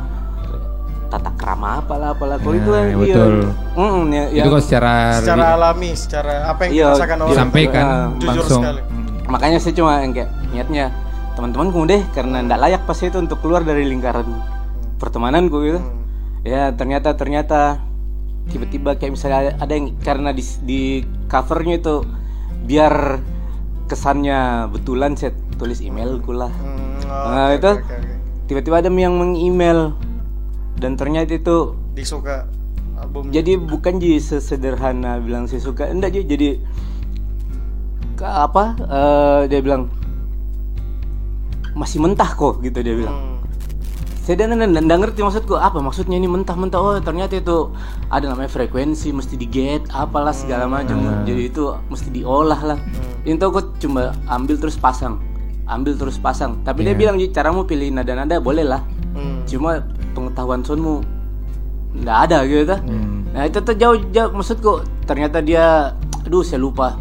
[1.07, 2.37] tata krama apalah apalah.
[2.39, 2.97] Kalau Ya, itu kan ya iya.
[2.99, 3.35] betul.
[3.77, 7.85] Mm, ya, Itu yang- kok secara secara alami secara apa yang Iya, dirasakan orang disampaikan
[8.17, 8.63] jujur langsung.
[8.63, 8.81] sekali.
[9.27, 10.85] Makanya saya cuma yang kayak niatnya
[11.35, 14.27] teman-temanku deh karena ndak layak pas itu untuk keluar dari lingkaran
[14.97, 15.81] pertemananku gitu.
[16.43, 17.83] Ya ternyata ternyata
[18.47, 20.81] tiba-tiba kayak misalnya ada, yang karena di, di
[21.27, 22.07] covernya itu
[22.65, 23.19] biar
[23.87, 26.51] kesannya betulan saya tulis emailku lah.
[27.07, 27.71] Nah itu
[28.47, 29.95] tiba-tiba ada yang meng-email
[30.77, 32.49] dan ternyata itu disuka
[33.01, 36.61] album jadi bukan jadi sesederhana bilang saya suka enggak jadi
[38.17, 39.93] ke apa eh, dia bilang
[41.77, 43.37] masih mentah kok gitu dia bilang.
[44.25, 47.71] Saya dan dan dan ngerti maksudku apa maksudnya ini mentah-mentah oh ternyata itu
[48.11, 50.99] ada namanya frekuensi mesti di get apalah segala macam.
[51.23, 52.79] Jadi itu mesti diolah lah.
[53.23, 55.23] Itu aku cuma ambil terus pasang
[55.67, 56.99] ambil terus pasang tapi dia Iya.
[56.99, 58.83] bilang "Ji, caramu pilih nada-nada boleh lah
[59.13, 59.43] Hmm.
[59.45, 59.81] cuma
[60.13, 61.01] pengetahuan soundmu
[61.97, 62.77] nggak ada gitu ta.
[63.31, 64.73] nah itu tuh jauh jauh maksudku
[65.03, 67.01] ternyata dia aduh saya lupa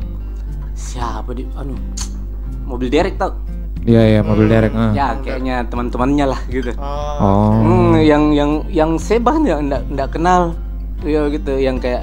[0.71, 1.75] siapa dia anu
[2.65, 3.35] mobil derek tau
[3.81, 4.73] Iya iya mobil derek.
[4.73, 4.89] ah.
[4.91, 6.73] ya kayaknya teman-temannya lah gitu
[7.15, 7.53] Oh.
[7.55, 10.41] Hmm, yang yang yang saya bahkan nggak nggak nggak kenal
[11.01, 12.01] ya gitu yang kayak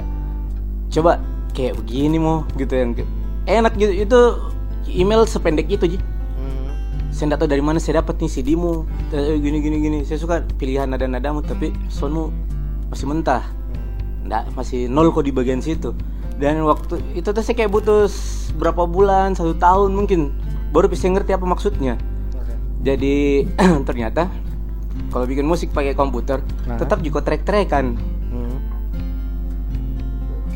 [0.87, 1.19] coba
[1.51, 3.11] kayak begini mau gitu yang kayak-
[3.45, 4.19] enak gitu itu
[4.87, 5.99] email sependek itu ji
[7.13, 9.99] saya nggak tahu dari mana saya dapat nih CD-mu Eh, gini gini gini.
[10.01, 12.33] Saya suka pilihan nada nadamu tapi soundmu
[12.89, 13.45] masih mentah.
[14.25, 15.93] Nggak masih nol kok di bagian situ.
[16.41, 18.09] Dan waktu itu tuh saya kayak butuh
[18.57, 20.33] berapa bulan satu tahun mungkin
[20.73, 22.01] baru bisa ngerti apa maksudnya.
[22.81, 23.45] Jadi
[23.87, 24.25] ternyata
[25.13, 26.81] kalau bikin musik pakai komputer Nah.
[26.81, 27.93] tetap juga track-trackan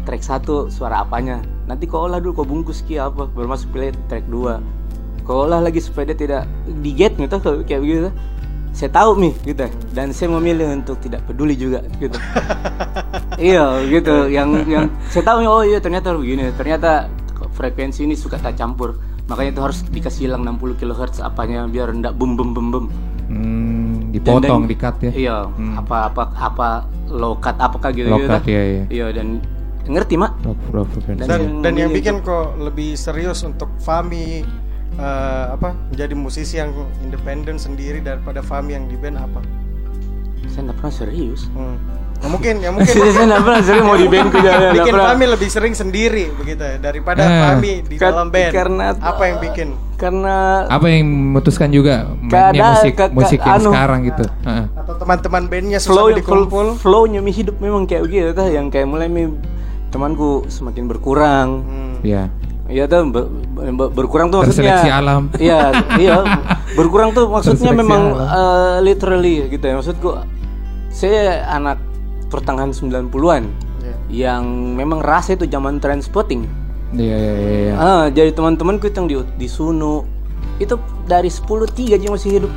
[0.07, 1.43] track satu suara apanya?
[1.67, 4.76] Nanti kau olah dulu kau bungkus ki apa baru masuk pilih track 2
[5.27, 6.43] kau olah lagi supaya dia tidak
[6.79, 8.09] diget gitu kalau kayak begitu.
[8.71, 9.65] Saya tahu nih gitu.
[9.91, 12.15] Dan saya memilih untuk tidak peduli juga gitu.
[13.37, 14.25] Iya gitu.
[14.27, 16.49] Yang yang saya tahu oh iya ternyata begini.
[16.53, 17.05] Ternyata
[17.53, 18.97] frekuensi ini suka tak campur.
[19.27, 22.85] Makanya itu harus dikasih hilang 60 kHz apanya biar ndak bum bum bum bum.
[23.27, 25.11] Hmm, dan- dipotong, dan- di-cut ya.
[25.11, 25.37] Iya,
[25.75, 26.67] apa apa apa
[27.11, 28.31] low cut apakah gitu Low gitu.
[28.31, 28.83] cut, iya, iya.
[28.87, 29.27] Iya dan
[29.85, 30.31] ngerti mak.
[31.19, 34.41] Dan dan yang bikin kok lebih serius untuk Fami
[34.97, 39.41] eh, apa menjadi musisi yang independen sendiri daripada Fami yang di band apa?
[40.47, 41.41] Saya nggak pernah serius.
[42.17, 45.07] Ya mungkin ya mungkin Saya nggak pernah serius mau di band juga, bikin pernah.
[45.07, 47.41] Fami lebih sering sendiri begitu ya daripada Eh.
[47.47, 48.51] Fami di Ka- dalam band.
[48.51, 49.69] karena apa yang bikin?
[49.95, 53.69] Karena Apa yang memutuskan juga mainnya musik ke- ke- musik yang anu.
[53.71, 54.23] sekarang gitu.
[54.43, 54.65] Heeh.
[54.75, 56.65] Atau teman-teman bandnya flow susah dikumpul?
[56.75, 59.29] flownya mi hidup memang kayak tuh yang kayak mulai mi
[59.87, 61.65] temanku semakin berkurang.
[62.01, 62.29] Iya.
[62.67, 65.21] Iya tuh ber- ber- berkurang tuh maksudnya Terseleksi alam.
[65.39, 65.59] Iya,
[66.03, 66.15] iya.
[66.75, 68.27] Berkurang tuh maksudnya Terseleksi memang alam.
[68.27, 69.73] eh, literally gitu ya.
[69.79, 70.09] Maksudku
[70.91, 71.79] saya anak
[72.27, 73.47] pertengahan 90-an
[74.07, 74.43] yang
[74.75, 76.43] memang rasa itu zaman transporting.
[76.91, 77.57] Iya iya iya.
[77.71, 77.73] iya.
[77.75, 80.03] Ah, jadi teman-temanku itu yang di, di Sunu
[80.59, 82.51] itu dari 10 tiga aja masih hidup.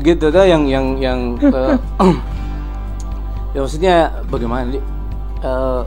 [0.00, 1.76] Gitu tuh yang yang yang eh,
[3.52, 3.94] ya maksudnya
[4.28, 4.68] bagaimana?
[5.40, 5.80] Eh,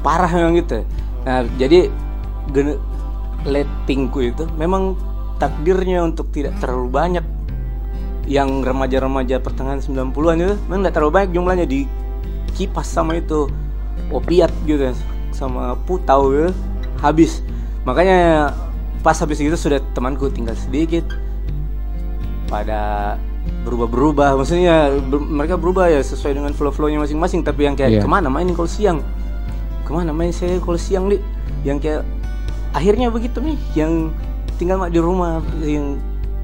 [0.00, 0.84] parah memang gitu.
[1.22, 1.86] Nah, jadi
[3.42, 4.94] lettingku itu memang
[5.36, 7.24] takdirnya untuk tidak terlalu banyak.
[8.22, 11.90] Yang remaja-remaja pertengahan 90-an itu memang tidak terlalu banyak jumlahnya di
[12.54, 13.50] kipas sama itu
[14.08, 14.94] opiat gitu
[15.34, 16.50] sama putau gitu
[17.02, 17.42] habis.
[17.82, 18.54] Makanya
[19.02, 21.02] pas habis itu sudah temanku tinggal sedikit.
[22.46, 23.14] Pada
[23.66, 28.02] berubah-berubah maksudnya ber- mereka berubah ya sesuai dengan flow-flownya masing-masing tapi yang kayak Iya.
[28.02, 29.02] ke mana main kalau siang
[29.82, 31.18] ke mana main saya kalau siang di
[31.66, 32.06] yang kayak
[32.72, 34.14] akhirnya begitu nih yang
[34.56, 35.98] tinggal mak di rumah yang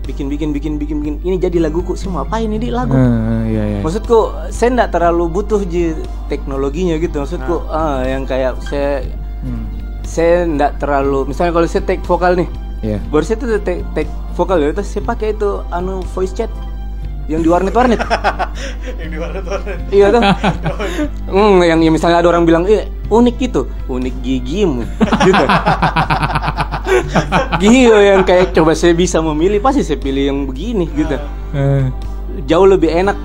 [0.09, 1.15] bikin bikin bikin bikin bikin.
[1.21, 2.97] Ini jadi laguku semua apa ini di lagu?
[2.97, 3.81] Eh, iya iya.
[3.85, 5.93] maksudku saya nggak terlalu butuh ji
[6.33, 7.21] teknologinya gitu.
[7.21, 8.01] Maksudku ah.
[8.09, 9.05] yang kayak saya
[10.09, 12.49] saya nggak terlalu misalnya kalau saya take vokal nih.
[12.79, 13.03] Iya.
[13.11, 16.47] baru saya tuh take, take vokal ya terus saya pakai itu anu voice chat
[17.27, 17.99] yang di warnet warnet
[19.03, 19.79] yang di warnet-warnet.
[19.93, 20.23] iya tuh.
[21.29, 24.83] Hmm, yang, yang misalnya ada orang bilang eh unik gitu unik gigimu
[25.23, 25.45] gitu
[27.59, 31.17] Gila yang kayak coba saya bisa memilih pasti saya pilih yang begini gitu
[31.51, 31.85] Eh,
[32.45, 33.17] jauh lebih enak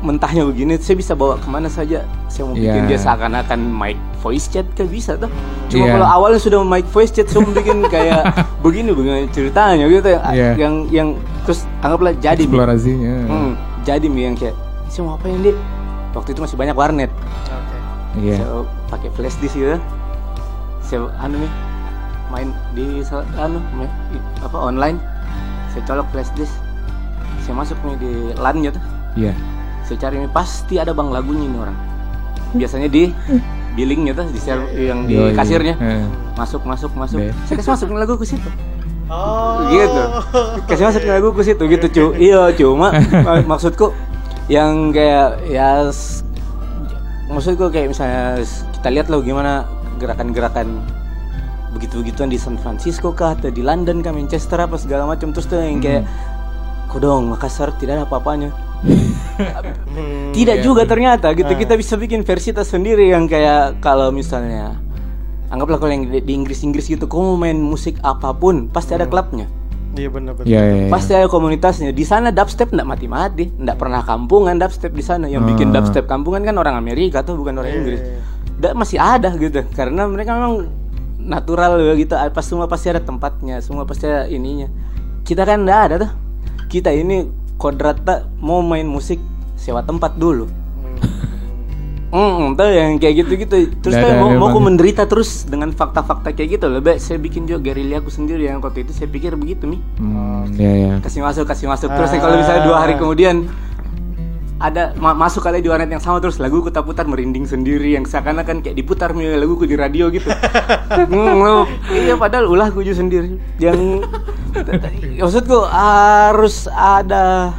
[0.00, 2.88] mentahnya begini saya bisa bawa ke mana saja saya mau bikin Iya.
[2.88, 5.30] dia seakan-akan mic voice chat kan bisa tuh
[5.68, 5.92] cuma Iya.
[5.92, 8.22] kalau awalnya sudah mic voice chat saya mau bikin kayak
[8.64, 10.50] begini begini ceritanya gitu ya Iya.
[10.58, 11.08] yang yang
[11.42, 12.50] terus anggaplah jadi Mi.
[12.50, 13.14] Eksplorasinya.
[13.28, 13.52] Hmm,
[13.82, 14.54] jadi mi yang kayak
[14.86, 15.54] saya mau apa yang dia
[16.12, 17.10] waktu itu masih banyak warnet
[18.14, 18.36] Iya.
[18.38, 18.58] saya
[18.92, 19.80] pakai flash disk gitu
[20.82, 21.52] saya anu nih
[22.28, 23.00] main di
[23.34, 23.88] anu main,
[24.38, 25.00] apa online
[25.68, 26.52] saya colok flash disk
[27.40, 28.76] saya masuk nih di LAN gitu
[29.12, 29.32] Iya.
[29.82, 31.76] saya cari nih pasti ada bang lagunya ini orang
[32.52, 33.08] biasanya di
[33.72, 35.32] billingnya tuh di ser- yang di Yoi.
[35.32, 36.04] kasirnya Eh.
[36.34, 37.32] masuk masuk masuk Be.
[37.42, 38.48] saya kasih masuk lagu ke situ
[39.08, 39.68] Oh.
[39.68, 40.02] gitu
[40.66, 42.92] kasih masuk lagu ke situ gitu cu iya cuma
[43.26, 43.92] mak- maksudku
[44.46, 45.88] yang kayak ya
[47.28, 48.40] maksudku kayak misalnya
[48.82, 49.62] kita lihat loh gimana
[50.02, 50.82] gerakan-gerakan
[51.70, 55.30] begitu-begituan di San Francisco kah atau di London kah Manchester apa segala macam.
[55.30, 56.02] Terus tuh yang kayak
[56.90, 58.50] kodong Makassar tidak ada apa-apanya.
[60.34, 60.64] Tidak iya.
[60.66, 61.46] juga ternyata gitu.
[61.46, 61.54] Ah.
[61.54, 64.74] kita bisa bikin versi kita sendiri yang kayak kalau misalnya
[65.54, 69.46] anggaplah kalau yang di, Inggris-Inggris gitu kamu main musik apa pun pasti ada klubnya.
[69.94, 70.50] Iya benar benar.
[70.50, 70.90] Iya, iya, iya.
[70.90, 71.94] pasti ada komunitasnya.
[71.94, 73.54] Di sana dubstep nggak mati-mati.
[73.54, 75.30] Nggak pernah kampungan dubstep di sana.
[75.30, 75.78] Yang bikin Ah.
[75.78, 78.02] dubstep kampungan kan orang Amerika tuh bukan orang Iya, Inggris
[78.62, 78.70] iya, iya.
[78.70, 80.70] Da- masih ada gitu karena mereka memang
[81.18, 84.70] natural gitu apa semua pasti ada tempatnya semua pasti ada ininya
[85.22, 86.10] kita kan nggak ada tuh
[86.70, 87.26] kita ini
[87.58, 89.18] kodrata mau main musik
[89.54, 90.46] sewa tempat dulu
[92.12, 93.72] Hmm, tuh yang kayak gitu-gitu.
[93.80, 97.72] Terus saya mau, mau aku menderita terus dengan fakta-fakta kayak gitu Lebih saya bikin juga
[97.72, 99.80] gerilya aku sendiri yang waktu itu saya pikir begitu nih.
[99.96, 100.94] Hmm, iya ya.
[101.00, 101.88] Kasih masuk, kasih masuk.
[101.88, 103.48] Terus kalau misalnya dua hari kemudian
[104.62, 108.06] ada ma- masuk kali di warnet yang sama terus lagu tak putar merinding sendiri yang
[108.06, 110.30] seakan-akan kayak diputar laguku di radio gitu.
[111.90, 113.42] Iya padahal ulah juga sendiri.
[113.58, 114.06] Yang
[115.22, 117.50] maksudku harus ada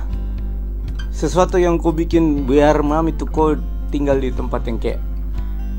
[1.12, 3.60] sesuatu yang kau bikin biar mam itu kau
[3.92, 5.00] tinggal di tempat yang kayak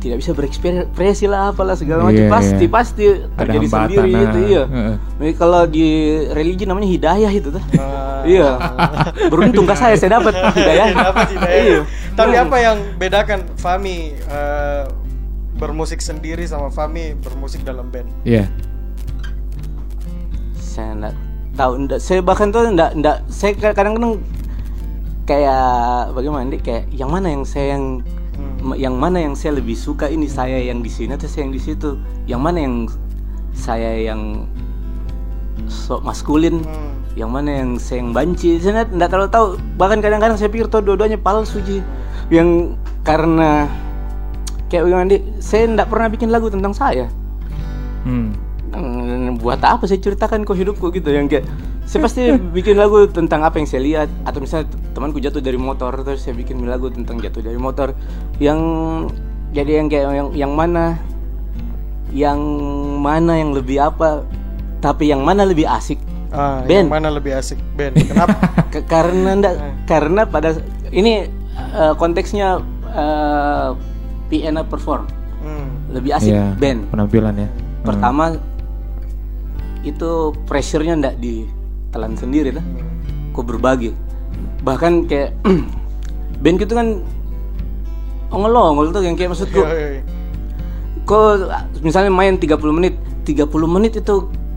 [0.05, 2.71] tidak bisa berekspresi lah apalah segala macam Iya, pasti iya.
[2.71, 3.05] pasti
[3.35, 4.21] terjadi sendiri nah.
[4.21, 4.63] gitu iya.
[5.17, 5.87] Jadi kalau di
[6.29, 8.21] religi namanya hidayah itu tuh Ah.
[8.23, 8.49] iya
[9.27, 11.57] beruntung kah saya saya dapat hidayah Dapat hidayah.
[11.59, 11.79] iya
[12.13, 14.85] Tapi apa yang bedakan Fami eh,
[15.55, 18.07] bermusik sendiri sama Fami bermusik dalam band?
[18.23, 18.45] Iya.
[20.55, 21.15] saya enggak
[21.55, 24.19] tahu enggak saya bahkan tuh enggak enggak saya kadang-kadang
[25.23, 25.65] kayak
[26.11, 28.03] bagaimana nih kayak yang mana yang saya yang
[28.35, 28.75] Hmm.
[28.75, 31.63] yang mana yang saya lebih suka ini saya yang di sini atau saya yang di
[31.63, 31.91] situ
[32.27, 32.75] yang mana yang
[33.55, 34.45] saya yang
[35.71, 36.93] sok maskulin Hmm.
[37.15, 39.47] yang mana yang saya yang banci saya enggak, enggak terlalu tahu
[39.79, 41.79] bahkan kadang-kadang saya pikir tuh dua-duanya palsu Ji.
[42.33, 42.75] yang
[43.07, 43.71] karena
[44.67, 47.07] kayak nih saya enggak pernah bikin lagu tentang saya
[48.05, 48.37] Hmm.
[48.75, 51.47] Hmm, buat apa saya ceritakan kok hidupku gitu yang kayak
[51.85, 52.23] saya pasti
[52.57, 56.35] bikin lagu tentang apa yang saya lihat atau misalnya temanku jatuh dari motor terus saya
[56.35, 57.95] bikin lagu tentang jatuh dari motor
[58.37, 58.59] yang
[59.51, 60.99] jadi yang kayak yang yang mana
[62.11, 62.39] yang
[62.97, 64.27] mana yang lebih apa
[64.79, 65.99] tapi yang mana lebih asik
[66.29, 67.95] Ah, band yang mana lebih asik band?
[68.11, 68.35] Kenapa?
[68.69, 69.55] Ke- karena ndak
[69.87, 70.59] karena pada
[70.91, 72.59] ini eh, konteksnya
[72.91, 73.69] eh,
[74.27, 75.07] piano perform
[75.39, 75.69] Hmm.
[75.93, 77.47] lebih asik Iya, band Penampilan ya.
[77.47, 78.01] Hmm.
[79.85, 80.11] Itu
[80.45, 82.65] pressure-nya ndak ditelan sendiri lah
[83.31, 83.93] kok berbagi
[84.61, 85.37] bahkan kayak
[86.43, 87.05] band gitu kan
[88.29, 90.03] ongol-ongol tuh yang kayak maksudku Iya, iya, iya.
[91.05, 92.95] kok misalnya main 30 menit
[93.25, 94.15] 30 menit itu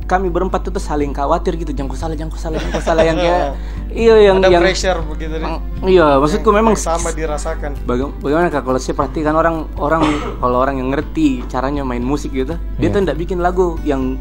[0.08, 3.04] kami berempat itu saling khawatir gitu jangan kau salah jangan kau salah jangan kau salah
[3.04, 3.41] yang kayak
[4.08, 5.60] iya yang Ada yang pressure begitu nih.
[5.86, 7.72] iya maksudku memang Yang sama dirasakan.
[7.84, 10.04] Baga- bagaimana Kak, kalau saya perhatikan orang orang
[10.40, 14.16] kalau orang yang ngerti caranya main musik gitu dia tuh nggak bikin lagu yang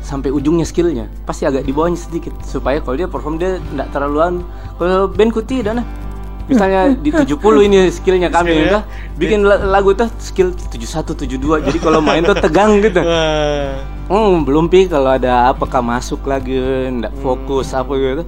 [0.00, 4.40] sampai ujungnya skillnya pasti agak di bawahnya sedikit supaya kalau dia perform dia nggak terlaluan
[4.76, 5.86] kalau bandku tidak nah
[6.48, 8.66] misalnya di 70 ini skillnya kami Skillnya?
[8.66, 8.82] udah
[9.14, 13.00] bikin la- lagu tuh skill 71 72 jadi kalau main tuh tegang gitu
[14.10, 16.58] Hmm, belum pi kalau ada apakah masuk lagi
[16.90, 18.26] ndak fokus apa gitu.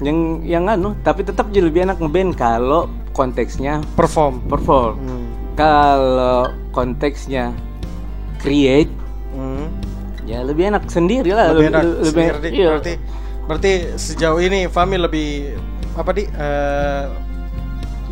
[0.00, 0.18] Yang
[0.48, 4.40] yang anu, tapi tetap jadi lebih enak ngeband kalau konteksnya perform.
[4.48, 4.96] Perform.
[5.52, 7.52] Kalau konteksnya
[8.40, 8.88] create
[9.28, 9.68] Hmm.
[10.28, 12.48] Ya lebih enak sendiri lah lebih enak lebih- sendiri.
[12.52, 12.68] iya.
[12.68, 12.92] berarti
[13.48, 15.56] berarti sejauh ini Fami lebih
[15.96, 17.04] apa di eh,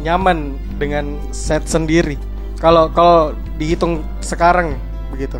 [0.01, 2.17] nyaman dengan set sendiri
[2.57, 4.81] kalau kalau dihitung sekarang
[5.13, 5.37] begitu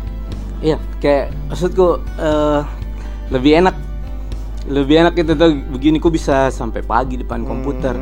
[0.57, 2.61] Iya, kayak maksudku eh,
[3.29, 3.75] lebih enak
[4.65, 7.93] lebih enak itu tuh begini ku bisa sampai pagi depan komputer.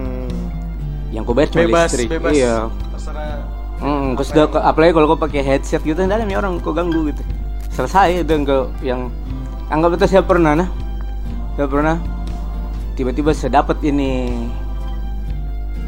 [1.11, 2.09] Yang ku bayar cuma bebas listrik.
[2.15, 2.55] bebas Iya.
[2.95, 3.43] terserah
[3.75, 7.19] Hmm, terus udah, apalagi kalau kau pakai headset gitu, nih orang kau ganggu gitu.
[7.75, 9.11] Selesai itu kau yang
[9.67, 10.69] anggap itu saya pernah nah,
[11.59, 11.95] saya pernah
[12.95, 14.31] tiba-tiba saya dapat ini.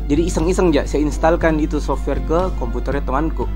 [0.08, 3.48] Jadi iseng-iseng aja saya instalkan itu software ke komputernya temanku.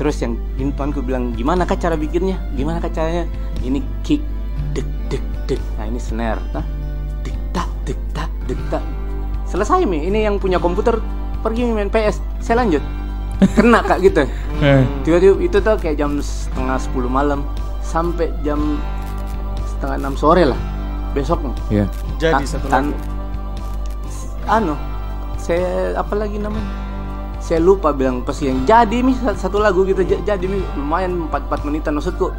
[0.00, 2.40] Terus yang ini temanku bilang gimana kah cara bikinnya?
[2.56, 3.28] Gimana kah caranya?
[3.60, 4.24] Ini kick,
[4.72, 5.60] dek dek dek.
[5.76, 6.64] Nah ini snare, nah.
[8.44, 8.84] detak
[9.48, 11.00] selesai mi ini yang punya komputer
[11.40, 12.80] pergi main PS saya lanjut
[13.52, 14.24] kena kak gitu.
[14.58, 14.82] Eh.
[15.02, 17.40] tiba-tiba itu tuh kayak jam setengah 10 malam
[17.80, 18.78] sampai jam
[19.66, 20.60] setengah enam sore lah
[21.12, 21.52] besoknya.
[21.68, 21.86] Iya.
[22.16, 22.94] Jadi Ta- satu lagu.
[24.46, 24.74] anu
[25.36, 26.64] saya apa lagi namanya?
[27.38, 30.00] Saya lupa bilang pas yang jadi sa- satu lagu gitu.
[30.00, 32.32] J- jadi mi lumayan 4 4 menitan maksudku.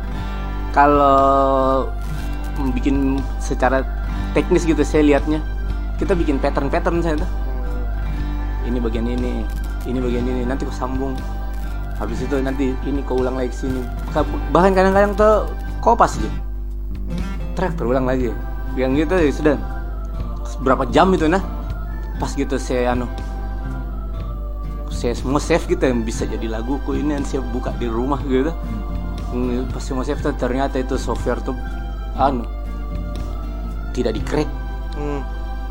[0.71, 1.85] Kalau
[2.71, 3.85] bikin secara
[4.31, 5.39] teknis gitu saya lihatnya
[5.95, 7.29] kita bikin pattern-pattern saya tuh.
[8.65, 9.45] Ini bagian ini
[9.85, 11.13] ini bagian ini nanti kau sambung.
[11.95, 13.81] Habis itu nanti ini kau ulang lagi sini.
[14.11, 15.35] Ka- bahkan kadang-kadang tuh
[15.79, 16.29] kopas aja.
[17.55, 18.35] Track terulang lagi.
[18.75, 19.57] Yang gitu ya sudah.
[20.59, 21.43] Berapa jam itu nah?
[22.19, 23.07] Pas gitu saya anu
[24.95, 28.55] saya semua save gitu yang bisa jadi laguku ini yang saya buka di rumah gitu.
[29.35, 31.53] Hmm, pas semua save tuh ternyata itu software tuh
[32.15, 32.47] anu
[33.91, 34.49] tidak di crack
[34.95, 35.19] Hmm.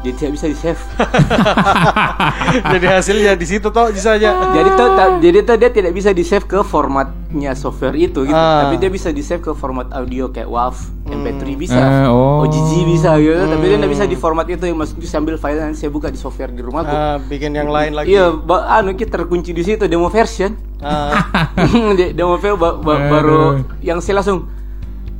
[0.04, 0.76] Dia tidak bisa di save
[2.66, 4.30] Jadi hasilnya di situ toh bisa aja.
[4.52, 8.34] jadi tuh ta- jadi tuh dia tidak bisa di save ke formatnya software itu gitu
[8.34, 8.64] Ah.
[8.64, 10.76] tapi dia bisa di save ke format audio kayak WAV
[11.06, 12.44] MP3 bisa Ah, oh.
[12.44, 15.58] OGG bisa gitu tapi dia tidak bisa di format itu yang maksudnya saya ambil file
[15.58, 18.10] nanti saya buka di software di rumahku Ah, bikin yang lain lagi.
[18.10, 20.52] Iya, ba- anu kita terkunci di situ demo version.
[20.78, 21.32] Ah.
[21.98, 23.42] De- demo version ba- ba- baru
[23.80, 24.46] yang saya langsung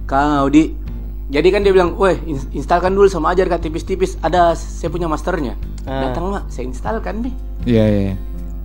[0.05, 0.77] kau di
[1.33, 4.21] jadi kan dia bilang, "Weh, ins- instalkan dulu sama ajar kak tipis-tipis.
[4.21, 5.57] Ada saya punya masternya."
[5.89, 6.09] Ah.
[6.09, 7.35] Datang mak, saya instalkan nih.
[7.65, 8.01] Iya, iya.
[8.01, 8.15] iya.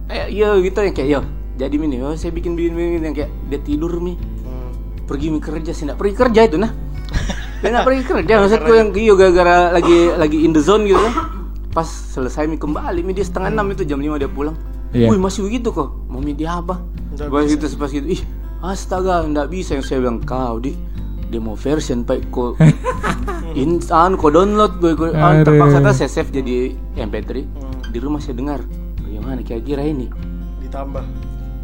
[0.09, 1.21] Eh, iya gitu yang kayak, "Yo,
[1.59, 4.15] jadi ini, oh, saya bikin bikin bikin yang kayak dia tidur mi.
[4.15, 4.71] Hmm.
[5.07, 6.71] Pergi mi kerja, saya nggak pergi kerja itu nah.
[7.59, 11.13] Dia nggak pergi kerja, maksudku yang iyo gara-gara lagi lagi in the zone gitu kan.
[11.75, 14.55] Pas selesai mi kembali, mi dia setengah enam itu jam 5 dia pulang.
[14.95, 15.11] Iya.
[15.11, 16.79] Wih masih begitu kok, mau mi dia apa?
[17.19, 18.23] Pas gitu, pas gitu, ih
[18.63, 20.75] astaga nggak bisa yang saya bilang kau di
[21.29, 22.57] demo version pak kok
[23.55, 25.45] instan kok download gue gue ah, Aduh.
[25.45, 27.81] terpaksa tuh saya save jadi MP3 Hmm.
[27.89, 28.61] di rumah saya dengar
[28.97, 30.09] bagaimana kira-kira ini
[30.59, 31.01] Ditambah.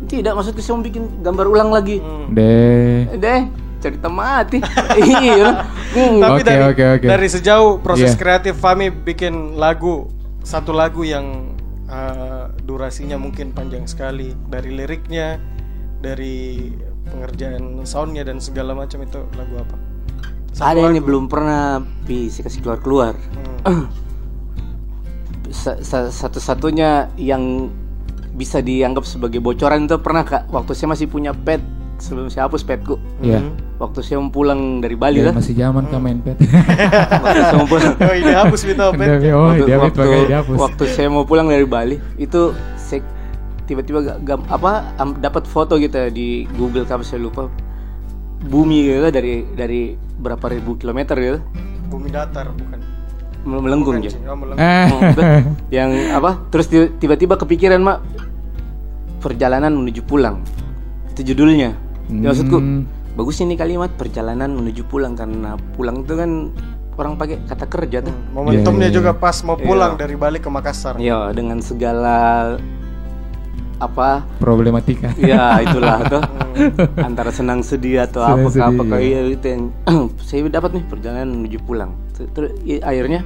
[0.06, 2.32] tidak maksudku saya mau bikin gambar ulang lagi Hmm.
[2.32, 3.10] Deh.
[3.16, 3.42] deh
[3.78, 4.58] cerita mati
[5.04, 6.20] iya Hmm.
[6.20, 6.44] Tapi
[7.00, 8.20] dari sejauh proses Iya.
[8.20, 10.12] kreatif Fami bikin lagu
[10.42, 11.56] satu lagu yang
[11.86, 15.40] uh, durasinya mungkin panjang sekali dari liriknya,
[15.98, 16.68] dari
[17.08, 19.76] pengerjaan soundnya dan segala macam itu lagu apa?
[20.52, 21.06] Satu ada ini lagu.
[21.06, 23.14] belum pernah bisa kasih keluar keluar
[23.64, 23.86] Hmm.
[25.48, 27.70] Sa- sa- satu-satunya yang
[28.32, 31.64] bisa dianggap sebagai bocoran itu pernah kak waktu saya masih punya pet
[31.96, 33.40] sebelum saya hapus petku Iya.
[33.78, 36.36] waktu saya mau pulang dari Bali Ya, lah masih zaman kan main pet.
[37.24, 38.32] waktu saya mau pulang Oh, ini
[38.92, 39.08] pet.
[39.32, 39.48] Oh,
[39.80, 40.04] waktu,
[40.54, 43.00] waktu saya mau pulang dari Bali itu saya
[43.66, 44.18] tiba-tiba
[44.48, 47.50] apa am- dapat foto gitu ya di Google apa saya lupa
[48.42, 49.82] bumi gitu dari dari
[50.16, 51.40] berapa ribu kilometer gitu
[51.86, 52.80] Bumi datar bukan.
[53.44, 54.18] mel- melengkung Bukan, ya.
[54.26, 54.58] Oh, melengkung.
[54.60, 54.88] Eh.
[54.88, 55.02] Oh,
[55.70, 58.02] yang apa terus ti- tiba-tiba kepikiran mak
[59.20, 60.42] perjalanan menuju pulang
[61.10, 61.74] itu judulnya
[62.06, 62.86] Ya, maksudku Hmm.
[63.14, 66.54] bagus ini kalimat perjalanan menuju pulang karena pulang itu kan
[66.96, 69.20] orang pakai kata kerja tuh Momentumnya Iya, iya, juga iya.
[69.20, 70.00] pas mau pulang Iya.
[70.00, 70.96] dari Bali ke Makassar.
[70.98, 72.18] ya dengan segala
[73.76, 74.24] apa?
[74.40, 75.12] Problematika.
[75.20, 76.22] ya itulah tuh
[77.00, 79.20] antara senang sedih atau Senang apa sedih, apa kayak iya.
[79.36, 79.64] gitu yang
[80.28, 81.92] saya dapat nih perjalanan menuju pulang.
[82.16, 83.22] Ter- terus i- akhirnya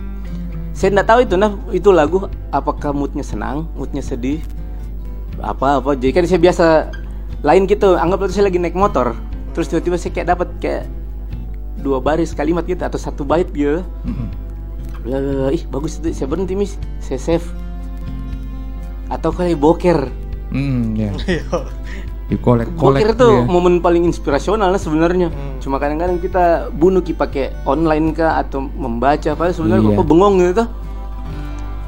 [0.74, 2.18] saya nggak tahu itu nah itu lagu
[2.50, 4.42] apakah moodnya senang moodnya sedih
[5.40, 5.94] apa apa.
[5.94, 6.66] Jadi kan saya biasa
[7.40, 9.16] lain gitu anggap itu saya lagi naik motor
[9.54, 10.84] terus tiba-tiba saya kayak dapat kayak
[11.80, 13.86] dua baris kalimat gitu atau satu bait gitu.
[15.00, 15.48] Bla, bla.
[15.50, 17.46] ih bagus itu saya berhenti mis saya save.
[19.10, 20.06] Atau kali boker
[20.50, 21.12] Hmm, ya.
[21.30, 21.44] Iya.
[22.30, 23.02] Di kolek kolek.
[23.02, 23.50] Boker tuh iya.
[23.50, 25.34] momen paling inspirasional lah sebenarnya.
[25.58, 29.98] Cuma kadang-kadang kita bunuh ki pakai online kah atau membaca apa sebenarnya Iya.
[29.98, 30.68] kok bengong gitu tuh.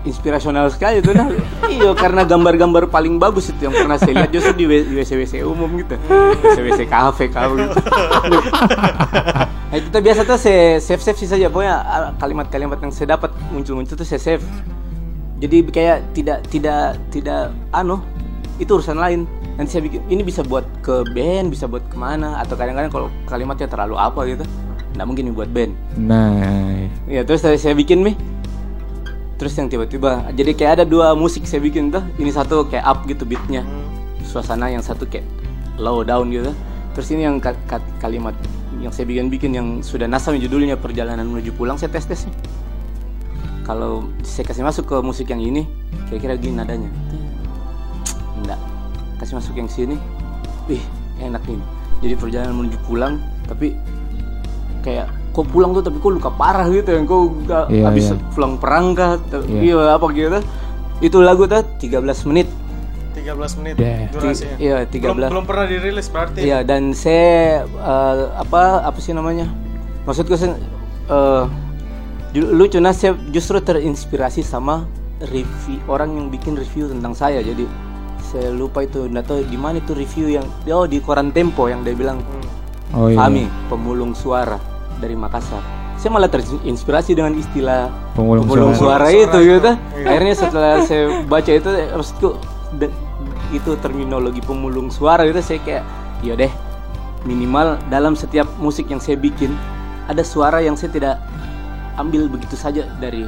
[0.02, 1.30] Inspirasional sekali itu nah.
[1.78, 5.70] iya karena gambar-gambar paling bagus itu yang pernah saya lihat justru di WC WC umum
[5.78, 5.94] gitu.
[6.42, 7.78] WC WC kafe kafe gitu.
[9.70, 13.14] nah, itu tuh biasa tuh saya save save sih saja pokoknya ah, kalimat-kalimat yang saya
[13.14, 14.42] dapat muncul-muncul tuh saya save.
[15.38, 18.02] Jadi kayak tidak tidak tidak anu
[18.62, 19.26] itu urusan lain.
[19.58, 23.08] Nanti saya bikin ini bisa buat ke band, bisa buat ke mana atau kadang-kadang kalau
[23.26, 24.46] kalimatnya terlalu apa gitu,
[24.96, 25.74] nggak mungkin buat band.
[25.98, 28.16] Nah, Ya terus saya, saya bikin nih.
[29.42, 32.06] Terus yang tiba-tiba jadi kayak ada dua musik saya bikin tuh.
[32.22, 33.66] Ini satu kayak up gitu beatnya,
[34.22, 35.26] suasana yang satu kayak
[35.82, 36.54] low down gitu.
[36.94, 38.38] Terus ini yang ka- ka- kalimat
[38.78, 42.36] yang saya bikin-bikin yang sudah nasam judulnya perjalanan menuju pulang saya tes tes nih.
[43.66, 45.66] Kalau saya kasih masuk ke musik yang ini,
[46.10, 46.90] kira-kira gini nadanya.
[49.22, 49.95] Kasih masuk yang sini.
[50.65, 50.81] Wih,
[51.19, 51.61] enak ini.
[52.02, 53.77] Jadi perjalanan menuju pulang tapi
[54.81, 58.18] kayak kau pulang tuh tapi kau luka parah gitu yang kau gak Iya, habis iya.
[58.34, 59.61] pulang perang kah Iya.
[59.61, 60.39] iya apa gitu
[60.99, 62.49] itu lagu tuh 13 menit
[63.14, 64.07] 13 menit Dah.
[64.10, 64.56] durasinya.
[64.57, 65.30] Iya, Belum, 13.
[65.30, 66.39] belum pernah dirilis berarti.
[66.41, 69.45] Iya dan saya eh, apa apa sih namanya?
[70.03, 70.56] Maksudku saya
[71.06, 71.43] eh,
[72.31, 74.88] ju- lucu nah saya justru terinspirasi sama
[75.22, 77.43] review orang yang bikin review tentang saya.
[77.43, 77.68] Jadi
[78.32, 81.84] saya lupa itu nggak tahu di mana itu review yang oh di koran Tempo yang
[81.84, 82.24] dia bilang
[82.91, 83.24] Oh, iya.
[83.24, 84.60] Fahmi pemulung suara
[84.99, 85.64] dari Makassar.
[85.95, 87.88] Saya malah terinspirasi dengan istilah
[88.20, 88.44] Pemulung
[88.76, 89.06] suara, suara.
[89.08, 89.72] itu gitu.
[89.95, 90.06] Iya.
[90.12, 92.36] Akhirnya setelah saya baca itu maksudku
[93.52, 95.84] itu terminologi pemulung suara itu saya kayak
[96.20, 96.52] ya deh
[97.24, 99.56] minimal dalam setiap musik yang saya bikin
[100.12, 101.16] ada suara yang saya tidak
[101.95, 103.24] ambil begitu saja dari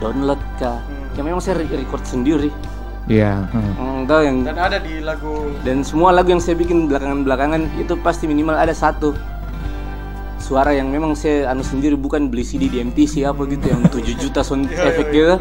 [0.00, 0.80] download kah
[1.16, 2.48] yang memang saya re- record sendiri
[3.04, 3.46] Iya.
[3.46, 3.74] hmm.
[4.02, 8.26] enggak yang Dan ada di lagu dan semua lagu yang saya bikin belakangan-belakangan itu pasti
[8.26, 9.10] minimal ada satu
[10.38, 13.94] suara yang memang saya anu sendiri bukan beli CD di MTC apa gitu yang 7
[14.16, 15.38] juta sound effect gitu.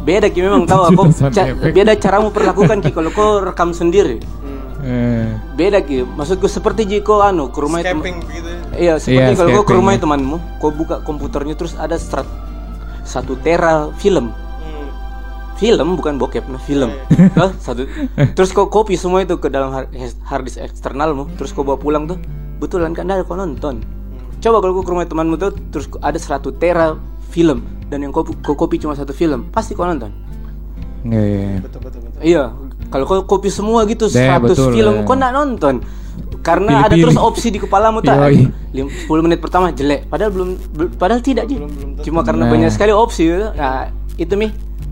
[0.00, 1.72] Beda ki memang tahu aku ca- effect.
[1.72, 4.20] beda caramu perlakukan ki kalau kau rekam sendiri.
[4.80, 8.48] Eh, Beda ki maksudku seperti jika anu ke rumah Scaping begitu.
[8.72, 10.00] Iya, seperti Iya, kalau kau ke rumah ya.
[10.00, 12.24] temanmu, kau buka komputernya terus ada serat
[13.02, 14.32] satu tera film.
[15.60, 15.68] Hmm.
[15.76, 16.88] Film bukan bokep, nah film.
[17.36, 17.52] Hah?
[17.58, 17.84] satu.
[18.36, 19.92] Terus kau copy semua itu ke dalam hard
[20.42, 22.16] disk eksternalmu, terus kau bawa pulang tuh.
[22.56, 23.84] Betulan kan ada kau nonton.
[24.38, 26.96] Coba kalau kau ke rumah temanmu tuh, terus ada 100 tera
[27.28, 30.08] film dan yang kau, kau copy cuma satu film, pasti kau nonton.
[31.02, 31.40] Iya, iya.
[31.46, 31.60] iya.
[31.60, 32.20] Betul betul betul.
[32.20, 32.42] Iya,
[32.88, 35.04] kalau kau copy semua gitu Deh, 100 betul, film, eh.
[35.04, 35.74] kau nggak nonton.
[36.40, 37.04] Karena ada Pilih-pilih.
[37.04, 38.16] terus opsi di kepalamu tak.
[38.16, 38.48] Yoi.
[38.72, 41.60] Lim- 10 menit pertama jelek, padahal belum bel- padahal tidak Ji.
[42.00, 42.50] Cuma karena Nah.
[42.50, 43.52] banyak sekali opsi gitu.
[43.52, 44.48] Nah, itu nih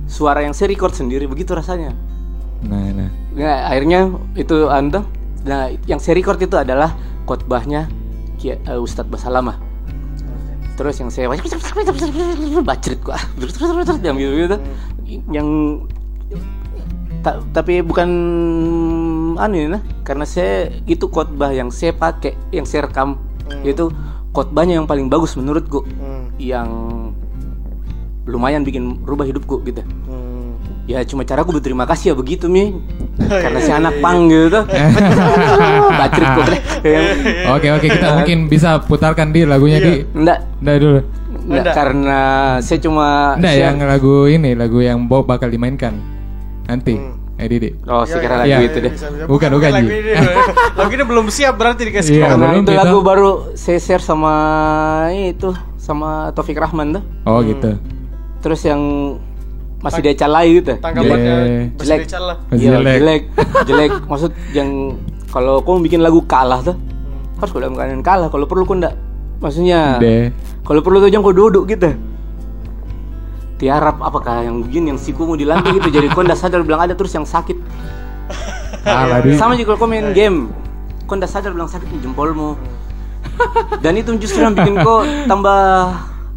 [0.09, 1.93] suara yang saya record sendiri begitu rasanya.
[2.65, 3.11] Nah, nah.
[3.39, 5.07] Nah, akhirnya itu anda.
[5.47, 6.97] Nah, yang saya record itu adalah
[7.29, 7.87] khotbahnya
[8.41, 9.61] Kia- eh, Ustadz Basalamah.
[10.75, 11.27] Terus yang saya
[12.63, 13.19] bacrit kok
[14.07, 14.57] yang gitu gitu.
[15.31, 15.49] Yang
[17.23, 18.09] ta- tapi bukan
[19.39, 23.19] anu ini nah, karena saya itu khotbah yang saya pakai, yang saya rekam
[23.67, 23.91] itu
[24.31, 25.83] khotbahnya yang paling bagus menurutku.
[26.39, 26.71] Yang
[28.29, 29.81] lumayan bikin rubah hidupku gitu.
[30.85, 32.73] Ya cuma caraku berterima kasih ya begitu mi
[33.43, 34.65] karena si anak pang gitu.
[35.91, 36.61] Bacrit kok deh.
[37.51, 39.93] Oke, oke, kita mungkin bisa putarkan di lagunya di.
[40.11, 41.01] Enggak, Enggak dulu.
[41.49, 42.21] enggak karena
[42.59, 45.97] saya cuma Enggak, saya- yang lagu ini, lagu yang Bob bakal dimainkan
[46.65, 46.97] nanti.
[47.39, 47.71] Eh, Didi.
[47.87, 48.51] Oh, Ya, sekarang Iya.
[48.51, 48.93] lagu itu deh.
[49.31, 50.11] Bukan, bukan, lagu ini.
[50.79, 54.35] lagu ini belum siap berarti dikasih Iya, Karena itu lagu baru saya share sama
[55.13, 57.03] itu sama Taufik Rahman tuh.
[57.23, 57.79] Oh, gitu.
[58.39, 58.81] Terus yang
[59.79, 60.75] masih dia calai gitu.
[60.79, 61.79] Tanggapannya Jelek.
[61.79, 62.01] Bas Jelek.
[62.07, 62.37] Decal lah.
[62.51, 62.97] Masih Iya, jelek.
[62.99, 63.23] jelek.
[63.67, 63.91] jelek.
[64.11, 64.71] Maksud yang
[65.31, 66.77] kalau kau bikin lagu kalah tuh
[67.39, 68.29] harus kau dalam keadaan kalah.
[68.31, 68.95] Kalau perlu kau enggak
[69.39, 70.03] maksudnya
[70.67, 71.95] kalau perlu tuh jangan kau duduk gitu.
[73.59, 76.95] Tiarap apakah yang begini yang sikumu di lantai gitu jadi kau enggak sadar bilang ada
[76.99, 77.59] terus yang sakit.
[78.83, 79.35] Kalah di.
[79.39, 80.53] Sama juga kalau kau main game
[81.09, 82.53] Kau nggak sadar bilang sakit di jempolmu
[83.85, 85.89] Dan itu justru yang bikin kau tambah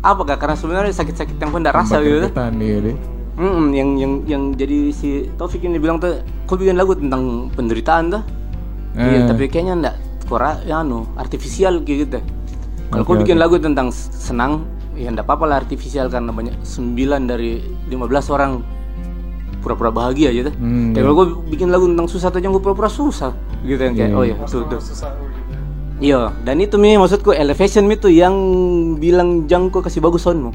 [0.02, 0.38] Apa kak?
[0.38, 2.94] Karena sebenarnya sakit-sakit yang kau nggak rasa gitu iya, Di.
[3.32, 8.12] Mm-mm, yang yang yang jadi si Taufik ini bilang tuh kau bikin lagu tentang penderitaan
[8.12, 8.24] tuh
[8.92, 9.26] Iya, Eh.
[9.26, 9.96] tapi kayaknya enggak
[10.28, 12.20] kora ya anu artifisial gitu
[12.90, 16.92] kalau kau Oke, bikin lagu tentang senang ya enggak apa-apa lah artifisial karena banyak 9
[17.24, 17.96] dari 15
[18.30, 18.60] orang
[19.60, 21.06] pura-pura bahagia gitu Hmm, Tapi iya.
[21.06, 23.32] kalau gue bikin lagu tentang susah tuh jangan gue pura-pura susah
[23.64, 24.34] gitu yang kayak Iya, oh iya.
[24.34, 25.10] ya betul betul Susah.
[26.02, 28.34] Iya dan itu mi maksudku elevation mi tuh yang
[28.98, 30.52] bilang jangko kasih bagus soundmu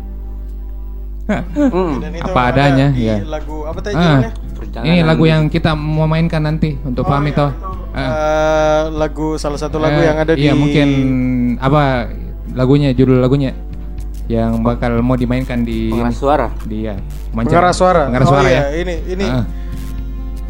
[1.27, 2.23] Mm.
[2.23, 3.19] Apa ada adanya, ya.
[3.27, 4.31] Lagu apa tadi Ah,
[4.79, 7.51] ini lagu yang kita mau mainkan nanti untuk Oh, iya, toh.
[7.51, 8.07] itu, Ah.
[8.07, 10.89] eh, lagu salah satu lagu Eh, yang ada iya, di mungkin
[11.59, 12.07] apa
[12.55, 13.59] lagunya judul lagunya
[14.31, 16.95] yang bakal mau dimainkan di pengeras suara di ya
[17.33, 18.07] Pengeras suara.
[18.07, 19.45] pengeras Oh, suara iya, ya ini ini Ah.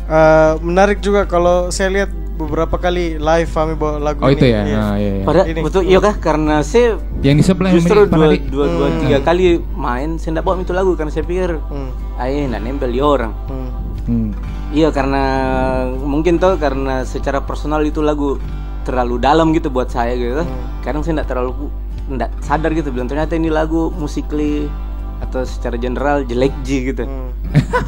[0.07, 4.37] eh, menarik juga kalau saya lihat beberapa kali live Fami bawa lagu oh ini.
[4.37, 4.77] itu ya Iya.
[4.77, 5.25] Ah, iya, iya.
[5.25, 5.61] Padahal Ini.
[5.65, 6.89] betul iya kah karena saya
[7.21, 9.01] yang di sebelah yang justru milik dua, dua, dua Hmm.
[9.01, 12.63] tiga kali main saya enggak bawa itu lagu karena saya pikir Hmm, ah ini nggak
[12.63, 13.69] nempel di orang hmm.
[14.05, 14.31] Hmm.
[14.69, 15.23] Iya karena
[15.97, 18.37] mungkin tuh karena secara personal itu lagu
[18.83, 20.43] terlalu dalam gitu buat saya gitu.
[20.81, 21.73] Kadang saya nggak terlalu
[22.07, 24.71] nggak sadar gitu bilang ternyata ini lagu musikly
[25.19, 27.03] atau secara general jelek ji gitu.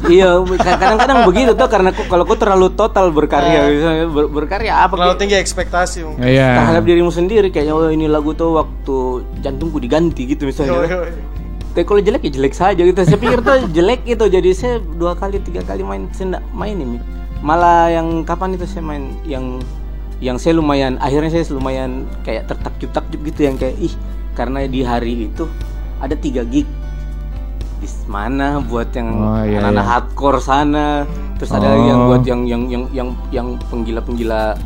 [0.07, 4.93] Iya kadang-kadang begitu tuh karena ku- kalau kau terlalu total berkarya misalnya ber- berkarya apa
[4.93, 6.23] Terlalu kayak- tinggi ekspektasi mungkin.
[6.23, 6.49] Iya.
[6.57, 8.97] terhadap dirimu sendiri kayaknya oh ini lagu tuh waktu
[9.39, 10.73] jantungku diganti gitu misalnya.
[10.73, 11.21] Yo, yo, yo.
[11.69, 12.97] Tapi kalau jelek ya jelek saja gitu.
[12.97, 16.97] Saya pikir tuh jelek itu jadi saya dua kali tiga kali main saya main ini.
[17.39, 19.61] Malah yang kapan itu saya main yang
[20.19, 23.93] yang saya lumayan akhirnya saya lumayan kayak tertakjub-takjub gitu yang kayak ih
[24.33, 25.47] karena di hari itu
[25.97, 26.67] ada tiga gig
[27.79, 29.91] di mana buat yang Oh, iya, anak-anak iya.
[29.91, 30.87] hardcore sana
[31.35, 32.07] terus ada yang Oh.
[32.11, 34.59] buat yang yang yang yang yang penggila-penggila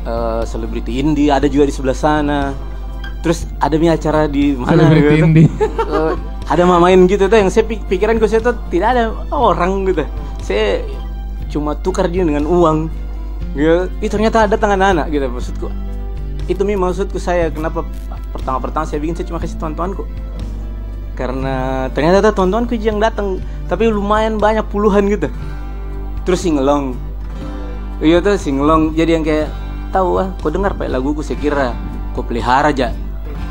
[0.00, 2.52] eh, selebriti indie ada juga di sebelah sana
[3.20, 5.24] terus ada nih acara di mana Selebriti gitu.
[5.24, 5.48] indie.
[5.90, 6.12] Eh,
[6.48, 10.02] ada main gitu tuh yang saya pik- pikiran gue saya tuh tidak ada orang gitu
[10.40, 10.82] saya
[11.46, 12.90] cuma tukar dia dengan uang
[13.52, 15.68] gitu Ih, ternyata ada tangan anak gitu maksudku
[16.46, 17.86] itu mi maksudku saya kenapa
[18.30, 20.02] pertama-pertama saya bikin saya cuma kasih teman-temanku
[21.20, 21.54] karena
[21.92, 23.36] ternyata tuh teman-temanku yang datang
[23.68, 25.28] tapi lumayan banyak puluhan gitu
[26.24, 26.96] terus singelong
[28.00, 29.52] iya tuh singelong jadi yang kayak
[29.92, 31.76] tahu ah kau dengar pak laguku saya kira
[32.16, 32.96] kau pelihara aja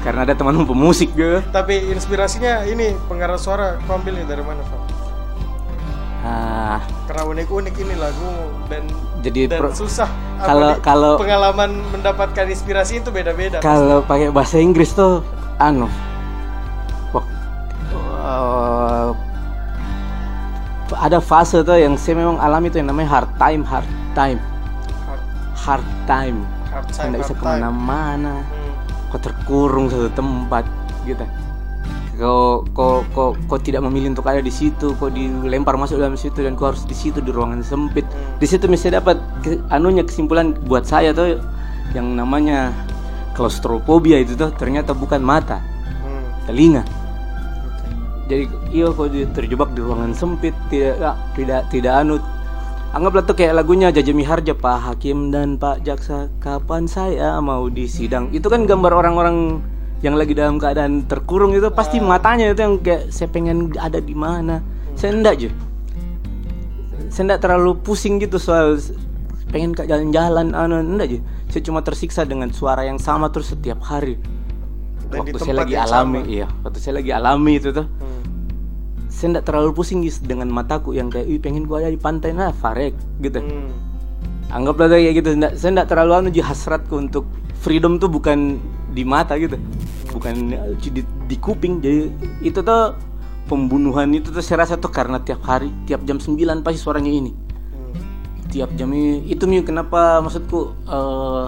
[0.02, 4.82] karena ada teman pemusik gitu Tapi inspirasinya ini pengarah suara kau ambilnya dari mana, Pak?
[6.24, 8.32] ah Karena unik-unik ini lagu
[8.72, 8.84] dan
[9.20, 10.08] Jadi dan pro- susah.
[10.40, 13.60] Kalau- kalau- pengalaman mendapatkan inspirasi itu beda-beda.
[13.60, 15.20] kalau pakai bahasa Inggris tuh
[15.60, 15.91] anu
[18.30, 19.10] eh,
[20.97, 24.39] ada fase tuh yang saya memang alami tuh yang namanya hard time hard time.
[25.57, 26.38] Hard time.
[26.93, 28.41] Saya nggak bisa ke mana-mana.
[29.10, 30.69] kau terkurung satu tempat
[31.06, 31.26] gitu.
[32.19, 34.93] Kau kau kau kau tidak memilih untuk ada di situ.
[34.97, 38.06] Kau dilempar masuk dalam situ dan kau harus di situ di ruangan sempit.
[38.38, 41.41] Di situ bisa dapat ke- anunya kesimpulan buat saya tuh
[41.97, 42.69] yang namanya
[43.34, 45.64] klaustrofobia itu tuh ternyata bukan mata
[46.45, 46.84] telinga
[48.30, 52.22] jadi iya kau terjebak di ruangan sempit tidak ah, tidak tidak anu.
[52.89, 57.85] Anggaplah tuh kayak lagunya Jaja Miharja Pak Hakim dan Pak Jaksa kapan saya mau di
[57.85, 58.34] sidang?
[58.34, 59.61] Itu kan gambar orang-orang
[60.01, 64.18] yang lagi dalam keadaan terkurung itu pasti matanya itu yang kayak saya pengen ada di
[64.18, 64.61] mana?
[64.97, 65.49] Saya enggak aja
[67.10, 68.77] saya enggak terlalu pusing gitu soal
[69.49, 71.19] pengen ke jalan-jalan anu enggak aja
[71.49, 74.22] saya cuma tersiksa dengan suara yang sama terus setiap hari.
[75.10, 76.30] Dan waktu saya lagi alami sama.
[76.30, 77.89] iya waktu saya lagi alami itu tuh
[79.20, 82.32] saya enggak terlalu pusing Gis, dengan mataku yang kayak Ih, pengen gua ada di pantai
[82.32, 83.44] nah farek gitu.
[84.48, 85.30] Anggaplah tuh kayak gitu.
[85.36, 87.28] Nggak- saya enggak terlalu anu hasratku untuk
[87.60, 88.56] freedom tuh bukan
[88.96, 89.60] di mata gitu.
[90.16, 91.84] Bukan eh, di, di kuping.
[91.84, 92.08] Jadi
[92.48, 92.96] itu tuh
[93.52, 97.36] pembunuhan itu tuh saya rasa tuh karena tiap hari tiap jam 9 pasti suaranya ini.
[98.56, 101.46] Tiap jam ini itu mi kenapa maksudku eh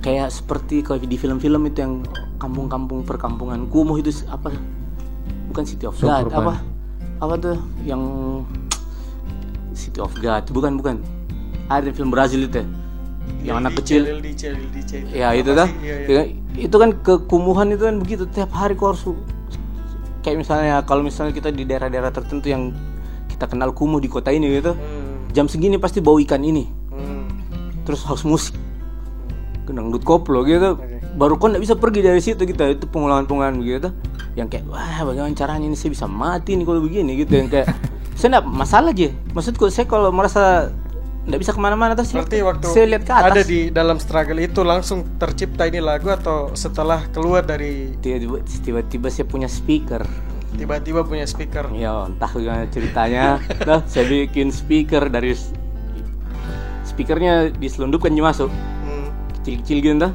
[0.00, 2.00] kayak seperti kalau di film-film itu yang
[2.40, 4.52] kampung-kampung perkampungan kumuh itu apa
[5.54, 6.58] bukan City of God apa?
[7.22, 7.58] Apa tuh?
[7.86, 8.02] Yang
[9.86, 10.42] City of God.
[10.50, 10.98] Bukan bukan.
[11.70, 12.66] Ada film Brazil itu ya.
[13.46, 14.04] yang anak kecil.
[15.14, 15.70] Ya itu dah?
[15.80, 16.10] Iya, iya.
[16.10, 16.22] Ya,
[16.58, 18.26] itu kan kekumuhan itu kan begitu.
[18.26, 19.06] Tiap hari kau harus
[20.26, 22.74] kayak misalnya kalau misalnya kita di daerah-daerah tertentu yang
[23.30, 24.72] kita kenal kumuh di kota ini gitu
[25.34, 26.66] jam segini pasti bau ikan ini.
[27.86, 28.56] Terus harus musik.
[29.64, 30.76] Dangdut koplo gitu
[31.14, 32.60] baru kau nggak bisa pergi dari situ gitu.
[32.66, 33.90] Itu pengulaman-pengulaman gitu
[34.34, 35.78] yang kayak wah bagaimana caranya ini?
[35.78, 37.32] Saya bisa mati nih kalau begini gitu.
[37.38, 37.68] Yang kayak
[38.18, 39.10] saya nggak masalah aja.
[39.32, 40.74] Maksudku saya kalau merasa
[41.24, 43.32] nggak bisa ke mana-mana saya, Berarti waktu saya lihat ke atas.
[43.32, 49.08] ada di dalam struggle itu langsung tercipta ini lagu atau setelah keluar dari tiba-tiba tiba-tiba
[49.08, 50.04] saya punya speaker.
[50.54, 51.72] Tiba-tiba punya speaker.
[51.72, 53.40] ya entah gimana ceritanya.
[53.68, 55.32] Nah saya bikin speaker dari
[56.84, 58.50] speakernya diselundupkan aja masuk.
[58.84, 59.08] Hmm.
[59.40, 60.12] kecil-kecil gitu entah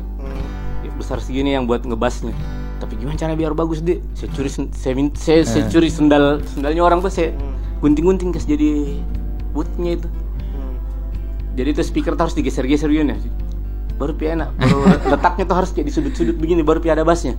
[1.00, 2.36] besar segini yang buat ngebasnya
[2.78, 5.70] tapi gimana cara biar bagus deh saya curi sen- saya, min- saya, saya Eh.
[5.70, 7.32] curi sendal sendalnya orang tuh saya
[7.80, 8.70] gunting-gunting kasih jadi
[9.52, 10.08] woodnya itu
[11.54, 13.16] jadi itu speaker tuh harus digeser-geser gini
[13.96, 14.80] baru pi enak baru
[15.12, 17.36] letaknya tuh harus kayak di sudut-sudut begini baru pi ada bassnya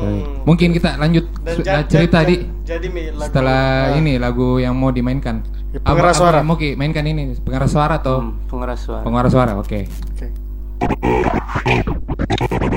[0.00, 0.24] Baik.
[0.42, 3.98] Mungkin kita lanjut Dan ja- cerita ja- di jadi Mi, lagu- setelah ah.
[3.98, 5.44] ini lagu yang mau dimainkan.
[5.70, 6.40] Ya, pengeras suara.
[6.40, 9.04] mau Ki mainkan ini pengeras suara atau Hmm, pengeras suara.
[9.04, 9.80] pengeras suara, oke.
[10.16, 11.99] Thank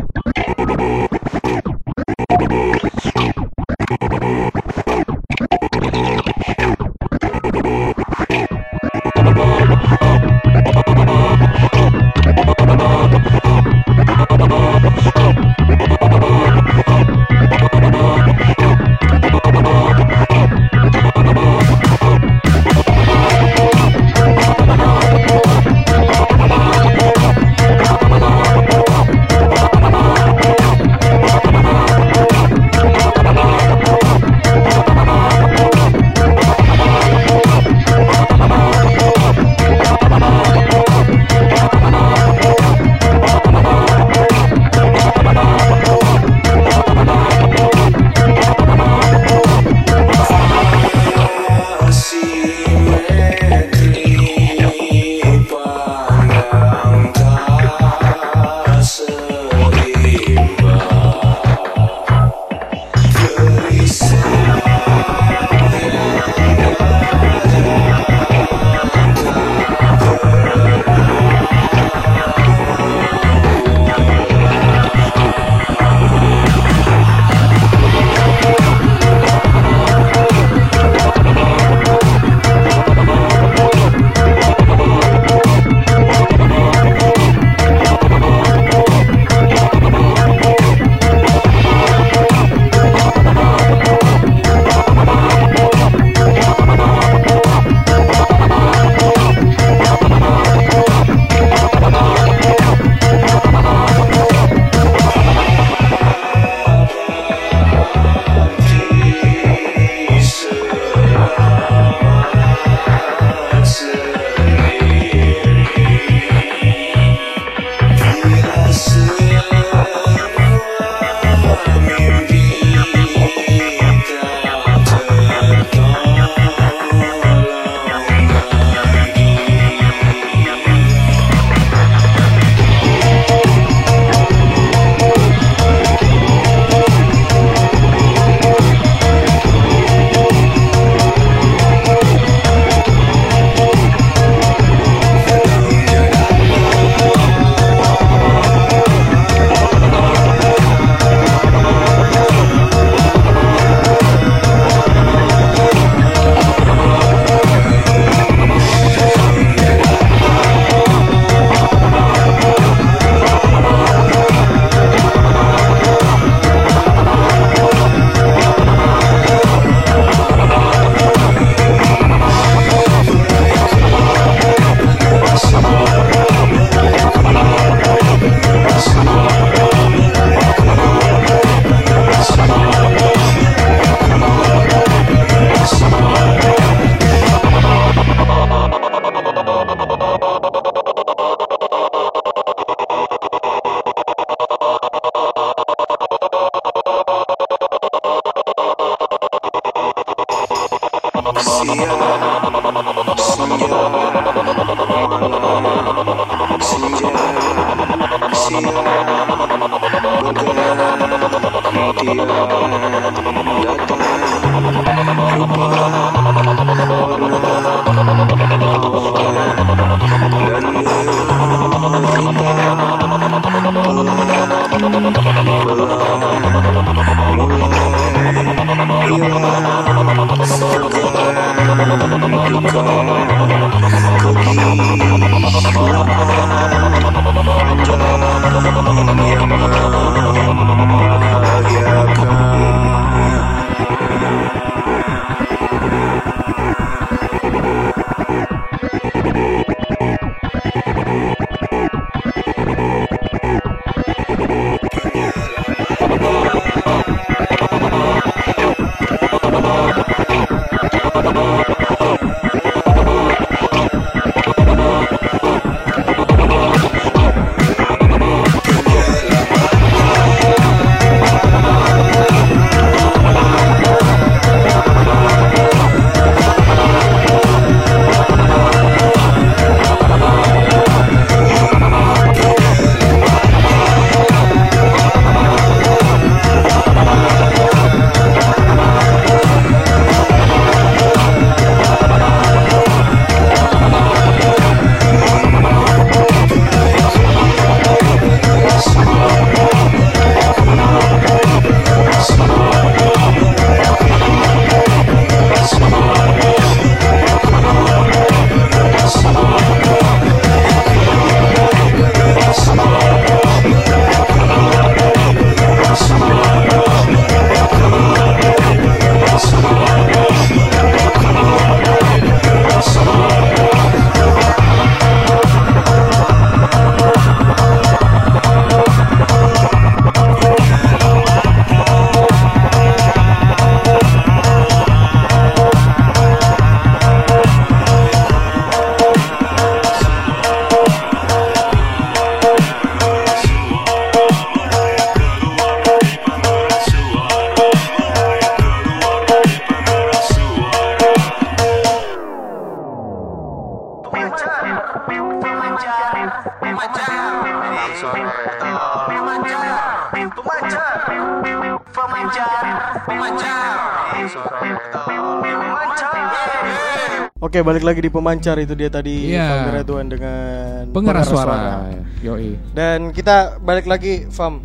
[367.55, 369.47] Oke, balik lagi di pemancar itu dia tadi Iya.
[369.47, 371.87] Fahmi Redwan dengan Pengeras suara.
[372.19, 372.59] Yoi.
[372.75, 374.59] Dan kita balik lagi Fam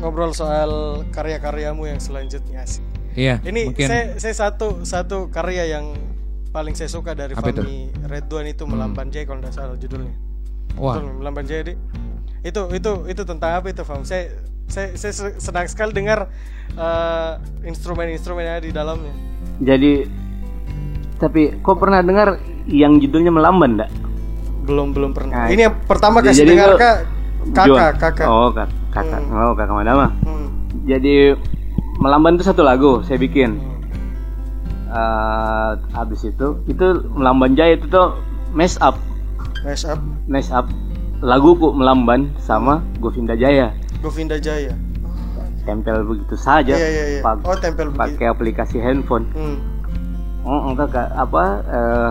[0.00, 2.80] ngobrol soal karya-karyamu yang selanjutnya sih.
[3.12, 5.92] Iya, Ini mungkin- saya, saya satu satu karya yang
[6.48, 7.60] paling saya suka dari Apa itu?
[7.60, 10.16] Fahmi Redwan itu Melamban Jaya kalau tidak salah judulnya.
[10.80, 10.96] Wah.
[10.96, 11.78] Betul, Melamban Jaya Dik?
[12.48, 14.08] Itu itu itu tentang apa itu Fam?
[14.08, 14.32] Saya
[14.72, 16.32] saya, saya se- senang sekali dengar
[16.72, 17.32] eh,
[17.68, 19.12] instrumen-instrumen yang ada di dalamnya.
[19.60, 20.21] Jadi
[21.22, 23.90] tapi kau pernah dengar yang judulnya melamban enggak?
[24.66, 25.46] Belum belum pernah.
[25.46, 26.96] Nah, Ini yang pertama kasih jadi dengar kak
[27.54, 27.78] kakak Jual.
[27.98, 28.26] kakak.
[28.26, 29.20] Oh, kak, kakak.
[29.22, 29.38] Hmm.
[29.38, 30.06] Oh, kakak Madama.
[30.26, 30.46] Hmm.
[30.82, 31.38] Jadi
[32.02, 33.62] melamban itu satu lagu saya bikin.
[34.92, 38.18] Eh, habis itu itu melamban jaya itu tuh
[38.52, 38.98] mess up,
[39.64, 39.96] Mash up
[40.28, 40.68] mess up
[41.24, 43.72] laguku melamban sama Govinda Jaya.
[44.02, 44.74] Govinda Jaya.
[45.62, 46.74] Tempel begitu saja.
[46.74, 47.20] Iya, iya, iya.
[47.22, 48.18] Oh, tempel begitu.
[48.18, 49.24] pakai aplikasi handphone.
[49.32, 49.71] Hmm.
[50.72, 51.08] Enggak Kak.
[51.12, 52.10] apa eh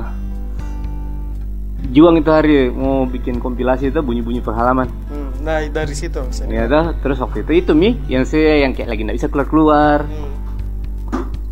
[1.91, 4.87] Juang itu hari mau bikin kompilasi itu bunyi-bunyi perhalaman.
[5.11, 5.33] Hmm.
[5.43, 6.23] Nah dari situ.
[6.47, 6.69] Ya
[7.03, 10.05] terus waktu itu itu mi yang saya yang kayak lagi nggak bisa keluar-keluar.
[10.07, 10.31] Hmm.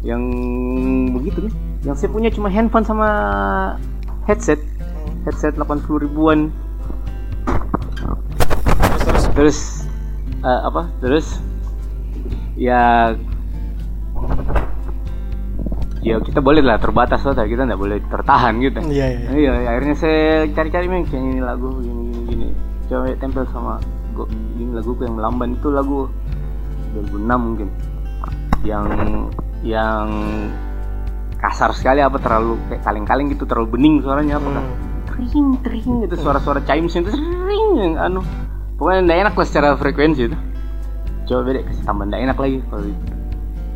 [0.06, 0.24] Yang
[1.18, 1.54] begitu nih.
[1.84, 3.10] Yang saya punya cuma handphone sama
[4.30, 4.62] headset.
[4.62, 5.28] Hmm.
[5.28, 6.54] Headset 80 ribuan.
[9.36, 9.84] Terus
[10.46, 10.88] eh, apa?
[11.04, 11.36] Terus
[12.56, 13.12] ya
[16.10, 18.82] ya kita boleh lah terbatas lah kita nggak boleh tertahan gitu.
[18.90, 19.30] Iya, iya.
[19.38, 19.52] iya.
[19.70, 22.48] Akhirnya saya cari-cari nih kayak ini lagu gini gini gini
[22.90, 23.78] coba tempel sama
[24.18, 24.26] go,
[24.58, 26.10] ini lagu yang melamban itu lagu
[26.98, 27.70] 2006 mungkin.
[28.66, 28.86] Yang
[29.62, 30.08] yang
[31.40, 34.66] kasar sekali apa terlalu kayak kaleng-kaleng gitu terlalu bening suaranya apa kan?
[35.14, 38.26] Tering tering itu suara-suara chimes itu tering yang anu.
[38.82, 40.38] Pokoknya nggak enak lah secara frekuensi itu.
[41.30, 42.90] Coba beda kasih tambah nggak enak lagi kalau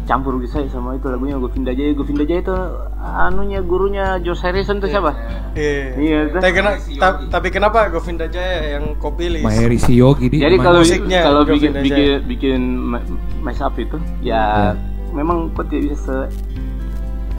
[0.03, 2.55] campur gitu saya sama itu lagunya Govinda Jaya Govinda Jaya itu
[2.99, 5.15] anunya gurunya George Harrison tuh siapa
[5.53, 5.95] Iya.
[5.95, 6.37] Iya, itu.
[6.39, 9.39] Tapi, kena- ta- tapi kenapa Govinda Jaya yang kau pilih?
[9.39, 13.05] Maheri Siyogi di Jadi kalau Musiknya kalau bikin bikin bikin ma-
[13.41, 14.73] mash up itu ya
[15.09, 16.17] memang kok tidak bisa se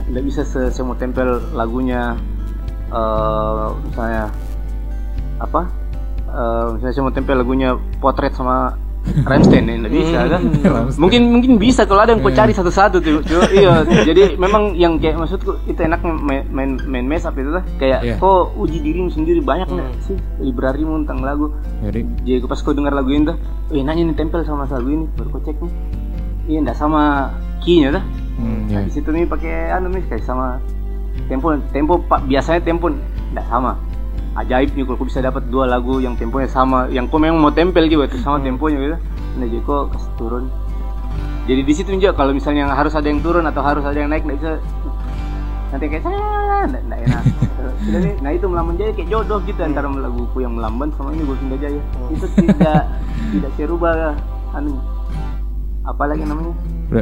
[0.05, 2.15] tidak bisa se semua tempel lagunya
[2.87, 4.25] eh misalnya
[5.37, 5.61] apa
[6.25, 7.69] eh, misalnya saya mau tempel lagunya
[7.99, 10.41] potret sama Rammstein ya nggak bisa kan?
[10.65, 11.01] Rammstein.
[11.01, 14.97] mungkin mungkin bisa kalau ada yang kau cari satu-satu tuh Cuma, iya jadi memang yang
[14.97, 17.61] kayak maksudku itu enaknya main main, main mess up itu lah.
[17.77, 18.15] Kayak Iya.
[18.17, 19.89] kau uji dirimu sendiri banyak nggak?
[20.03, 21.53] Sih librarimu tentang lagu.
[21.79, 22.01] Jadi?
[22.25, 23.37] Jadi pas kau dengar lagu ini tuh
[23.71, 25.73] eh nanya nih tempel sama lagu ini baru kau cek nih.
[26.45, 27.01] Iya enggak sama
[27.61, 28.03] key-nya dah.
[28.35, 28.77] Hmm, ya.
[28.77, 30.59] Nah, di situ nih pakai anu nih kayak sama
[31.25, 33.79] tempo tempo pak biasanya tempo enggak sama
[34.35, 37.87] ajaib nih kalau bisa dapat dua lagu yang temponya sama yang kau memang mau tempel
[37.87, 38.97] gitu itu sama temponya gitu.
[39.39, 40.45] Nah jadi kasih turun.
[41.45, 44.25] Jadi di situ juga kalau misalnya harus ada yang turun atau harus ada yang naik
[44.25, 44.51] nggak bisa
[45.71, 47.23] nanti kayak "Ah, nggak enak.
[47.85, 51.27] Sudah nih, nah itu melamban jaya kayak jodoh gitu antara laguku yang melamban sama ini
[51.27, 51.81] gue Sunda Jaya.
[52.09, 52.81] Itu tidak
[53.35, 53.93] tidak saya rubah
[54.55, 54.79] anu
[55.85, 56.53] apalagi namanya?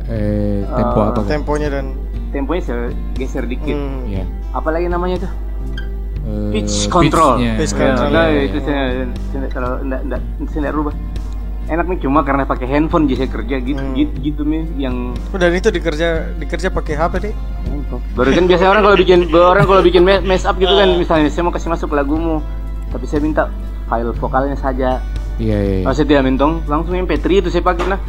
[0.10, 1.20] Eh, tempo Eh, apa?
[1.24, 1.86] Temponya dan
[2.32, 2.84] temponya saya
[3.16, 3.76] geser dikit.
[3.78, 4.06] Hmm.
[4.10, 4.24] Ya.
[4.52, 5.32] apalagi namanya tuh
[6.24, 7.36] Eh, pitch control.
[7.54, 8.64] Pitch Ya, control, nah, ya, itu ya.
[8.64, 8.84] saya,
[9.50, 10.96] kalau enggak enggak saya rubah
[11.66, 13.92] enak nih cuma karena pakai handphone jadi saya kerja gitu Hmm.
[13.94, 17.34] gitu, gitu nih yang udah itu dikerja dikerja pakai HP deh.
[18.14, 21.28] baru kan biasanya orang kalau bikin orang kalau bikin me- mess up gitu kan misalnya
[21.28, 22.44] saya mau kasih masuk lagumu
[22.90, 23.48] tapi saya minta
[23.86, 25.00] file vokalnya saja
[25.36, 25.78] Iya, iya.
[25.82, 28.00] kalau saya tidak mentong langsung MP3 itu saya pakai nah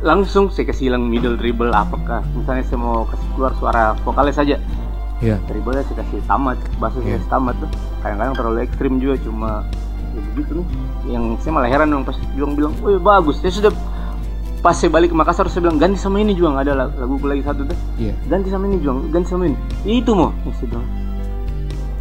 [0.00, 4.56] langsung saya kasih hilang middle dribble apakah misalnya saya mau kasih keluar suara vokalnya saja
[5.20, 5.36] Iya.
[5.44, 7.68] dribble saya kasih tamat bahasa kasih tamat tuh.
[8.00, 9.50] Kadang-kadang terlalu ekstrim juga cuma
[10.10, 10.66] ya begitu nih.
[11.12, 13.36] Yang saya malah heran dong pas Juang bilang wih bagus.
[13.38, 13.72] Saya sudah
[14.60, 16.56] pas saya balik ke Makassar saya bilang ganti sama ini Juang.
[16.56, 17.76] Ada lag- lagu lagi satu tuh.
[17.96, 18.16] Iya.
[18.26, 19.08] ganti sama ini Juang.
[19.08, 19.56] Ganti sama ini.
[19.84, 20.86] Itu mau yang saya bilang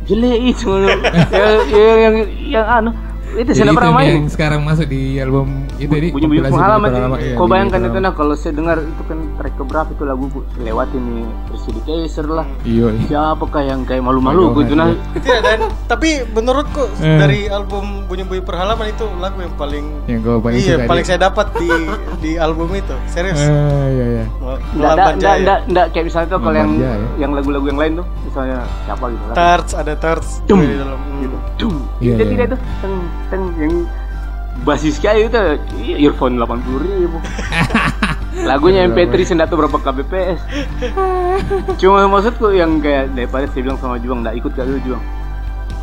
[0.09, 0.65] jelek itu
[1.29, 2.15] ya, ya, yang
[2.49, 2.89] yang anu
[3.31, 6.41] itu Jadi saya itu pernah main yang sekarang masuk di album itu di bunyi bunyi
[6.43, 6.97] pengalaman ini.
[6.97, 10.25] iya, kau bunyi bayangkan itu nah kalau saya dengar itu kan track keberapa itu lagu
[10.57, 11.15] lewat ini
[11.45, 12.87] Presidi Kaiser lah Iya.
[12.91, 13.05] iya.
[13.05, 17.17] siapakah yang kayak malu-malu gitu nah Tidak dan tapi menurutku Eh.
[17.17, 21.47] dari album bunyi-bunyi perhalaman itu lagu yang paling Yang kau paling iya paling saya dapat
[21.55, 21.69] di
[22.19, 23.37] di album itu serius.
[23.37, 24.23] Eh, iya, iya.
[24.35, 25.39] Mel- Nggak, Melamban nggak, nggak, Jaya.
[25.39, 26.71] nggak, nggak, kayak misalnya tuh kalau yang
[27.17, 29.93] yang lagu-lagu yang lain tuh misalnya siapa gitu Thirds ada
[30.45, 30.59] Dum.
[30.59, 30.97] di dalam.
[30.99, 31.37] Hmm.
[31.59, 31.75] Dum.
[31.99, 32.31] Iya, Tidak, iya.
[32.31, 32.59] tidak tuh
[33.29, 33.73] teng, yang
[34.67, 35.39] basis kayak itu
[35.79, 37.17] iya, earphone 80 ribu.
[38.49, 40.39] Lagunya MP3 saya nggak tahu berapa kbps.
[41.81, 45.03] Cuma maksudku yang kayak daripada saya bilang sama Juang nggak ikut gak dulu Juang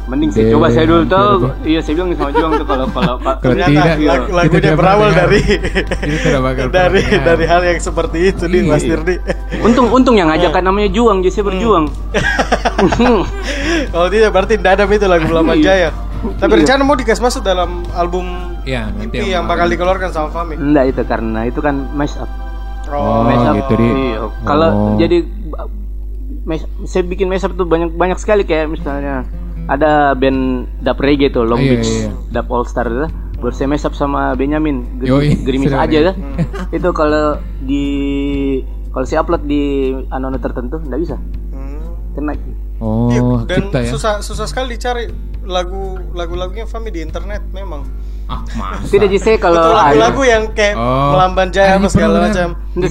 [0.06, 1.50] mending saya Deh, coba saya dulu hampir tuh tuh.
[1.64, 3.80] iya saya bilang sama Juang tuh kalau kalau Pak Kalau Ternyata
[4.30, 5.40] lagunya berawal dari
[6.06, 8.90] Ini tidak bakal dari dari hal yang seperti itu nih Mas Iya.
[8.94, 9.14] Dirdi.
[9.60, 11.84] untung untung yang ngajakan namanya Juang jadi saya berjuang
[13.88, 15.54] Kalau tidak berarti tidak ada itu lagu Iya.
[15.58, 15.90] Jaya.
[16.34, 16.58] Tapi Iya.
[16.60, 18.24] rencana mau dikasih masuk dalam album
[18.62, 20.54] Iya, nanti EP yang yang bakal dikeluarkan sama Fami.
[20.54, 22.30] enggak itu karena itu kan mash up
[22.86, 23.54] Oh, Mash up.
[23.56, 23.86] gitu di.
[24.12, 24.22] Iya.
[24.44, 24.94] Kalau Oh.
[24.96, 25.26] jadi
[26.44, 29.26] mash- saya bikin mash up tuh banyak banyak sekali kayak misalnya
[29.66, 30.40] ada band
[30.78, 32.10] dub reggae tuh Long Iya, Beach iya.
[32.32, 33.06] dub All Star itu
[33.82, 34.32] up sama
[35.02, 36.16] Yoi, Gerimis sudah aja kan
[36.76, 37.84] itu kalau di
[38.90, 39.62] kalau saya upload di
[40.08, 41.16] anu tertentu nggak bisa
[42.12, 42.32] kena
[42.76, 43.88] Oh, Iya, dan kita ya.
[43.88, 45.08] susah susah sekali dicari
[45.42, 47.88] lagu lagu-lagunya Fami di internet memang.
[48.28, 48.84] Ah, masa.
[48.92, 51.16] tidak sih kalau lagu-lagu yang kayak Oh.
[51.16, 52.48] Melamban Jaya Ah, apa ini segala macam.
[52.52, 52.86] Tuh, Ini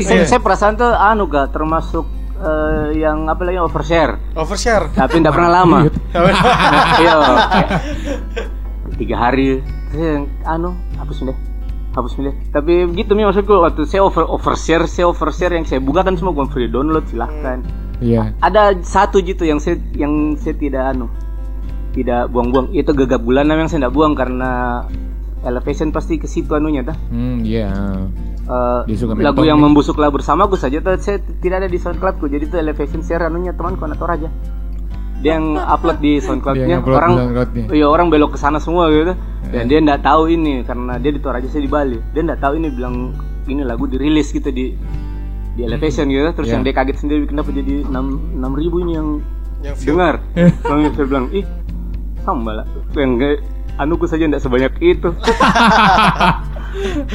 [0.00, 0.24] saya, iya.
[0.24, 2.08] saya perasaan tuh anu gak termasuk
[2.40, 3.58] eh, yang apa lagi?
[3.60, 4.36] Overshare.
[4.36, 4.92] Overshare.
[4.92, 5.78] tapi tidak pernah lama.
[5.86, 6.20] Iya.
[6.98, 7.68] Kayak
[9.00, 9.60] tiga hari.
[10.44, 11.38] Anu hapus deh
[11.96, 16.04] hapus deh tapi gitu nih maksudku waktu saya over overshare saya overshare yang saya buka
[16.04, 17.64] kan semua bukan free download silahkan.
[17.96, 18.36] Iya.
[18.44, 21.08] ada satu gitu yang saya yang saya tidak anu
[21.96, 22.76] tidak buang-buang.
[22.76, 24.84] Itu gegap gulana yang saya tidak buang karena
[25.48, 26.96] elevation pasti ke situ anunya dah.
[27.08, 27.72] Hmm, iya.
[27.72, 28.04] Eh,
[28.94, 29.64] Suka lagu yang nih.
[29.66, 33.82] membusuklah bersamaku saja tuh saya tidak ada di SoundCloudku jadi tuh elevation share anunya temanku
[33.82, 34.30] anak aja.
[35.16, 36.66] Dia yang upload di SoundCloudnya.
[36.68, 37.12] Yang upload orang
[37.72, 39.18] iya orang belok ke sana semua gitu.
[39.46, 39.66] Dan Eh.
[39.66, 41.98] dia nggak tahu ini karena dia di Toraja saya di Bali.
[42.14, 43.14] Dia nggak tahu ini bilang
[43.46, 44.74] ini lagu dirilis gitu di
[45.52, 46.30] di elevation gitu.
[46.32, 46.54] Terus Iya.
[46.54, 49.08] yang dia kaget sendiri kenapa jadi enam enam ribu ini yang
[49.64, 50.14] Yang dengar.
[50.70, 51.46] Lalu saya bilang ih
[52.22, 52.66] sama lah.
[52.92, 53.34] Yang nggak
[53.76, 55.10] anuku saja tidak sebanyak itu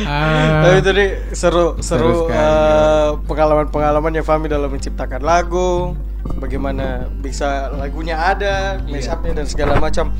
[0.03, 2.33] Ah, Tapi tadi seru Seru sekali.
[2.33, 5.93] eh, pengalaman-pengalamannya Fami dalam menciptakan lagu,
[6.35, 8.89] bagaimana bisa lagunya ada, Iya.
[8.91, 10.11] mashup-nya dan segala macam.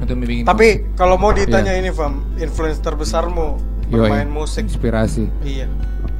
[0.00, 1.80] untuk Tapi kalau mau ditanya Iya.
[1.80, 4.00] ini Fam, influence terbesarmu Yoi.
[4.00, 4.64] bermain musik.
[4.64, 5.28] inspirasi.
[5.42, 5.68] Iya,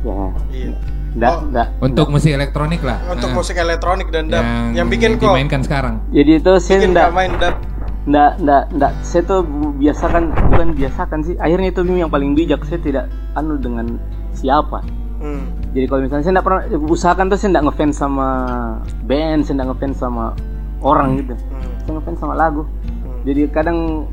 [0.05, 0.71] ya iya.
[1.11, 1.43] nggak Oh,
[1.81, 3.01] Untuk musik elektronik lah.
[3.09, 5.99] Untuk Eh, musik elektronik dan dub yang, yang, bikin kok dimainkan sekarang.
[6.09, 7.57] jadi itu nggak nggak main dub.
[8.09, 8.93] Nggak nggak nggak.
[9.05, 9.41] Saya tuh
[9.77, 11.35] biasakan bukan biasakan sih.
[11.37, 12.65] Akhirnya itu yang paling bijak.
[12.65, 13.05] Saya tidak
[13.37, 14.01] anu dengan
[14.33, 14.81] siapa.
[15.21, 15.53] Hmm.
[15.77, 18.29] jadi kalau misalnya saya nggak pernah usahakan tuh saya nggak ngefans sama
[19.05, 20.33] band saya nggak ngefans sama
[20.81, 21.37] orang gitu.
[21.37, 21.73] Hmm.
[21.85, 22.65] saya ngefans sama lagu.
[23.29, 24.09] Jadi kadang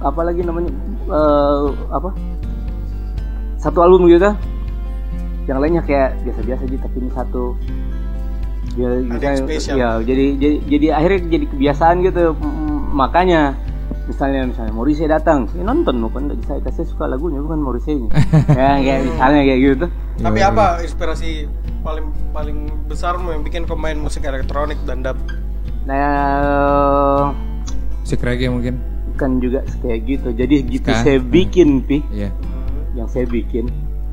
[0.00, 0.72] apa lagi namanya
[1.04, 2.16] eh, apa?
[3.60, 4.32] Satu album gitu.
[5.44, 7.44] Yang lainnya kayak biasa-biasa aja tapi ini satu
[8.72, 9.76] ya, Ada yang misalnya- spesial.
[9.76, 13.40] ya jadi, jadi jadi akhirnya jadi kebiasaan gitu Mm, makanya
[14.02, 18.10] misalnya misalnya Morrissey datang saya nonton bukan saya saya suka lagunya bukan Morrissey-nya
[18.52, 19.86] ya kayak misalnya kayak gitu
[20.18, 21.30] Tapi apa inspirasi
[21.80, 25.16] paling paling besarmu yang bikin kau main musik elektronik dan dub?
[25.86, 27.32] nah
[28.00, 28.74] Musik reggae mungkin.
[29.12, 31.02] kan juga kayak gitu jadi gitu Ska?
[31.02, 32.32] saya bikin pi Iya.
[32.94, 33.68] yang saya bikin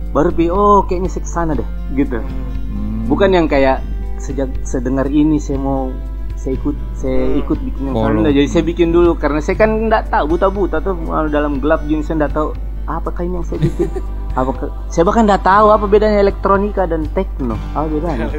[0.09, 3.07] baru pi oh kayaknya saya ke sana deh gitu Hmm.
[3.07, 3.79] bukan yang kayak
[4.17, 5.89] sejak sedengar ini saya mau
[6.33, 10.09] saya ikut saya ikut bikin yang sana jadi saya bikin dulu karena saya kan nggak
[10.09, 12.49] tahu buta buta tuh uh, dalam gelap jadi saya nggak tahu
[12.85, 13.89] apa kain yang saya bikin.
[14.37, 17.57] Apa ke- saya bahkan nggak tahu apa bedanya elektronika dan techno.
[17.73, 18.29] Apa bedanya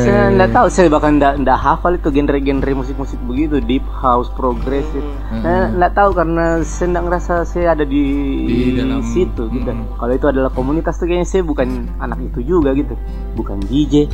[0.00, 5.04] saya nggak tahu saya bahkan nggak nggak hafal itu genre-genre musik-musik begitu deep house progressive.
[5.44, 8.02] Saya nggak tahu karena saya nggak ngerasa saya ada di,
[8.48, 9.68] Di dalam- situ gitu.
[9.68, 11.68] Kalau itu adalah komunitas tuh kayaknya saya bukan
[12.00, 12.96] anak itu juga gitu.
[13.36, 14.08] Bukan DJ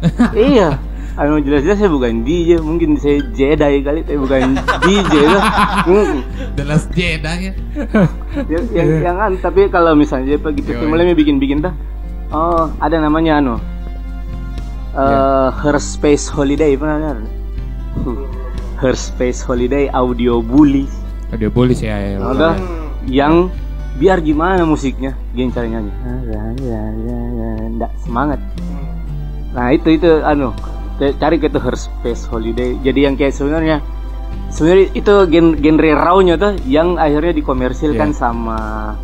[0.52, 0.78] iya
[1.18, 4.56] Anu jelas-jelas saya bukan DJ, mungkin saya Jedi kali, tapi bukan
[4.86, 5.42] DJ tuh.
[5.90, 6.18] Mm.
[6.56, 7.52] The Last Jedi ya.
[8.52, 11.74] yang, yang, yang an, tapi kalau misalnya apa gitu, mulai bikin-bikin dah.
[12.32, 13.60] Oh, ada namanya anu.
[14.96, 17.18] Eh, Her Space Holiday pernah dengar?
[18.78, 20.86] Her Space Holiday Audio Bully.
[21.52, 22.00] Boleh sih ya.
[22.00, 22.18] ya.
[22.22, 22.48] Ada
[23.10, 23.52] yang
[24.00, 25.92] biar gimana musiknya, gini cara nyanyi.
[27.76, 28.40] Nggak semangat.
[29.50, 30.54] Nah itu itu anu
[31.00, 32.76] cari ke itu Her Space Holiday.
[32.84, 33.82] Jadi yang kayak sebenarnya
[34.52, 38.94] sebenarnya itu gen genre raw-nya tuh yang akhirnya dikomersilkan sama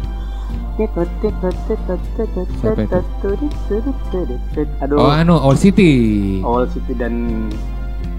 [4.85, 5.01] Aduh.
[5.01, 5.93] Oh anu Old City.
[6.44, 7.48] Owl City dan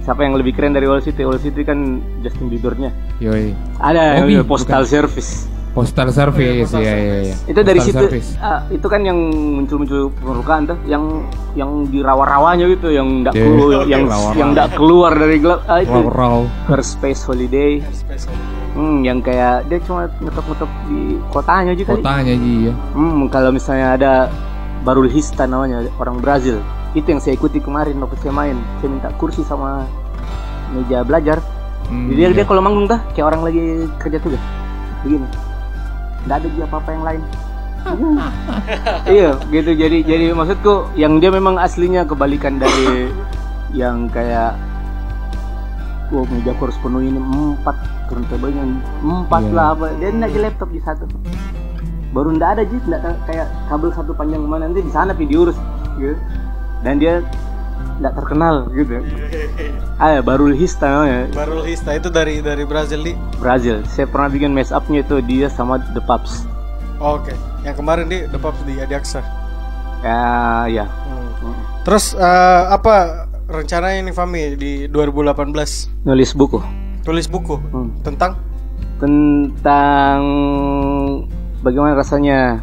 [0.01, 1.21] siapa yang lebih keren dari Owl City?
[1.21, 2.89] Owl City kan Justin Biebernya.
[3.21, 3.53] Yoi.
[3.77, 4.89] Ada iya, Postal bukan.
[4.89, 5.45] Service.
[5.77, 7.35] Postal Service ya ya ya.
[7.45, 8.29] Itu dari Postal situ Service.
[8.41, 9.13] ah, itu kan yang
[9.61, 11.21] muncul-muncul permukaan tuh yang
[11.53, 14.33] yang di rawa-rawanya gitu yang enggak keluar yang Rawa-rawa.
[14.33, 15.93] yang enggak keluar dari gelap ah, itu.
[15.93, 16.37] Raw-raw.
[16.65, 17.85] Her Space Holiday.
[18.73, 21.95] Hmm, yang kayak dia cuma ngetop-ngetop di kotanya aja kali.
[22.01, 22.73] Kotanya Ji ya.
[22.93, 24.13] Hmm, kalau misalnya ada
[24.81, 26.57] Barul Hista namanya orang Brazil.
[26.93, 28.57] Itu yang saya ikuti kemarin waktu saya main.
[28.81, 29.85] Saya minta kursi sama
[30.73, 31.37] meja belajar.
[31.87, 32.35] Hmm, Jadi dia, iya.
[32.41, 33.61] dia kalau manggung dah kayak orang lagi
[34.01, 34.41] kerja tugas.
[35.05, 35.25] Begini.
[36.27, 37.21] Nggak ada dia apa-apa yang lain.
[39.07, 39.71] iya, gitu.
[39.71, 43.07] Jadi jadi maksudku yang dia memang aslinya kebalikan dari
[43.81, 44.59] yang kayak
[46.07, 47.75] Wah, meja harus penuh ini empat
[48.07, 48.63] turntable-nya
[49.03, 49.51] empat Iya.
[49.51, 49.85] lah apa.
[49.99, 51.03] Dia nggak di laptop di satu.
[52.15, 54.71] Baru ndak ada sih ndak kayak kabel satu panjang ke mana.
[54.71, 55.59] Nanti di sana pi diurus
[55.99, 56.15] gitu.
[56.79, 57.19] Dan dia
[57.97, 59.01] nggak terkenal gitu.
[59.97, 61.29] Ah Barul Hista namanya.
[61.33, 63.13] Barul Hista itu dari dari Brazil di.
[63.37, 63.81] Brazil.
[63.85, 66.45] Saya pernah bikin mess up-nya itu dia sama The Pups.
[66.97, 69.21] Oh, Oke, yang kemarin di The Pops di Adiaksa.
[70.01, 70.21] ya
[70.69, 70.85] ya.
[71.81, 76.05] Terus eh, apa rencananya nih Fami di 2018?
[76.05, 76.59] nulis buku.
[77.01, 77.55] Tulis buku?
[78.03, 78.35] Tentang?
[78.99, 80.19] Tentang
[81.63, 82.59] bagaimana rasanya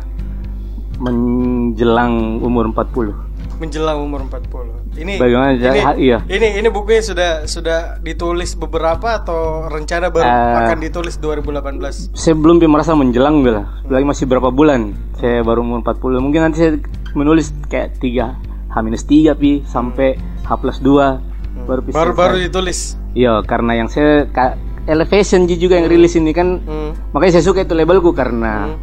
[1.00, 3.23] menjelang umur 40
[3.56, 4.72] menjelang umur 40.
[4.94, 6.18] Ini Bagaimana, ini, ha- iya.
[6.24, 12.10] ini ini bukunya sudah sudah ditulis beberapa atau rencana baru Eh, akan ditulis 2018?
[12.12, 16.56] saya belum merasa menjelang bila lagi masih berapa bulan saya baru umur 40 mungkin nanti
[16.56, 16.72] saya
[17.12, 18.38] menulis kayak 3
[18.70, 22.94] H-3 pi sampai H plus 2 baru Baru baru ditulis.
[23.12, 24.54] iya karena yang saya ka-
[24.84, 26.94] Elevation Ji juga yang rilis ini kan Hmm.
[27.10, 28.78] makanya saya suka itu labelku karena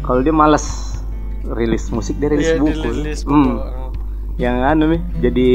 [0.00, 0.96] kalau dia malas
[1.46, 3.34] rilis musik dia rilis Iya, buku dirilis buku.
[3.34, 3.83] Hmm.
[4.34, 5.50] Yang anu nih jadi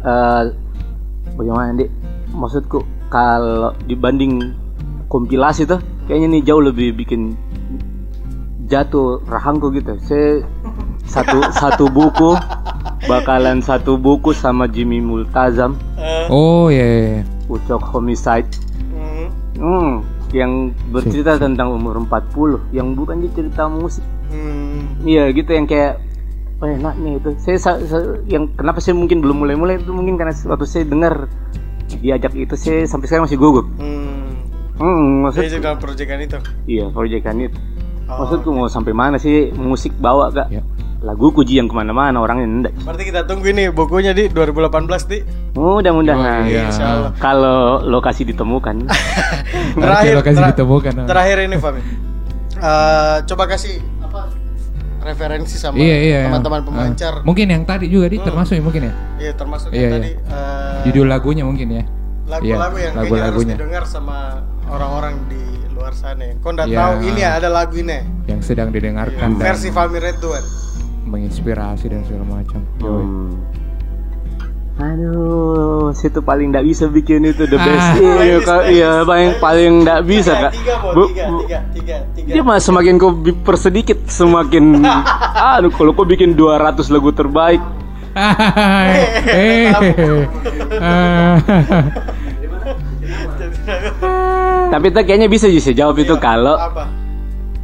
[0.00, 0.42] eh
[1.36, 1.90] bagaimana dik?
[2.32, 4.54] Maksudku kalau dibanding
[5.10, 7.34] kompilasi tuh kayaknya nih jauh lebih bikin
[8.70, 9.98] jatuh rahangku gitu.
[10.06, 10.46] Saya
[11.04, 12.38] satu satu buku
[13.04, 15.76] bakalan satu buku sama Jimmy Multazam.
[16.30, 16.80] Oh ya.
[16.80, 17.22] ya, ya.
[17.50, 18.48] Ucok Homicide.
[19.60, 20.00] Hmm,
[20.32, 24.06] yang bercerita tentang umur 40 yang bukan cerita musik.
[24.30, 25.04] Hmm.
[25.04, 26.00] Iya gitu yang kayak
[26.60, 27.30] oh enak nih itu.
[27.36, 31.26] Saya, sa- sa- yang kenapa saya mungkin belum mulai-mulai itu mungkin karena waktu saya dengar
[31.90, 33.66] diajak itu saya sampai sekarang masih gugup.
[33.76, 34.36] Hmm.
[34.76, 36.38] Hmm, maksud Dia juga proyekan itu.
[36.64, 37.58] iya proyekan itu.
[38.06, 40.48] Oh, Maksudku mau sampai mana sih musik bawa kak?
[40.48, 40.64] Ya.
[41.00, 42.72] Lagu kuji yang ke mana-mana orangnya enggak.
[42.82, 45.18] Berarti kita tunggu ini bukunya di 2018 di.
[45.54, 46.44] Mudah-mudahan.
[46.44, 46.68] Oh, iya.
[46.68, 47.12] Insyaallah.
[47.16, 48.84] Kalau lokasi ditemukan.
[49.80, 50.92] Terakhir lokasi ditemukan.
[51.04, 51.80] Terakhir ini Fami.
[52.60, 53.80] Eh, coba kasih
[55.00, 56.20] referensi sama Iya iya.
[56.28, 56.66] teman-teman Ah.
[56.66, 57.14] pemancar.
[57.22, 58.92] Mungkin yang tadi juga di termasuk ya mungkin ya.
[59.18, 59.96] Iya termasuk Iya, yang iya.
[59.96, 61.84] tadi eh, Judul lagunya mungkin ya.
[62.26, 62.46] lagu-lagu
[62.76, 63.54] Iya, yang kayaknya harus lagu-lagunya.
[63.56, 64.16] didengar sama
[64.66, 66.22] orang-orang di luar sana.
[66.22, 66.34] ya.
[66.38, 66.78] Kau ndak Ya.
[66.78, 67.98] tahu ini ada lagu ini.
[68.24, 70.44] yang sedang didengarkan dan Versi Fami Redduan.
[71.02, 72.60] menginspirasi dan segala macam.
[72.78, 73.34] Hmm.
[74.80, 77.62] Aduh, situ paling nggak bisa bikin itu the Ah.
[77.62, 77.88] best.
[78.00, 78.72] Iya, Playlist, kak, playlist.
[78.72, 80.52] iya, paling paling nggak bisa kak.
[80.52, 82.32] Tiga, Bu- tiga, bu- tiga, tiga, tiga.
[82.32, 84.80] Dia mah semakin kau persedikit semakin
[85.54, 86.56] aduh kalau kau bikin 200
[86.88, 87.60] lagu terbaik
[88.10, 89.70] Eh,
[90.80, 91.38] ah.
[94.68, 96.90] tapi itu kayaknya bisa sih jawab itu kalau Apa?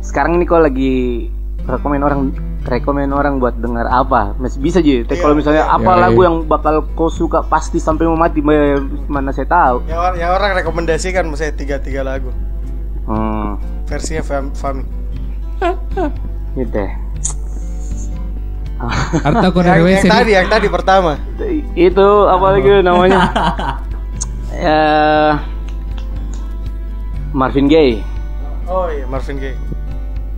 [0.00, 1.26] sekarang ini kau lagi
[1.62, 2.20] rekomen orang
[2.66, 6.26] rekomen orang buat dengar apa masih bisa aja tapi kalau misalnya apa Iya, lagu iya.
[6.26, 8.42] yang bakal kau suka pasti sampai mau mati
[9.06, 12.34] mana saya tahu Yang, or- yang orang rekomendasikan misalnya tiga tiga lagu.
[13.04, 13.48] hmm,
[13.86, 14.82] Versinya Fam- Fami.
[16.52, 16.90] gitu deh.
[19.16, 21.16] Harta kau Yang, yang tadi, yang tadi pertama.
[21.72, 23.20] itu apa lagi namanya
[24.52, 24.80] ya
[27.32, 28.02] Marvin Gaye
[28.66, 29.54] Oh iya, Marvin Gaye.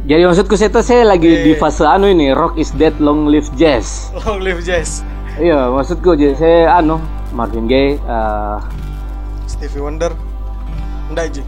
[0.09, 3.47] Jadi maksudku saya tuh saya lagi di fase anu ini rock is dead long live
[3.55, 5.05] jazz Long Live Jazz.
[5.37, 6.97] iya maksudku jadi saya anu
[7.31, 8.57] Marvin Gaye eh,
[9.45, 10.13] Stevie Wonder.
[11.09, 11.43] Enggak Ji.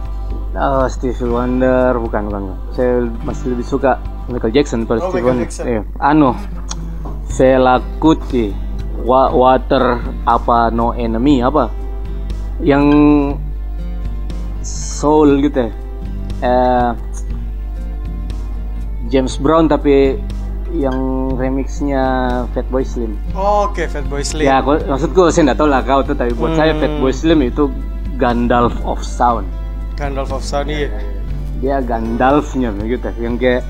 [0.52, 2.40] Oh, Stevie Wonder bukan bukan.
[2.48, 2.58] bukan.
[2.72, 2.92] Saya
[3.22, 3.96] masih lebih suka
[4.26, 5.46] Michael Jackson pada Oh, Stevie Wonder.
[5.46, 5.82] Iya.
[6.00, 6.32] Anu,
[7.28, 8.50] Fela Kuti,
[9.04, 11.68] Wa- Water apa No Enemy apa?
[12.58, 12.84] Yang
[14.64, 15.60] soul gitu.
[15.60, 15.70] ya.
[16.40, 16.88] Eh,
[19.10, 20.16] James Brown tapi
[20.70, 20.94] yang
[21.34, 22.02] remixnya
[22.48, 23.18] Fatboy Slim.
[23.34, 24.46] Oh, Oke, Fatboy Slim.
[24.46, 26.80] Ya, aku, maksudku saya nggak tahu lah kau tuh, tapi buat saya Hmm.
[26.80, 27.66] Fatboy Slim itu
[28.14, 29.48] Gandalf of Sound
[29.96, 30.92] Gandalf of Sound iya.
[31.58, 33.64] dia Gandalfnya begitu yang kayak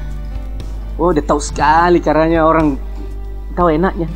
[0.95, 2.75] oh dia tahu sekali caranya orang
[3.53, 4.11] tahu enaknya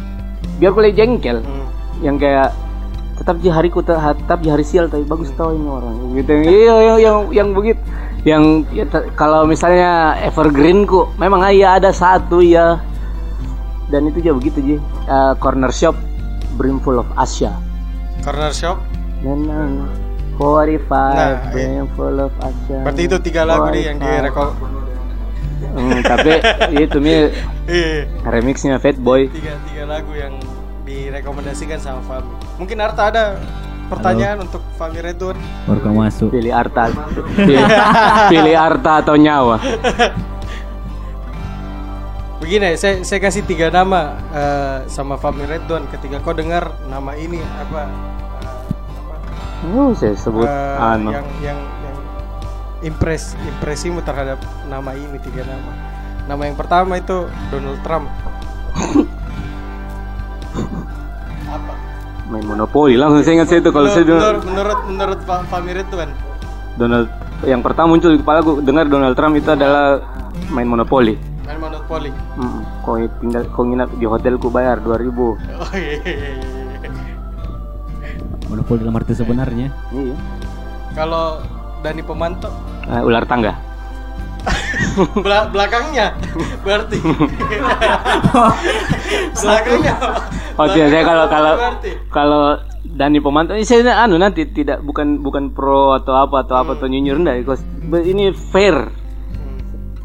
[0.58, 1.66] biar boleh jengkel Hmm.
[2.00, 2.50] yang kayak
[3.14, 6.74] tetap di hariku te- tetap di hari sial tapi bagus tahu ini orang gitu iya
[6.84, 7.78] yang yang yang begitu
[8.24, 8.84] yang ya,
[9.14, 12.80] kalau misalnya evergreen ku memang iya ada satu ya
[13.86, 15.92] dan itu aja begitu ji Eh, corner shop
[16.56, 17.52] brimful of Asia
[18.20, 18.80] Corner Shop.
[19.20, 19.84] Nenang
[20.34, 24.08] 45 Nah, brimful of Asia Berarti itu tiga lagu nih yang 45.
[24.08, 24.48] direkom.
[25.74, 26.30] Hmm, tapi
[26.84, 27.14] itu mi
[27.64, 28.08] Iya.
[28.24, 29.28] remixnya Fatboy.
[29.28, 30.40] Tiga tiga lagu yang
[30.84, 32.32] direkomendasikan sama Fami.
[32.56, 33.24] Mungkin Arta ada
[33.94, 35.36] pertanyaan untuk Fami Redun.
[35.70, 36.28] Baru kamu masuk.
[36.34, 36.90] Pilih Arta,
[37.38, 37.66] pilih,
[38.32, 39.56] pilih Arta atau nyawa.
[42.42, 45.88] Begini, saya saya kasih tiga nama eh, sama Fami Redon.
[45.88, 47.88] Ketika kau dengar nama ini apa?
[49.72, 51.14] Oh, saya sebut eh, anu.
[51.14, 51.96] yang yang yang
[52.84, 54.36] impres impresimu terhadap
[54.68, 55.72] nama ini tiga nama.
[56.28, 58.12] Nama yang pertama itu Donald Trump.
[62.24, 65.72] Main monopoli langsung saya ingat saya itu kalau saya dengar menurut menurut menurut Fa- Fami
[65.72, 66.08] Redon.
[66.74, 67.06] Donald
[67.42, 70.00] yang pertama muncul di kepala gue dengar Donald Trump itu adalah
[70.48, 71.20] main monopoli.
[71.44, 72.08] Main monopoli.
[72.34, 75.36] Hmm, kau tinggal kau nginap di hotelku bayar 2000 Oh
[75.74, 76.00] iya.
[78.46, 79.68] Monopoli dalam arti sebenarnya.
[79.90, 80.16] Iya.
[80.94, 81.44] Kalau
[81.80, 82.48] Dani Pemanto
[82.84, 83.52] Eh, ular tangga.
[85.16, 86.12] Bela- belakangnya
[86.60, 87.00] berarti
[89.34, 89.94] belakangnya
[90.54, 91.54] Oh tidak, saya kalau kalau
[92.14, 92.42] kalau
[92.86, 96.86] Dani pemantau ini saya anu nanti tidak bukan bukan pro atau apa atau apa atau
[96.86, 97.42] nyinyir enggak
[98.06, 98.86] ini fair.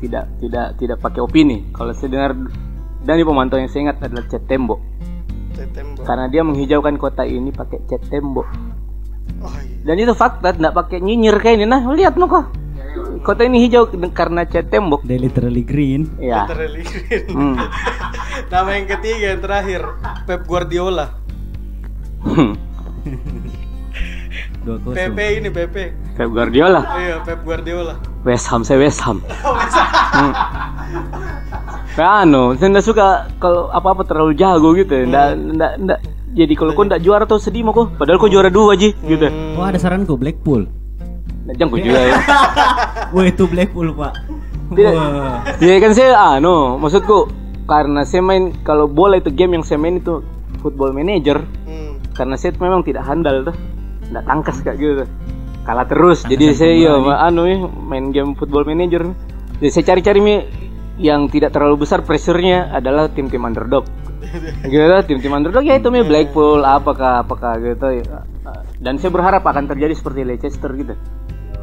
[0.02, 1.70] Tidak tidak tidak pakai opini.
[1.70, 2.32] Kalau saya dengar
[3.06, 4.82] Dani pemantau yang saya ingat adalah cat tembok.
[5.60, 6.08] Tembok.
[6.08, 8.48] karena dia menghijaukan kota ini pakai cat tembok.
[9.40, 9.86] Oh, iya.
[9.86, 11.66] dan itu fakta tidak pakai nyinyir kayak ini.
[11.70, 12.46] Nah lihat kok
[13.20, 16.08] kota ini hijau karena cat tembok They literally green.
[16.18, 17.26] ya Literally green.
[17.30, 17.56] Hmm.
[18.52, 19.82] Nama yang ketiga yang terakhir
[20.24, 21.14] Pep Guardiola.
[24.60, 24.96] Dua kosong.
[24.96, 25.76] PP ini PP.
[26.20, 27.96] Pep Guardiola Iya Pep Guardiola.
[28.22, 29.24] West Ham saya West Ham
[30.10, 30.34] Hmm.
[31.94, 33.06] Kayak anu, saya nggak suka
[33.38, 34.90] kalau apa-apa terlalu jago gitu.
[34.90, 35.06] ya.
[35.06, 36.00] Nggak, nggak, nggak.
[36.30, 37.94] Jadi kalau kau nggak juara tuh sedih mau kok.
[37.94, 39.28] Padahal kau juara dua aja gitu.
[39.54, 40.66] Oh ada saranku Blackpool.
[41.56, 42.16] Jangan kau juga ya.
[43.16, 44.14] Wah itu Blackpool pak.
[44.76, 44.94] Tidak.
[44.94, 45.42] Wah.
[45.58, 47.30] Ya kan saya anu, maksudku
[47.66, 50.22] karena saya main kalau bola itu game yang saya main itu
[50.62, 51.42] football manager.
[52.14, 53.56] Karena saya memang tidak handal tuh.
[54.12, 54.94] Nggak tangkas kayak gitu.
[55.06, 55.10] tuh.
[55.66, 56.26] Kalah terus.
[56.26, 59.10] Jadi saya ya anu ya main game football manager.
[59.58, 60.36] Jadi saya cari-cari mi
[61.00, 63.88] yang tidak terlalu besar pressure-nya adalah tim-tim underdog.
[64.72, 68.04] gitu tim-tim underdog ya itu mi Blackpool apakah apakah gitu
[68.80, 70.94] dan saya berharap akan terjadi seperti Leicester gitu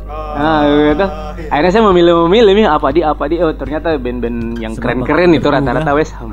[0.06, 1.06] nah gitu
[1.50, 5.58] akhirnya saya memilih-memilih nih apa di apa di oh ternyata band-band yang keren-keren itu terbuka.
[5.58, 6.30] rata-rata West Ham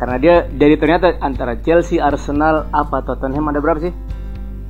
[0.00, 3.94] karena dia jadi ternyata antara Chelsea Arsenal apa Tottenham ada berapa sih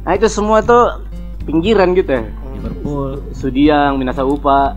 [0.04, 1.00] nah itu semua tuh
[1.48, 2.24] pinggiran gitu ya
[2.60, 4.76] Liverpool, Sudiang, Minasa Upa.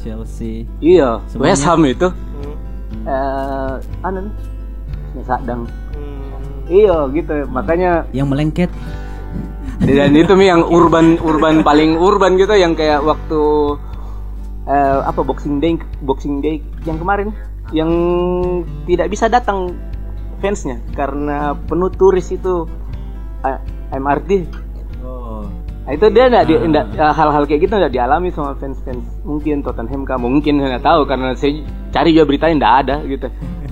[0.00, 0.64] Chelsea.
[0.80, 1.52] Iya, Semuanya.
[1.52, 2.08] West Ham itu.
[3.04, 4.18] Eh, anu
[5.12, 5.68] nih, Sadang.
[6.68, 8.70] Iya gitu, makanya Yang melengket.
[9.78, 13.40] Dan itu mi yang urban urban paling urban gitu yang kayak waktu
[14.66, 17.30] eh, apa boxing day boxing day yang kemarin
[17.70, 17.90] yang
[18.88, 19.76] tidak bisa datang
[20.42, 22.66] fansnya karena penuh turis itu
[23.46, 23.58] eh,
[23.94, 24.66] MRT
[24.98, 25.46] Oh.
[25.88, 29.08] Nah, itu dia enggak, di- enggak eh, hal-hal kayak gitu enggak dialami sama fans-fans.
[29.24, 31.64] Mungkin Tottenham kah mungkin nggak tahu karena saya
[31.94, 33.26] cari juga beritanya enggak ada gitu.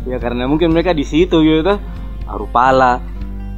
[0.07, 1.77] Ya karena mungkin mereka di situ gitu.
[2.25, 3.05] Arupala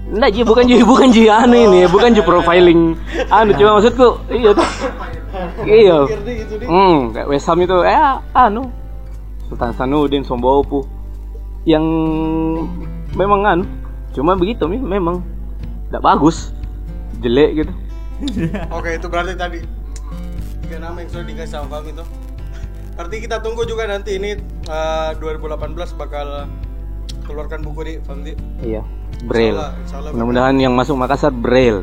[0.08, 2.96] enggak ji bukan ji bukan ji anu ini bukan ji profiling.
[3.28, 4.50] Anu cuma maksudku iya.
[4.56, 4.68] Tuh
[5.68, 5.98] iya.
[6.64, 7.98] Hmm kayak West Ham itu eh
[8.32, 8.72] anu.
[9.48, 10.84] Sultan Sanudin Sombopu.
[11.68, 11.84] Yang
[13.12, 13.64] memang anu
[14.16, 15.20] cuma begitu mi memang.
[15.92, 16.52] Enggak bagus.
[17.20, 17.72] Jelek gitu.
[18.76, 19.60] Oke itu berarti tadi.
[20.66, 22.04] Tiga nama yang sudah dikasih sama Fahmi itu.
[22.98, 24.34] Berarti kita tunggu juga nanti ini
[24.66, 26.50] eh, 2018 bakal
[27.24, 28.32] keluarkan buku di Fahmi.
[28.60, 28.82] Iya,
[29.24, 29.58] braille.
[30.14, 31.82] Mudah-mudahan yang masuk Makassar braille.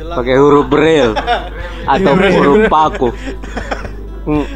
[0.00, 1.12] Pakai huruf braille
[1.92, 2.36] atau Braille.
[2.40, 3.08] huruf paku.
[4.24, 4.46] Hmm.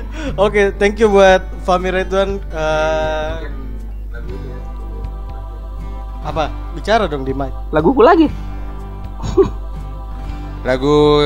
[0.41, 2.41] Oke, thank you buat Fahmi Redwan.
[2.49, 3.33] Eh,
[6.25, 6.49] apa?
[6.73, 7.53] Bicara dong di mic.
[7.71, 8.29] Laguku lagi.
[10.69, 11.21] Lagu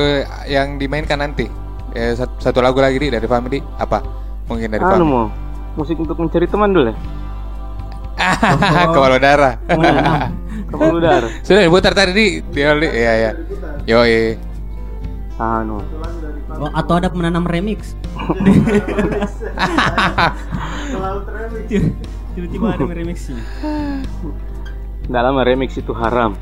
[0.51, 1.47] yang dimainkan nanti.
[1.95, 4.03] Eh, satu, satu lagu lagi di dari Family apa?
[4.45, 5.07] Mungkin dari Anu Family.
[5.09, 5.25] mau
[5.73, 6.95] musik untuk mencari teman dulu ya.
[8.93, 9.55] Kepala darah.
[10.69, 11.31] Kepala darah.
[11.41, 12.25] Sudah diputar tadi di
[12.61, 13.31] Iya ya.
[13.89, 14.05] Yo
[15.39, 15.79] Anu.
[16.59, 17.95] Oh, atau ada menanam remix.
[22.35, 23.39] Tiba-tiba ada remixnya.
[25.07, 26.35] Nggak lama remix itu haram.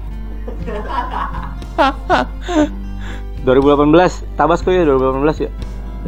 [3.45, 5.51] 2018 Tabasco ya 2018 ya.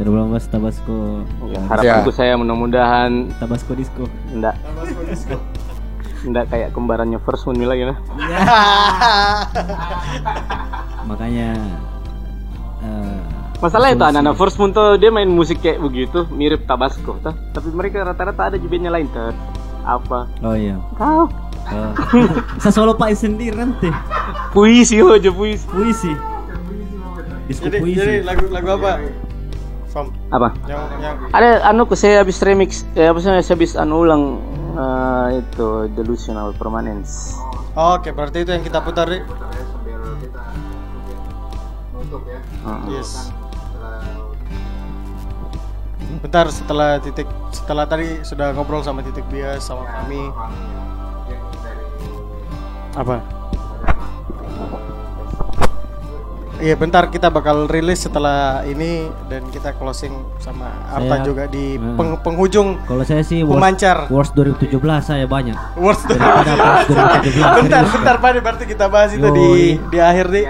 [0.02, 1.22] 2018 Tabasco.
[1.46, 4.10] Ya, harapanku saya mudah-mudahan Tabasco disco.
[4.34, 4.58] enggak
[6.26, 7.96] enggak kayak kembarannya First Moon lagi lah.
[11.10, 11.50] Makanya
[12.84, 13.18] eh,
[13.60, 17.34] Masalah itu anak-anak First Moon tuh dia main musik kayak begitu mirip Tabasco tuh.
[17.52, 19.36] Tapi mereka rata-rata ada jubahnya lain tuh.
[19.84, 20.28] Apa?
[20.44, 20.76] Oh iya.
[20.96, 21.28] Kau
[21.68, 21.92] Oh.
[22.62, 23.92] Saya solo pak sendiri nanti.
[24.56, 25.66] puisi aja puisi.
[25.68, 26.12] Puisi.
[27.46, 27.98] Disco Jadi, puisi.
[28.00, 28.90] jadi lagu lagu apa?
[29.90, 30.06] Fam.
[30.30, 30.54] Apa?
[30.64, 34.38] Yang yang Ada anu ke saya habis remix eh apa sih saya habis anu ulang
[34.74, 37.38] eh, itu delusional permanence.
[37.74, 39.22] Oke, berarti itu yang kita putar di.
[42.90, 43.30] Yes.
[46.20, 50.28] Bentar setelah titik setelah tadi sudah ngobrol sama titik bias sama kami.
[52.98, 53.39] Apa?
[56.60, 61.74] Iya, bentar kita bakal rilis setelah ini dan kita closing sama Arta Saya- juga di
[61.74, 61.96] Nah.
[61.96, 63.98] peng- penghujung Kalau saya sih worst, pemancar.
[64.08, 65.56] worst 2017 saya banyak.
[65.74, 67.56] Worst Daripada worst 2017.
[67.56, 69.32] bentar, bentar Pak, berarti kita bahas itu Yoi.
[69.32, 69.48] di
[69.88, 70.44] di akhir nih.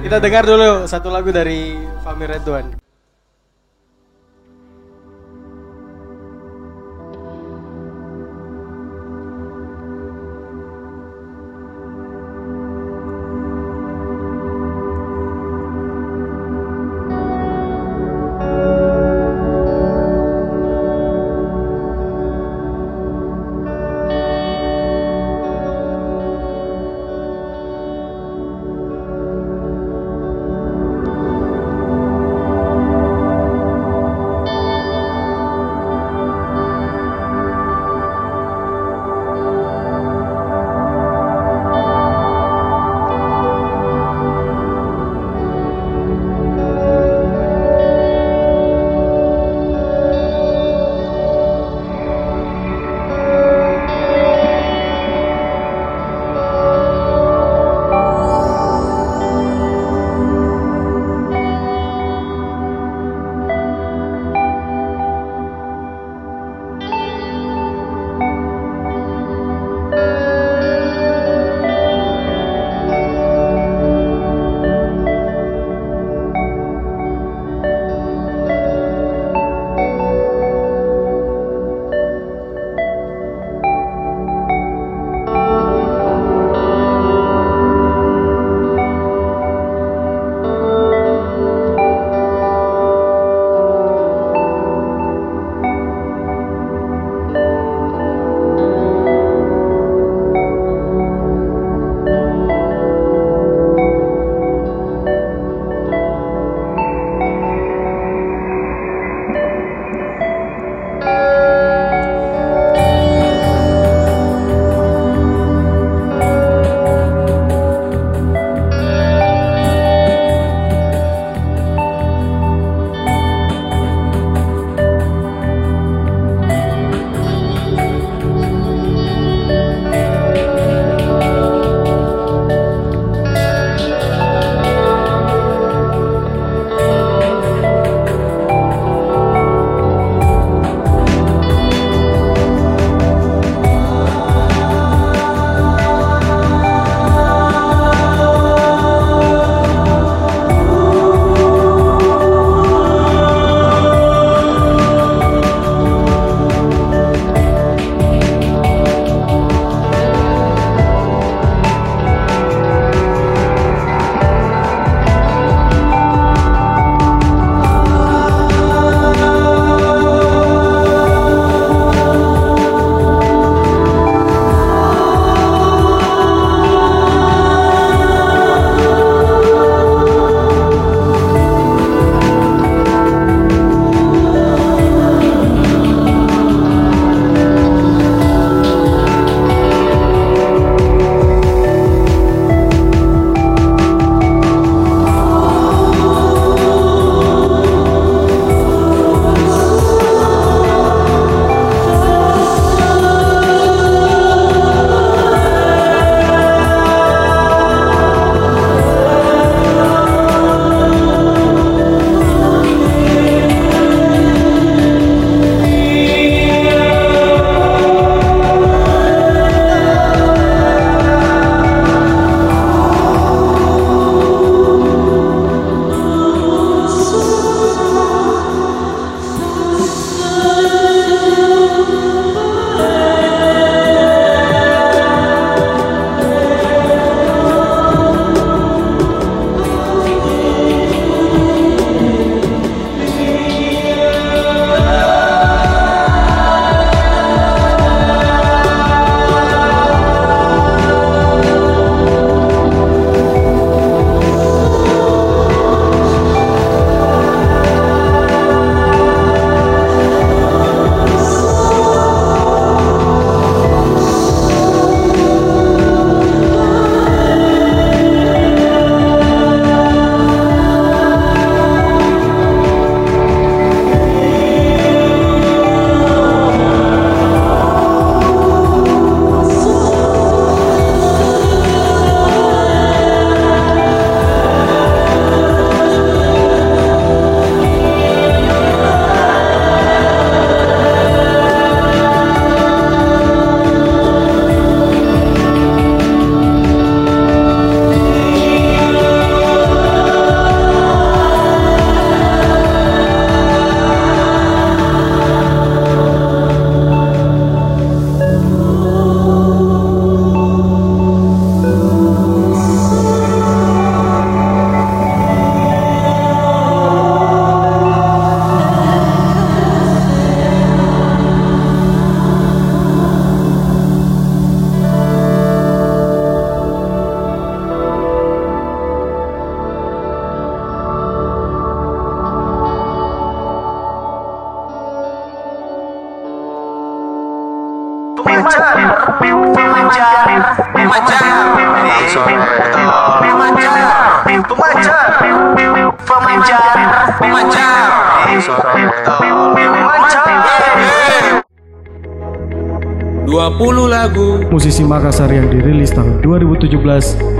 [0.00, 2.79] Kita dengar dulu satu lagu dari Fahmi Redwan.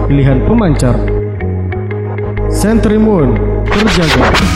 [0.08, 0.96] Pilihan pemancar.
[2.48, 3.36] Sentry Moon
[3.68, 4.49] Terjaga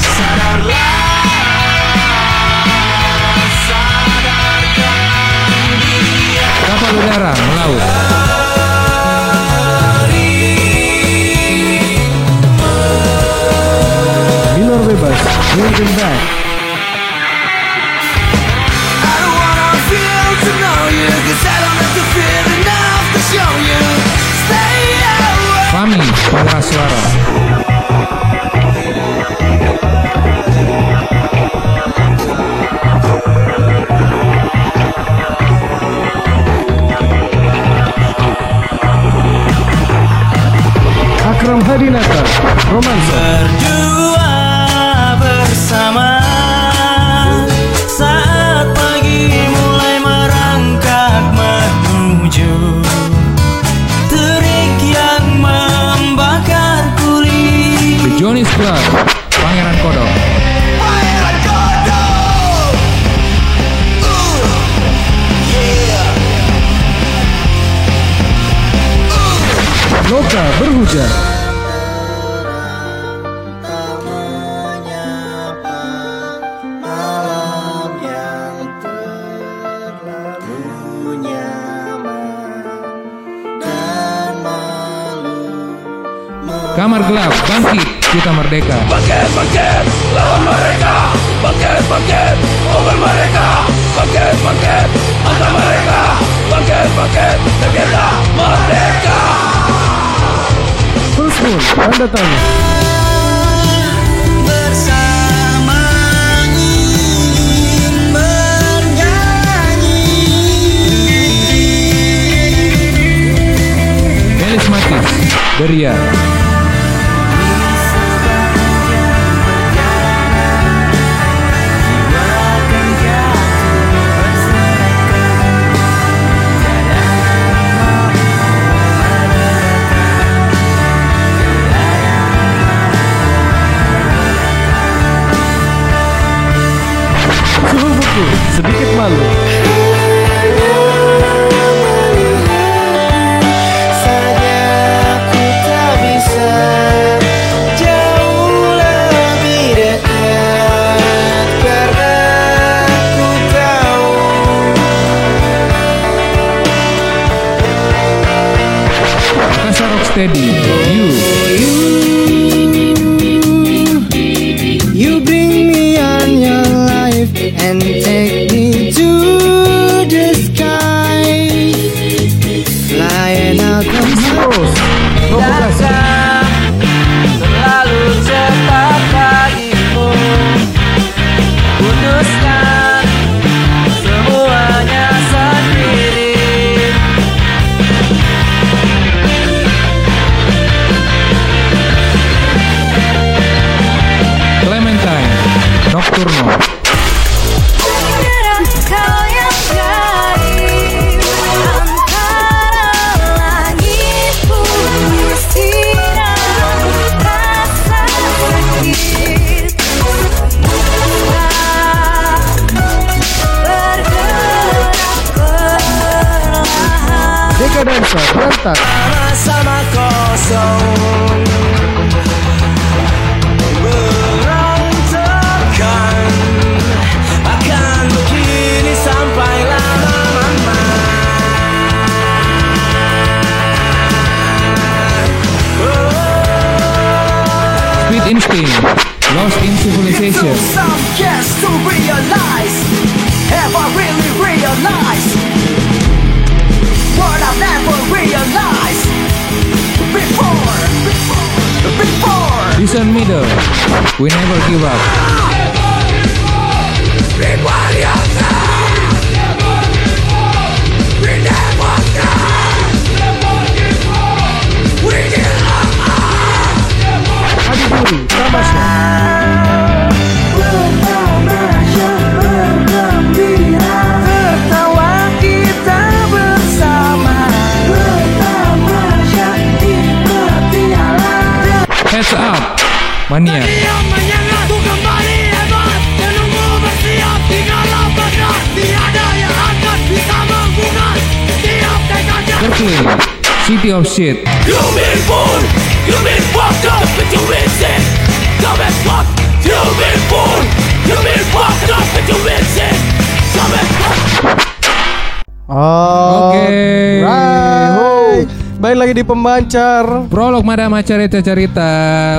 [309.04, 310.32] lagi di pembancar.
[310.32, 311.88] Prolog Madama cerita cerita.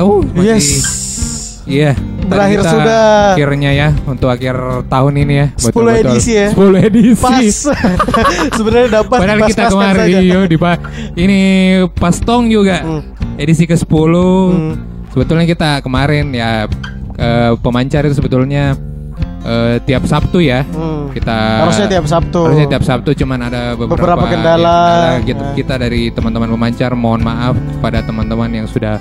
[0.02, 0.66] Uh, masih- Yes.
[1.62, 1.94] Iya.
[2.26, 3.06] Berakhir kita sudah.
[3.34, 4.54] Akhirnya ya untuk akhir
[4.90, 5.46] tahun ini ya.
[5.54, 6.48] 10 edisi ya.
[6.50, 7.22] 10 edisi.
[7.22, 7.54] Pas.
[8.58, 10.18] Sebenarnya dapat Padahal kita pas-paskan kemarin saja.
[10.20, 10.82] iyo, di pa-
[11.14, 11.40] ini
[11.94, 12.82] pas tong juga
[13.38, 13.86] edisi ke 10
[15.14, 16.66] Sebetulnya kita kemarin ya
[17.14, 18.74] eh, pemancar itu sebetulnya
[19.46, 20.66] eh, tiap Sabtu ya.
[20.66, 21.08] Hmm.
[21.08, 22.40] Kita Harusnya tiap Sabtu.
[22.42, 24.78] Harusnya tiap Sabtu cuman ada beberapa, Beberapa kendala.
[25.14, 25.54] ya, kita, Nah.
[25.54, 28.98] kita dari teman-teman pemancar mohon maaf pada teman-teman yang sudah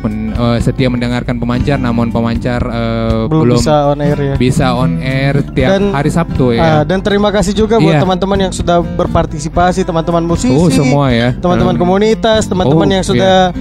[0.00, 4.34] men- eh, setia mendengarkan pemancar namun pemancar eh, Belum bisa on air ya.
[4.36, 6.82] bisa on air tiap Dan- hari Sabtu ya.
[6.82, 8.02] dan terima kasih juga buat Iya.
[8.02, 11.32] teman-teman yang sudah berpartisipasi, teman-teman musisi, Oh, semua ya.
[11.34, 11.82] teman-teman Hmm.
[11.82, 13.54] komunitas, teman-teman Oh, yang sudah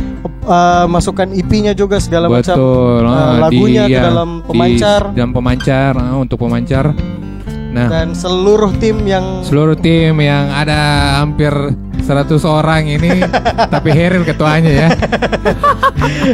[0.46, 3.02] uh, masukkan IP-nya juga segala macam Betul.
[3.04, 6.86] uh, ah, lagunya di- ke ya, dalam di- pemancar dalam pemancar ah, untuk pemancar.
[7.74, 11.50] Nah, dan seluruh tim yang seluruh tim yang ada hampir
[12.06, 13.26] 100 orang ini
[13.74, 14.90] tapi Heril ketuanya ya.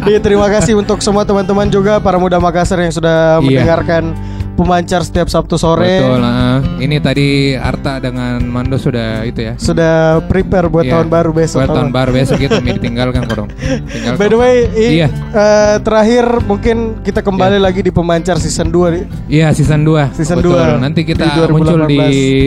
[0.10, 3.46] Iya, terima kasih untuk semua teman-teman juga para muda Makassar yang sudah Iya.
[3.64, 4.18] mendengarkan
[4.60, 6.04] pemancar setiap Sabtu sore.
[6.04, 6.20] Betul.
[6.20, 6.60] ah.
[6.78, 9.54] ini tadi Arta dengan Mando sudah itu ya.
[9.56, 11.64] Sudah prepare buat Iya, tahun baru besok.
[11.64, 13.50] Buat tahun baru besok kita mau ditinggalkan kok dong.
[13.86, 14.20] Tinggalkan.
[14.20, 15.08] By the way, i- Iya.
[15.32, 19.04] eh, terakhir mungkin kita kembali lagi di pemancar season 2 nih.
[19.30, 20.60] Iya season 2 Season Betul.
[20.76, 20.84] 2.
[20.84, 21.54] Nanti kita Di 2018.
[21.54, 22.02] muncul di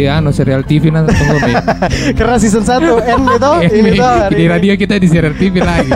[0.04, 1.54] anu serial TV nanti tunggu Mi.
[2.18, 5.92] Karena season 1 end gitu, ini tuh di radio kita di serial TV lagi.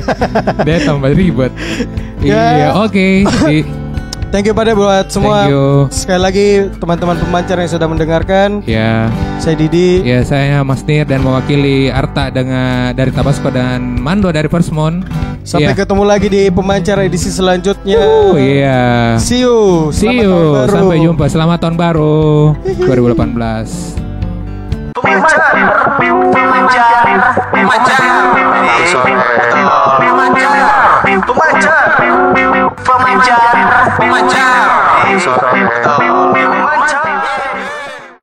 [0.62, 1.52] Dia tambah ribet.
[2.22, 2.42] Ya.
[2.56, 3.06] Iya, oke.
[4.36, 5.48] Thank you pada buat semua.
[5.48, 5.88] Thank you.
[5.88, 8.60] Sekali lagi teman-teman pemancar yang sudah mendengarkan.
[8.68, 9.08] Ya.
[9.40, 10.04] Saya Didi.
[10.04, 15.00] Ya, saya Mas Nir dan mewakili Arta dengan dari Tabasco dan Mando dari First Moon.
[15.40, 15.80] Sampai Iya.
[15.80, 17.96] ketemu lagi di pemancar edisi selanjutnya.
[17.96, 19.16] Oh iya.
[19.16, 19.88] See you.
[19.88, 20.28] See Selamat you.
[20.28, 20.68] tahun baru.
[20.76, 21.24] Sampai jumpa.
[21.32, 22.16] Selamat tahun baru
[22.84, 23.96] 2018.
[25.00, 25.40] Pemancar,
[25.96, 26.92] pemancar,
[27.56, 28.04] pemancar,
[29.96, 30.55] pemancar,
[31.20, 33.52] pemancar, pemancar,
[33.96, 34.86] pemancar, pemancar.